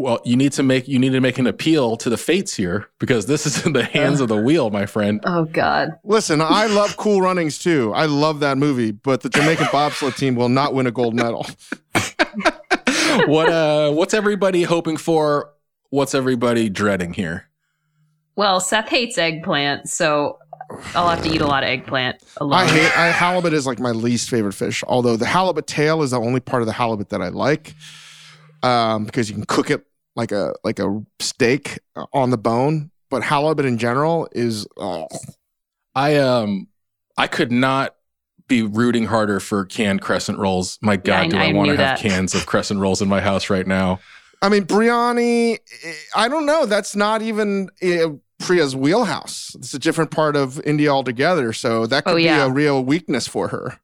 Well, 0.00 0.20
you 0.24 0.36
need 0.36 0.52
to 0.52 0.62
make 0.62 0.86
you 0.86 1.00
need 1.00 1.10
to 1.10 1.20
make 1.20 1.38
an 1.38 1.48
appeal 1.48 1.96
to 1.96 2.08
the 2.08 2.16
fates 2.16 2.54
here 2.54 2.88
because 3.00 3.26
this 3.26 3.46
is 3.46 3.66
in 3.66 3.72
the 3.72 3.82
hands 3.82 4.20
of 4.20 4.28
the 4.28 4.36
wheel, 4.36 4.70
my 4.70 4.86
friend. 4.86 5.20
Oh 5.28 5.44
God. 5.44 5.90
Listen, 6.04 6.40
I 6.40 6.66
love 6.66 6.96
Cool 6.96 7.20
Runnings 7.20 7.58
too. 7.58 7.92
I 7.94 8.06
love 8.06 8.40
that 8.40 8.56
movie, 8.56 8.92
but 8.92 9.20
the 9.20 9.28
Jamaican 9.28 9.66
bobsled 9.72 10.16
team 10.16 10.36
will 10.36 10.48
not 10.48 10.74
win 10.74 10.86
a 10.86 10.90
gold 10.90 11.14
medal. 11.14 11.46
what 13.26 13.48
uh 13.50 13.92
what's 13.92 14.14
everybody 14.14 14.62
hoping 14.62 14.96
for? 14.96 15.50
What's 15.90 16.14
everybody 16.14 16.68
dreading 16.68 17.12
here? 17.12 17.48
Well, 18.36 18.60
Seth 18.60 18.88
hates 18.88 19.18
eggplant, 19.18 19.88
so 19.88 20.38
I'll 20.94 21.08
have 21.08 21.22
to 21.24 21.28
eat 21.28 21.40
a 21.40 21.46
lot 21.46 21.62
of 21.62 21.68
eggplant 21.68 22.22
alone. 22.38 22.60
I 22.60 22.66
hate 22.66 22.98
I, 22.98 23.08
halibut 23.08 23.52
is 23.52 23.66
like 23.66 23.80
my 23.80 23.90
least 23.90 24.30
favorite 24.30 24.54
fish. 24.54 24.82
Although 24.86 25.16
the 25.16 25.26
halibut 25.26 25.66
tail 25.66 26.02
is 26.02 26.12
the 26.12 26.20
only 26.20 26.40
part 26.40 26.62
of 26.62 26.66
the 26.66 26.72
halibut 26.72 27.10
that 27.10 27.20
I 27.20 27.28
like, 27.28 27.74
um, 28.62 29.04
because 29.04 29.28
you 29.28 29.34
can 29.34 29.44
cook 29.44 29.70
it 29.70 29.84
like 30.18 30.32
a 30.32 30.52
like 30.64 30.78
a 30.78 31.02
steak 31.20 31.78
uh, 31.96 32.04
on 32.12 32.28
the 32.28 32.36
bone. 32.36 32.90
But 33.08 33.22
halibut 33.22 33.64
in 33.64 33.78
general 33.78 34.28
is 34.32 34.66
oh, 34.76 35.06
I 35.94 36.16
um 36.16 36.68
I 37.16 37.26
could 37.26 37.50
not 37.50 37.94
be 38.48 38.62
rooting 38.62 39.04
harder 39.06 39.40
for 39.40 39.64
canned 39.64 40.02
crescent 40.02 40.38
rolls. 40.38 40.78
My 40.82 40.96
God, 40.96 41.26
I- 41.26 41.28
do 41.28 41.36
I, 41.38 41.44
I 41.48 41.52
want 41.52 41.70
to 41.70 41.76
have 41.76 41.98
cans 41.98 42.34
of 42.34 42.44
crescent 42.46 42.80
rolls 42.80 43.00
in 43.00 43.08
my 43.08 43.20
house 43.20 43.48
right 43.48 43.66
now? 43.66 44.00
I 44.42 44.48
mean, 44.50 44.64
biryani. 44.64 45.58
I 46.14 46.28
don't 46.28 46.46
know. 46.46 46.64
That's 46.66 46.94
not 46.94 47.22
even 47.22 47.70
uh, 47.82 48.10
Priya's 48.38 48.76
wheelhouse. 48.76 49.54
It's 49.56 49.74
a 49.74 49.78
different 49.80 50.10
part 50.12 50.36
of 50.36 50.60
India 50.64 50.90
altogether. 50.90 51.52
So 51.52 51.86
that 51.86 52.04
could 52.04 52.14
Oh, 52.14 52.16
yeah. 52.16 52.44
be 52.46 52.50
a 52.50 52.52
real 52.52 52.84
weakness 52.84 53.26
for 53.26 53.48
her. 53.48 53.80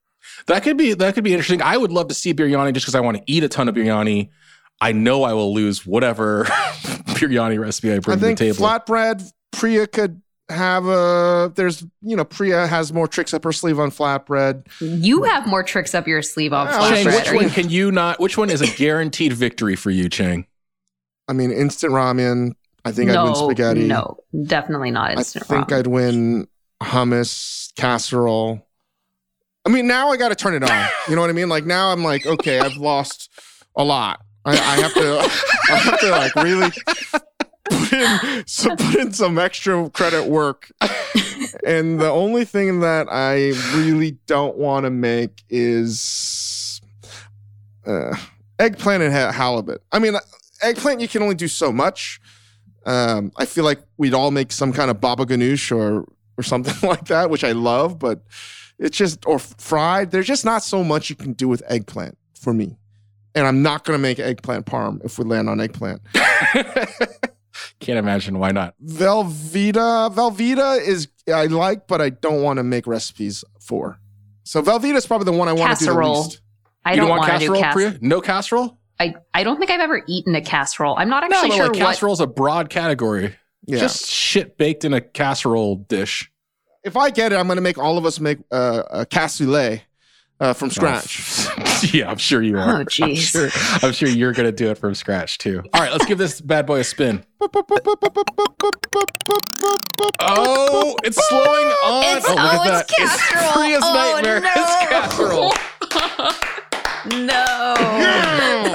That 0.47 0.63
could 0.63 0.77
be 0.77 0.93
that 0.93 1.13
could 1.15 1.23
be 1.23 1.33
interesting. 1.33 1.61
I 1.61 1.75
would 1.77 1.91
love 1.91 2.07
to 2.09 2.13
see 2.13 2.33
biryani 2.33 2.73
just 2.73 2.85
because 2.85 2.95
I 2.95 2.99
want 3.01 3.17
to 3.17 3.23
eat 3.25 3.43
a 3.43 3.49
ton 3.49 3.67
of 3.67 3.75
biryani. 3.75 4.29
I 4.81 4.91
know 4.91 5.23
I 5.23 5.33
will 5.33 5.53
lose 5.53 5.85
whatever 5.85 6.43
biryani 7.15 7.59
recipe 7.59 7.91
I 7.91 7.95
I 7.95 7.99
bring 7.99 8.17
to 8.17 8.21
the 8.21 8.27
think 8.27 8.39
table. 8.39 8.57
flatbread. 8.57 9.23
Priya 9.51 9.87
could 9.87 10.21
have 10.49 10.85
a. 10.85 11.51
There's 11.55 11.83
you 12.01 12.15
know 12.15 12.25
Priya 12.25 12.67
has 12.67 12.91
more 12.93 13.07
tricks 13.07 13.33
up 13.33 13.43
her 13.45 13.51
sleeve 13.53 13.79
on 13.79 13.89
flatbread. 13.89 14.65
you 14.79 15.23
have 15.23 15.47
more 15.47 15.63
tricks 15.63 15.95
up 15.95 16.07
your 16.07 16.21
sleeve 16.21 16.53
on 16.53 16.67
Oh, 16.69 16.89
Chang, 16.89 17.05
which 17.05 17.31
one 17.31 17.49
can 17.49 17.69
you 17.69 17.91
not? 17.91 18.19
Which 18.19 18.37
one 18.37 18.49
is 18.49 18.61
a 18.61 18.67
guaranteed 18.77 19.33
victory 19.33 19.75
for 19.75 19.91
you, 19.91 20.09
Chang? 20.09 20.45
I 21.27 21.33
mean, 21.33 21.51
instant 21.51 21.93
ramen. 21.93 22.51
I 22.83 22.91
think 22.91 23.09
I'd 23.09 23.23
win 23.23 23.33
spaghetti. 23.33 23.87
no, 23.87 24.17
definitely 24.45 24.91
not 24.91 25.13
instant. 25.13 25.45
Ramen. 25.47 25.51
I 25.51 25.55
think 25.57 25.69
ramen. 25.69 25.79
I'd 25.79 25.87
win 25.87 26.47
hummus, 26.83 27.73
casserole. 27.75 28.67
I 29.65 29.69
mean, 29.69 29.87
now 29.87 30.09
I 30.11 30.17
got 30.17 30.29
to 30.29 30.35
turn 30.35 30.53
it 30.53 30.69
on. 30.69 30.87
You 31.09 31.15
know 31.15 31.21
what 31.21 31.31
I 31.31 31.33
mean? 31.33 31.49
Like 31.49 31.65
now 31.65 31.91
I'm 31.91 32.03
like, 32.03 32.25
okay, 32.27 32.59
I've 32.59 32.77
lost 32.77 33.31
a 33.75 33.83
lot. 33.83 34.21
I, 34.45 34.51
I 34.51 34.81
have 34.81 34.93
to, 34.93 35.29
I 35.71 35.75
have 35.77 35.99
to 35.99 36.09
like 36.11 36.35
really 36.35 36.71
put 37.69 37.93
in, 37.93 38.43
so 38.47 38.75
put 38.75 38.95
in 38.95 39.11
some 39.11 39.37
extra 39.37 39.89
credit 39.89 40.27
work. 40.27 40.71
And 41.65 41.99
the 41.99 42.09
only 42.09 42.45
thing 42.45 42.81
that 42.81 43.07
I 43.09 43.53
really 43.75 44.17
don't 44.27 44.57
want 44.57 44.85
to 44.85 44.91
make 44.91 45.43
is 45.49 46.79
uh, 47.85 48.15
eggplant 48.59 49.03
and 49.03 49.13
ha- 49.13 49.31
halibut. 49.31 49.81
I 49.91 49.99
mean, 49.99 50.15
eggplant 50.61 51.01
you 51.01 51.07
can 51.07 51.23
only 51.23 51.35
do 51.35 51.47
so 51.47 51.71
much. 51.71 52.19
Um, 52.85 53.31
I 53.37 53.45
feel 53.45 53.63
like 53.63 53.79
we'd 53.97 54.13
all 54.13 54.29
make 54.29 54.51
some 54.51 54.71
kind 54.71 54.91
of 54.91 55.01
baba 55.01 55.25
ganoush 55.25 55.75
or 55.75 56.05
or 56.37 56.43
something 56.43 56.75
like 56.87 57.05
that, 57.05 57.29
which 57.29 57.43
I 57.43 57.53
love, 57.53 57.97
but 57.97 58.21
it's 58.77 58.97
just 58.97 59.25
or 59.25 59.39
fried. 59.39 60.11
There's 60.11 60.27
just 60.27 60.45
not 60.45 60.63
so 60.63 60.83
much 60.83 61.09
you 61.09 61.15
can 61.15 61.33
do 61.33 61.47
with 61.47 61.63
eggplant 61.67 62.17
for 62.39 62.53
me. 62.53 62.77
And 63.35 63.45
I'm 63.45 63.61
not 63.61 63.83
gonna 63.83 63.99
make 63.99 64.17
eggplant 64.19 64.65
parm 64.65 65.03
if 65.03 65.19
we 65.19 65.25
land 65.25 65.49
on 65.49 65.59
eggplant. 65.59 66.01
Can't 67.79 67.99
imagine 67.99 68.39
why 68.39 68.51
not. 68.51 68.73
Velveeta, 68.83 70.13
Velveeta 70.13 70.81
is 70.85 71.07
I 71.33 71.45
like, 71.47 71.87
but 71.87 72.01
I 72.01 72.09
don't 72.09 72.41
want 72.41 72.57
to 72.57 72.63
make 72.63 72.87
recipes 72.87 73.43
for. 73.59 73.99
So 74.43 74.61
Velveeta 74.61 74.95
is 74.95 75.05
probably 75.05 75.25
the 75.25 75.37
one 75.37 75.47
I 75.47 75.53
want 75.53 75.77
to 75.77 75.85
do 75.85 75.85
the 75.85 75.91
Casserole. 75.91 76.23
least. 76.23 76.41
I 76.85 76.91
you 76.91 76.97
don't, 76.97 77.07
don't 77.07 77.17
want 77.17 77.29
want 77.29 77.41
to 77.41 77.47
do 77.47 77.53
casserole, 77.53 77.61
casserole. 77.63 77.91
Priya? 77.91 77.99
No 78.01 78.21
casserole? 78.21 78.79
I, 78.99 79.15
I 79.33 79.43
don't 79.43 79.57
think 79.57 79.71
I've 79.71 79.79
ever 79.81 80.03
eaten 80.07 80.35
a 80.35 80.41
casserole. 80.41 80.95
I'm 80.97 81.09
not 81.09 81.23
No, 81.29 81.35
actually 81.35 81.49
but 81.49 81.55
sure 81.55 81.65
like 81.67 81.73
what. 81.75 81.79
casserole's 81.87 82.21
a 82.21 82.27
broad 82.27 82.69
category. 82.69 83.35
Yeah. 83.65 83.79
Just 83.79 84.05
shit 84.05 84.57
baked 84.57 84.85
in 84.85 84.93
a 84.93 85.01
casserole 85.01 85.75
dish. 85.77 86.31
if 86.83 86.95
I 86.95 87.09
get 87.09 87.33
it, 87.33 87.35
I'm 87.37 87.47
gonna 87.47 87.61
make 87.61 87.77
all 87.77 87.97
of 87.97 88.05
us 88.05 88.19
make 88.19 88.37
uh, 88.51 88.83
a 88.91 89.05
cassoulet 89.05 89.81
uh, 90.39 90.53
from 90.53 90.69
scratch. 90.69 91.47
yeah, 91.93 92.09
I'm 92.09 92.17
sure 92.17 92.41
you 92.41 92.57
are. 92.59 92.69
Oh, 92.69 92.75
I'm 92.79 92.85
jeez. 92.85 93.17
sure, 93.17 93.49
I'm 93.85 93.93
sure 93.93 94.09
you're 94.09 94.33
gonna 94.33 94.51
do 94.51 94.69
it 94.69 94.77
from 94.77 94.93
scratch 94.95 95.37
too. 95.37 95.63
All 95.73 95.81
right, 95.81 95.91
let's 95.91 96.05
give 96.05 96.17
this 96.17 96.41
bad 96.41 96.65
boy 96.65 96.79
a 96.79 96.83
spin. 96.83 97.23
Oh, 100.21 100.95
it's 101.03 101.27
slowing 101.27 101.67
on. 101.85 102.03
It's- 102.17 102.25
oh, 102.27 102.33
look 102.33 102.39
oh, 102.39 102.63
at 102.63 102.81
it's 102.81 102.95
that. 102.97 102.97
casserole. 102.97 103.51
Priya's 103.53 103.83
Oh, 103.85 103.93
nightmare. 103.93 104.39
no. 104.41 104.49
It's 104.55 104.75
casserole. 104.89 105.53
no. 107.27 107.73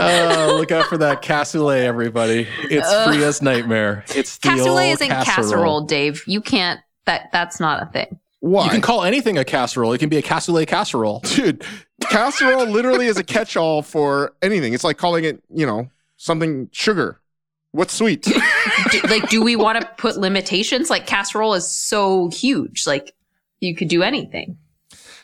Oh, 0.03 0.57
look 0.59 0.73
out 0.73 0.87
for 0.87 0.99
that 0.99 1.23
cassoulet, 1.23 1.83
everybody. 1.83 2.47
It's 2.65 2.87
Ugh. 2.89 3.09
Priya's 3.09 3.43
nightmare. 3.43 4.05
It's 4.15 4.39
the 4.39 4.49
Casserole 4.49 4.79
old 4.79 4.81
isn't 4.93 5.09
casserole. 5.09 5.35
casserole. 5.45 5.81
Dave. 5.83 6.23
You 6.27 6.41
can't. 6.41 6.81
That 7.07 7.31
that's 7.33 7.59
not 7.61 7.83
a 7.83 7.87
thing. 7.87 8.19
Why? 8.41 8.65
You 8.65 8.71
can 8.71 8.81
call 8.81 9.03
anything 9.05 9.39
a 9.39 9.45
casserole. 9.45 9.93
It 9.93 9.99
can 9.99 10.09
be 10.09 10.17
a 10.17 10.23
cassoulet 10.23 10.67
casserole. 10.67 11.21
Dude, 11.21 11.65
casserole 12.09 12.67
literally 12.67 13.07
is 13.07 13.17
a 13.19 13.25
catch-all 13.25 13.83
for 13.83 14.35
anything. 14.43 14.73
It's 14.75 14.85
like 14.85 14.97
calling 14.99 15.25
it, 15.25 15.43
you 15.55 15.67
know, 15.67 15.91
something 16.17 16.69
sugar. 16.73 17.21
What's 17.73 17.95
sweet? 17.95 18.23
Do, 18.91 19.01
like, 19.09 19.29
do 19.29 19.43
we 19.45 19.55
want 19.57 19.81
to 19.81 19.87
put 19.99 20.17
limitations? 20.17 20.91
Like, 20.91 21.07
casserole 21.07 21.55
is 21.55 21.71
so 21.71 22.29
huge. 22.31 22.87
Like, 22.87 23.15
you 23.61 23.77
could 23.77 23.89
do 23.89 24.03
anything. 24.03 24.57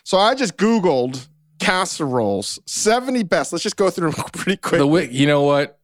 so 0.03 0.17
I 0.17 0.33
just 0.35 0.55
Googled 0.57 1.27
casseroles, 1.59 2.59
70 2.67 3.23
best. 3.23 3.51
Let's 3.51 3.63
just 3.63 3.75
go 3.77 3.89
through 3.89 4.11
them 4.11 4.25
pretty 4.33 4.57
quick. 4.57 4.79
The 4.79 4.85
wi- 4.85 5.09
you 5.11 5.25
know 5.27 5.41
what, 5.41 5.79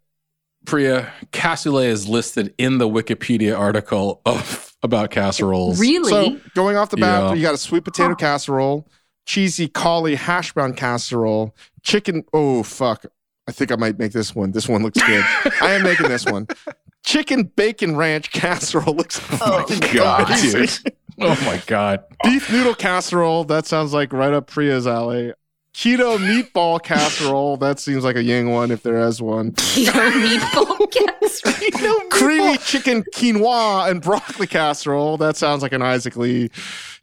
Priya, 0.65 1.11
cassoulet 1.31 1.87
is 1.87 2.07
listed 2.07 2.53
in 2.57 2.77
the 2.77 2.87
Wikipedia 2.87 3.57
article 3.57 4.21
of 4.25 4.62
about 4.83 5.09
casseroles. 5.11 5.79
Really? 5.79 6.09
So 6.09 6.39
going 6.55 6.77
off 6.77 6.89
the 6.89 6.97
bat, 6.97 7.23
Yeah. 7.23 7.33
you 7.33 7.41
got 7.41 7.53
a 7.55 7.57
sweet 7.57 7.83
potato 7.83 8.13
casserole, 8.15 8.87
cheesy 9.25 9.67
collie 9.67 10.15
hash 10.15 10.53
brown 10.53 10.73
casserole, 10.73 11.55
chicken. 11.81 12.23
Oh 12.33 12.61
fuck! 12.63 13.05
I 13.47 13.51
think 13.51 13.71
I 13.71 13.75
might 13.75 13.97
make 13.97 14.11
this 14.11 14.35
one. 14.35 14.51
This 14.51 14.67
one 14.69 14.83
looks 14.83 15.01
good. 15.01 15.23
I 15.61 15.71
am 15.71 15.83
making 15.83 16.07
this 16.09 16.25
one. 16.25 16.47
Chicken 17.05 17.43
bacon 17.57 17.97
ranch 17.97 18.31
casserole 18.31 18.95
looks. 18.95 19.19
Oh, 19.41 19.65
fucking 19.67 19.93
God, 19.93 20.25
amazing. 20.29 20.61
dude. 20.85 20.93
Oh 21.19 21.37
my 21.45 21.61
god. 21.67 22.01
Beef 22.23 22.49
noodle 22.49 22.73
casserole. 22.75 23.43
That 23.43 23.65
sounds 23.65 23.93
like 23.93 24.13
right 24.13 24.31
up 24.33 24.47
Priya's 24.47 24.87
alley. 24.87 25.33
Keto 25.73 26.17
meatball 26.19 26.81
casserole. 26.81 27.57
That 27.57 27.79
seems 27.79 28.03
like 28.03 28.15
a 28.15 28.21
Ying 28.23 28.51
one 28.51 28.69
if 28.69 28.83
there 28.83 29.07
is 29.07 29.21
one. 29.21 29.53
Keto 29.53 30.11
meatball 30.11 30.91
casserole. 31.21 32.09
Creamy 32.11 32.57
chicken 32.59 33.03
quinoa 33.15 33.89
and 33.89 34.01
broccoli 34.01 34.45
casserole. 34.45 35.17
That 35.17 35.35
sounds 35.35 35.63
like 35.63 35.73
an 35.73 35.81
Isaac 35.81 36.15
Lee 36.15 36.49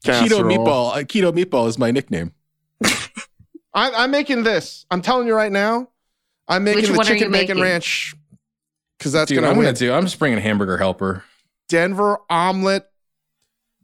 casserole. 0.05 0.43
Keto 0.43 0.57
meatball. 0.57 0.91
Uh, 0.93 0.99
keto 1.03 1.33
meatball 1.33 1.67
is 1.69 1.79
my 1.79 1.91
nickname. 1.91 2.33
I, 2.85 3.91
I'm 3.91 4.11
making 4.13 4.45
this. 4.45 4.87
I'm 4.91 5.03
telling 5.03 5.27
you 5.27 5.35
right 5.35 5.53
now. 5.53 5.89
I'm 6.47 6.63
making 6.65 6.83
Which 6.83 6.91
the 6.91 6.97
one 6.97 7.07
are 7.07 7.09
chicken 7.09 7.33
bacon 7.33 7.61
ranch 7.61 8.15
because 8.99 9.13
that's 9.13 9.29
Dude, 9.29 9.37
gonna 9.37 9.51
I'm 9.51 9.57
win. 9.57 9.67
gonna 9.67 9.77
do. 9.77 9.93
I'm 9.93 10.05
just 10.05 10.19
bringing 10.19 10.39
hamburger 10.39 10.79
helper. 10.79 11.25
Denver 11.69 12.19
omelet 12.29 12.87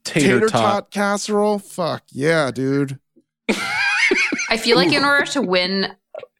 Tater, 0.04 0.34
tater, 0.40 0.48
tot. 0.48 0.60
tot 0.62 0.90
casserole. 0.92 1.58
Fuck 1.58 2.04
yeah, 2.12 2.50
dude. 2.52 2.98
I 4.48 4.56
feel 4.56 4.76
like 4.76 4.92
in 4.92 5.04
order 5.04 5.26
to 5.32 5.42
win, 5.42 5.92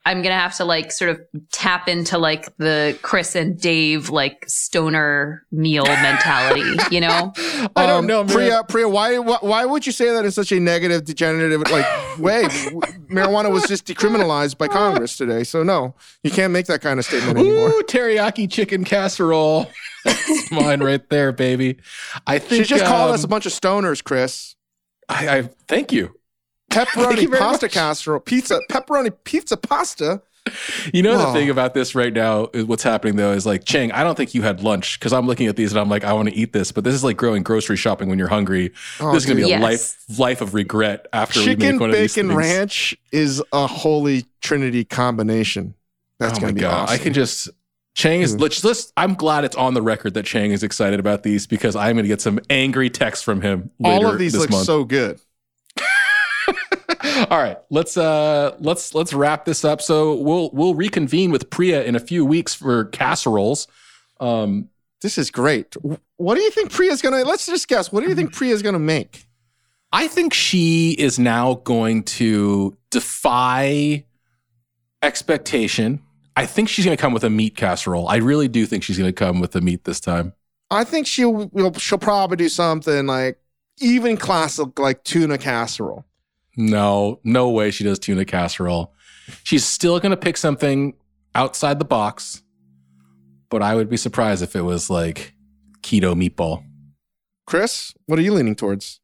I'm 0.05 0.23
gonna 0.23 0.39
have 0.39 0.57
to 0.59 0.65
like 0.65 0.93
sort 0.93 1.11
of 1.11 1.21
tap 1.51 1.89
into 1.89 2.17
like 2.17 2.57
the 2.59 2.97
Chris 3.03 3.35
and 3.35 3.61
Dave 3.61 4.09
like 4.11 4.45
stoner 4.49 5.45
meal 5.51 5.85
mentality. 5.87 6.63
You 6.93 7.01
know? 7.01 7.33
I 7.75 7.87
don't 7.87 7.91
Um, 7.91 8.07
know, 8.07 8.23
man. 8.23 8.33
Priya. 8.33 8.63
Priya, 8.69 8.89
why, 8.89 9.19
why 9.19 9.39
why 9.41 9.65
would 9.65 9.85
you 9.85 9.91
say 9.93 10.13
that 10.13 10.25
in 10.25 10.31
such 10.31 10.53
a 10.53 10.61
negative, 10.61 11.05
degenerative 11.05 11.61
like 11.73 12.19
way? 12.19 12.45
Marijuana 13.11 13.51
was 13.51 13.65
just 13.65 13.85
decriminalized 13.87 14.59
by 14.59 14.69
Congress 14.69 15.17
today, 15.17 15.43
so 15.45 15.63
no, 15.65 15.95
you 16.23 16.31
can't 16.31 16.53
make 16.53 16.67
that 16.67 16.83
kind 16.83 16.99
of 17.01 17.05
statement 17.05 17.39
anymore. 17.39 17.69
Ooh, 17.71 17.83
teriyaki 17.83 18.49
chicken 18.51 18.85
casserole. 18.85 19.69
That's 20.05 20.51
mine 20.53 20.83
right 20.85 21.09
there, 21.11 21.33
baby. 21.33 21.79
I 22.29 22.39
think 22.39 22.65
She 22.65 22.69
just 22.75 22.85
called 22.85 23.09
um, 23.09 23.15
us 23.15 23.25
a 23.25 23.29
bunch 23.29 23.47
of 23.47 23.53
stoners, 23.53 24.03
Chris. 24.05 24.55
I, 25.09 25.39
I 25.39 25.43
thank 25.67 25.91
you. 25.93 26.15
Thank 26.71 26.89
Pepperoni 26.89 27.23
you 27.23 27.31
pasta 27.31 27.67
much. 27.67 27.73
casserole, 27.73 28.21
pizza, 28.21 28.61
pepperoni 28.71 29.13
pizza 29.25 29.57
pasta. 29.57 30.23
You 30.93 31.03
know 31.03 31.19
Whoa. 31.19 31.27
the 31.27 31.33
thing 31.33 31.51
about 31.51 31.75
this 31.75 31.97
right 31.97 32.13
now 32.13 32.49
is 32.53 32.67
what's 32.67 32.85
happening 32.85 33.17
though 33.17 33.33
is 33.33 33.45
like 33.47 33.65
Chang. 33.65 33.91
I 33.91 34.05
don't 34.05 34.15
think 34.17 34.33
you 34.33 34.43
had 34.43 34.63
lunch 34.63 34.99
because 34.99 35.13
I'm 35.13 35.27
looking 35.27 35.49
at 35.49 35.57
these 35.57 35.73
and 35.73 35.81
I'm 35.81 35.89
like 35.89 36.05
I 36.05 36.13
want 36.13 36.29
to 36.29 36.35
eat 36.37 36.53
this, 36.53 36.71
but 36.71 36.85
this 36.85 36.95
is 36.95 37.03
like 37.03 37.17
growing 37.17 37.43
grocery 37.43 37.77
shopping 37.77 38.09
when 38.09 38.17
you're 38.19 38.29
hungry. 38.29 38.73
Oh, 39.01 39.13
this 39.13 39.25
is 39.25 39.27
gonna 39.29 39.45
be 39.45 39.51
a 39.51 39.57
dude. 39.57 39.63
life 39.63 39.97
life 40.19 40.41
of 40.41 40.55
regret 40.55 41.07
after 41.13 41.41
we 41.41 41.47
Chicken 41.47 41.73
make 41.73 41.81
one 41.81 41.91
of 41.91 41.97
these 41.97 42.15
bacon 42.15 42.29
things. 42.29 42.39
ranch 42.39 42.97
is 43.11 43.43
a 43.53 43.67
holy 43.67 44.25
trinity 44.41 44.85
combination. 44.85 45.75
That's 46.21 46.39
oh 46.39 46.41
gonna 46.43 46.53
my 46.53 46.55
be 46.55 46.61
god! 46.61 46.73
awesome. 46.85 46.95
I 46.95 46.99
can 46.99 47.13
just 47.13 47.49
Chang 47.97 48.21
is 48.21 48.37
Mm. 48.37 48.41
let's 48.43 48.63
let's. 48.63 48.93
I'm 48.97 49.15
glad 49.15 49.45
it's 49.45 49.57
on 49.57 49.75
the 49.75 49.83
record 49.83 50.15
that 50.15 50.27
Chang 50.27 50.53
is 50.53 50.63
excited 50.63 51.01
about 51.01 51.25
these 51.25 51.47
because 51.49 51.75
I'm 51.75 51.95
going 51.97 52.05
to 52.05 52.09
get 52.09 52.21
some 52.21 52.39
angry 52.51 52.91
texts 52.91 53.25
from 53.25 53.41
him. 53.41 53.71
Later 53.81 54.07
All 54.07 54.13
of 54.13 54.19
these 54.19 54.33
this 54.33 54.43
look 54.43 54.51
month. 54.51 54.67
so 54.67 54.85
good. 54.85 55.19
All 57.31 57.39
right, 57.39 57.59
let's 57.71 57.97
uh 57.97 58.57
let's 58.61 58.95
let's 58.95 59.13
wrap 59.13 59.45
this 59.45 59.65
up. 59.65 59.81
So 59.81 60.15
we'll 60.15 60.51
we'll 60.53 60.75
reconvene 60.75 61.31
with 61.31 61.51
Priya 61.51 61.85
in 61.85 61.97
a 61.97 62.01
few 62.01 62.25
weeks 62.25 62.55
for 62.55 62.87
casseroles. 62.87 63.67
Um, 64.21 64.69
This 65.03 65.19
is 65.19 65.31
great. 65.31 65.75
What 66.17 66.37
do 66.37 66.43
you 66.43 66.51
think 66.51 66.71
Priya's 66.71 67.03
gonna? 67.03 67.25
Let's 67.25 67.47
just 67.47 67.69
guess. 67.69 67.91
What 67.93 68.03
do 68.03 68.09
you 68.09 68.15
think 68.15 68.33
Priya's 68.33 68.63
gonna 68.63 68.79
make? 68.79 69.27
I 69.93 70.09
think 70.09 70.35
she 70.35 70.93
is 70.93 71.19
now 71.19 71.55
going 71.65 72.03
to 72.05 72.77
defy 72.91 74.05
expectation. 75.03 76.03
I 76.37 76.45
think 76.45 76.69
she's 76.69 76.85
going 76.85 76.97
to 76.97 77.01
come 77.01 77.15
with 77.15 77.25
a 77.25 77.31
meat 77.31 77.57
casserole. 77.57 78.09
I 78.09 78.17
really 78.17 78.49
do 78.49 78.67
think 78.67 78.83
she's 78.83 78.99
going 78.99 79.09
to 79.09 79.15
come 79.15 79.41
with 79.41 79.53
the 79.53 79.61
meat 79.61 79.85
this 79.85 80.01
time. 80.01 80.35
I 80.71 80.85
think 80.85 81.07
she'll 81.07 81.51
she'll 81.79 81.99
probably 81.99 82.37
do 82.37 82.49
something 82.49 83.07
like 83.07 83.39
even 83.79 84.17
classic 84.17 84.79
like 84.79 85.05
tuna 85.05 85.39
casserole. 85.39 86.05
No, 86.57 87.21
no 87.23 87.51
way 87.51 87.71
she 87.71 87.85
does 87.85 87.99
tuna 87.99 88.25
casserole. 88.25 88.95
She's 89.43 89.65
still 89.65 89.99
going 90.01 90.11
to 90.11 90.17
pick 90.17 90.37
something 90.37 90.95
outside 91.35 91.79
the 91.79 91.85
box, 91.85 92.43
but 93.51 93.63
I 93.63 93.75
would 93.75 93.91
be 93.91 93.97
surprised 93.97 94.43
if 94.43 94.57
it 94.57 94.63
was 94.63 94.89
like 94.89 95.35
keto 95.83 96.15
meatball. 96.15 96.65
Chris, 97.47 97.93
what 98.07 98.19
are 98.19 98.23
you 98.23 98.33
leaning 98.33 98.57
towards? 98.57 99.01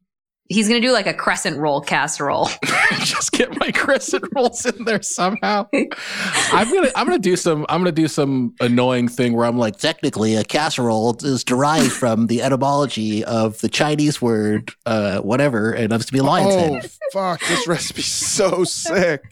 He's 0.48 0.68
gonna 0.68 0.80
do 0.80 0.92
like 0.92 1.06
a 1.06 1.14
crescent 1.14 1.56
roll 1.56 1.80
casserole. 1.80 2.48
Just 3.04 3.32
get 3.32 3.58
my 3.58 3.70
crescent 3.70 4.24
rolls 4.34 4.66
in 4.66 4.84
there 4.84 5.00
somehow. 5.00 5.66
I'm 5.72 6.70
gonna 6.70 6.90
I'm 6.94 7.06
gonna 7.06 7.18
do 7.18 7.36
some 7.36 7.64
I'm 7.68 7.80
gonna 7.80 7.92
do 7.92 8.06
some 8.08 8.54
annoying 8.60 9.08
thing 9.08 9.32
where 9.34 9.46
I'm 9.46 9.56
like, 9.56 9.78
Technically, 9.78 10.34
a 10.36 10.44
casserole 10.44 11.16
is 11.24 11.42
derived 11.42 11.92
from 11.92 12.26
the 12.26 12.42
etymology 12.42 13.24
of 13.24 13.60
the 13.60 13.68
Chinese 13.68 14.20
word, 14.20 14.72
uh, 14.84 15.20
whatever, 15.20 15.72
and 15.72 15.92
it's 15.92 16.06
to 16.06 16.12
be 16.12 16.20
lion's 16.20 16.54
Oh 16.54 16.74
head. 16.74 16.90
fuck, 17.12 17.40
this 17.48 17.66
recipe's 17.66 18.06
so 18.06 18.64
sick. 18.64 19.22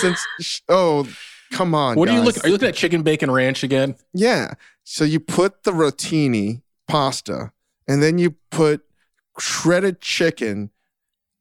Since 0.00 0.26
oh, 0.68 1.08
come 1.52 1.74
on. 1.74 1.96
what 1.96 2.08
are 2.08 2.12
you 2.12 2.18
guys. 2.18 2.26
looking? 2.26 2.42
Are 2.44 2.46
you 2.48 2.52
looking 2.52 2.68
at 2.68 2.74
chicken 2.74 3.02
bacon 3.02 3.30
ranch 3.30 3.62
again? 3.62 3.96
Yeah. 4.14 4.54
So 4.84 5.04
you 5.04 5.18
put 5.20 5.64
the 5.64 5.72
rotini 5.72 6.62
pasta 6.90 7.52
and 7.90 8.02
then 8.02 8.18
you 8.18 8.36
put 8.50 8.82
shredded 9.38 10.00
chicken, 10.00 10.70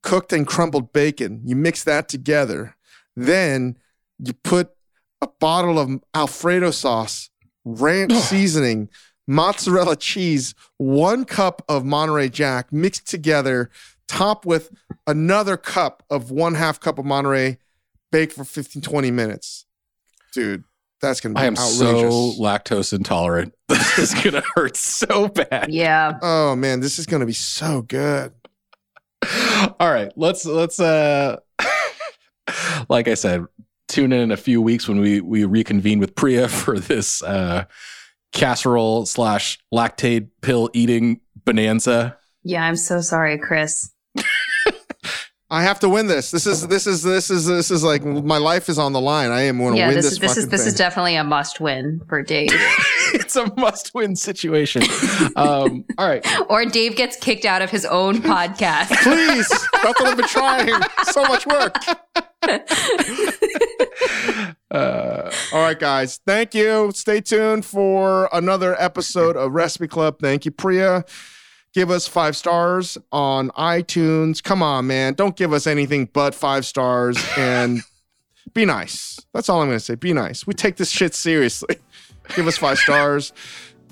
cooked 0.02 0.34
and 0.34 0.48
crumbled 0.48 0.92
bacon. 0.92 1.42
You 1.46 1.56
mix 1.56 1.84
that 1.84 2.10
together. 2.10 2.76
Then 3.16 3.78
you 4.18 4.34
put 4.34 4.72
a 5.22 5.28
bottle 5.40 5.78
of 5.78 6.02
Alfredo 6.16 6.72
sauce, 6.72 7.30
ranch 7.66 8.14
seasoning, 8.14 8.90
mozzarella 9.28 9.96
cheese, 9.96 10.56
one 10.78 11.24
cup 11.26 11.62
of 11.70 11.86
Monterey 11.86 12.30
Jack 12.30 12.74
mixed 12.74 13.08
together, 13.08 13.70
top 14.08 14.44
with 14.44 14.72
another 15.06 15.56
cup 15.56 16.04
of 16.10 16.32
one 16.32 16.56
half 16.56 16.80
cup 16.80 16.98
of 16.98 17.06
Monterey, 17.06 17.60
bake 18.12 18.32
for 18.32 18.44
15, 18.44 18.82
20 18.82 19.12
minutes. 19.12 19.66
Dude, 20.34 20.64
that's 21.02 21.22
going 21.22 21.34
to 21.36 21.40
be 21.40 21.44
I 21.44 21.48
am 21.48 21.54
outrageous. 21.58 22.14
so 22.14 22.34
lactose 22.42 22.94
intolerant. 22.94 23.54
This 23.70 24.14
is 24.14 24.24
gonna 24.24 24.44
hurt 24.56 24.76
so 24.78 25.28
bad. 25.28 25.72
yeah. 25.74 26.18
Oh 26.22 26.56
man, 26.56 26.80
this 26.80 27.00
is 27.00 27.06
gonna 27.06 27.26
be 27.26 27.34
so 27.34 27.82
good. 27.82 28.32
All 29.80 29.92
right, 29.92 30.12
let's 30.16 30.46
let's 30.46 30.80
uh 30.80 31.38
like 32.90 33.08
I 33.08 33.14
said, 33.16 33.46
tune 33.88 34.14
in 34.14 34.22
in 34.22 34.32
a 34.32 34.38
few 34.38 34.62
weeks 34.62 34.88
when 34.88 35.00
we 35.02 35.20
we 35.22 35.44
reconvene 35.46 36.00
with 36.00 36.16
Priya 36.16 36.48
for 36.50 36.80
this 36.80 37.22
uh 37.24 37.66
casserole 38.32 39.06
slash 39.06 39.60
lactate 39.74 40.30
pill 40.42 40.70
eating 40.74 41.20
bonanza. 41.46 42.18
Yeah, 42.44 42.64
I'm 42.64 42.76
so 42.78 43.02
sorry, 43.02 43.38
Chris. 43.38 43.92
I 45.52 45.64
have 45.64 45.80
to 45.80 45.90
win 45.90 46.06
this. 46.06 46.30
This 46.30 46.46
is 46.46 46.68
this 46.68 46.86
is 46.86 47.02
this 47.02 47.32
is 47.32 47.48
this 47.48 47.72
is 47.72 47.84
like 47.84 48.06
my 48.06 48.38
life 48.38 48.70
is 48.70 48.78
on 48.78 48.94
the 48.94 49.02
line. 49.02 49.32
I 49.32 49.42
am 49.42 49.58
going 49.58 49.74
to 49.74 49.80
Yeah, 49.80 49.88
win 49.88 49.96
this 49.96 50.06
this. 50.06 50.14
is 50.14 50.20
this 50.20 50.38
is 50.38 50.48
this 50.50 50.66
is 50.68 50.76
definitely 50.76 51.16
a 51.16 51.24
must 51.24 51.60
win 51.60 52.02
for 52.08 52.22
Dave. 52.22 52.50
it's 53.16 53.36
a 53.36 53.52
must-win 53.58 54.16
situation. 54.16 54.84
Um, 55.36 55.86
all 55.98 56.08
right. 56.08 56.24
or 56.50 56.66
Dave 56.66 56.96
gets 56.96 57.16
kicked 57.18 57.46
out 57.46 57.64
of 57.64 57.72
his 57.72 57.84
own 57.86 58.18
podcast. 58.18 58.90
Please, 59.02 59.50
that's 59.82 60.00
what 60.00 60.06
I've 60.10 60.18
been 60.18 60.28
trying. 60.28 60.82
So 61.06 61.24
much 61.24 61.48
work. 61.48 61.76
Uh, 64.72 65.32
All 65.52 65.62
right, 65.62 65.80
guys. 65.80 66.20
Thank 66.28 66.54
you. 66.54 66.92
Stay 66.94 67.22
tuned 67.22 67.66
for 67.66 68.30
another 68.32 68.80
episode 68.80 69.36
of 69.36 69.52
Recipe 69.52 69.88
Club. 69.88 70.20
Thank 70.22 70.46
you, 70.46 70.52
Priya. 70.52 71.06
Give 71.74 71.92
us 71.92 72.08
five 72.08 72.36
stars 72.36 72.98
on 73.12 73.50
iTunes. 73.52 74.42
Come 74.42 74.64
on, 74.64 74.88
man. 74.88 75.14
Don't 75.14 75.36
give 75.36 75.54
us 75.54 75.68
anything 75.68 76.10
but 76.12 76.34
five 76.34 76.66
stars 76.66 77.18
and 77.38 77.82
be 78.54 78.66
nice. 78.66 79.20
That's 79.34 79.50
all 79.50 79.62
I'm 79.62 79.68
going 79.68 79.78
to 79.78 79.84
say. 79.84 79.96
Be 79.96 80.14
nice. 80.14 80.48
We 80.48 80.54
take 80.54 80.78
this 80.78 80.90
shit 80.90 81.14
seriously. 81.14 81.76
Give 82.36 82.48
us 82.48 82.58
five 82.58 82.78
stars 82.78 83.34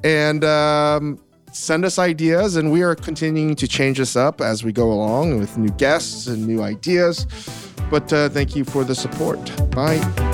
and 0.03 0.43
um, 0.43 1.19
send 1.51 1.85
us 1.85 1.97
ideas. 1.97 2.55
And 2.55 2.71
we 2.71 2.83
are 2.83 2.95
continuing 2.95 3.55
to 3.55 3.67
change 3.67 3.97
this 3.97 4.15
up 4.15 4.41
as 4.41 4.63
we 4.63 4.71
go 4.71 4.91
along 4.91 5.39
with 5.39 5.57
new 5.57 5.71
guests 5.71 6.27
and 6.27 6.45
new 6.45 6.61
ideas. 6.61 7.25
But 7.89 8.11
uh, 8.11 8.29
thank 8.29 8.55
you 8.55 8.63
for 8.63 8.83
the 8.83 8.95
support. 8.95 9.39
Bye. 9.71 10.26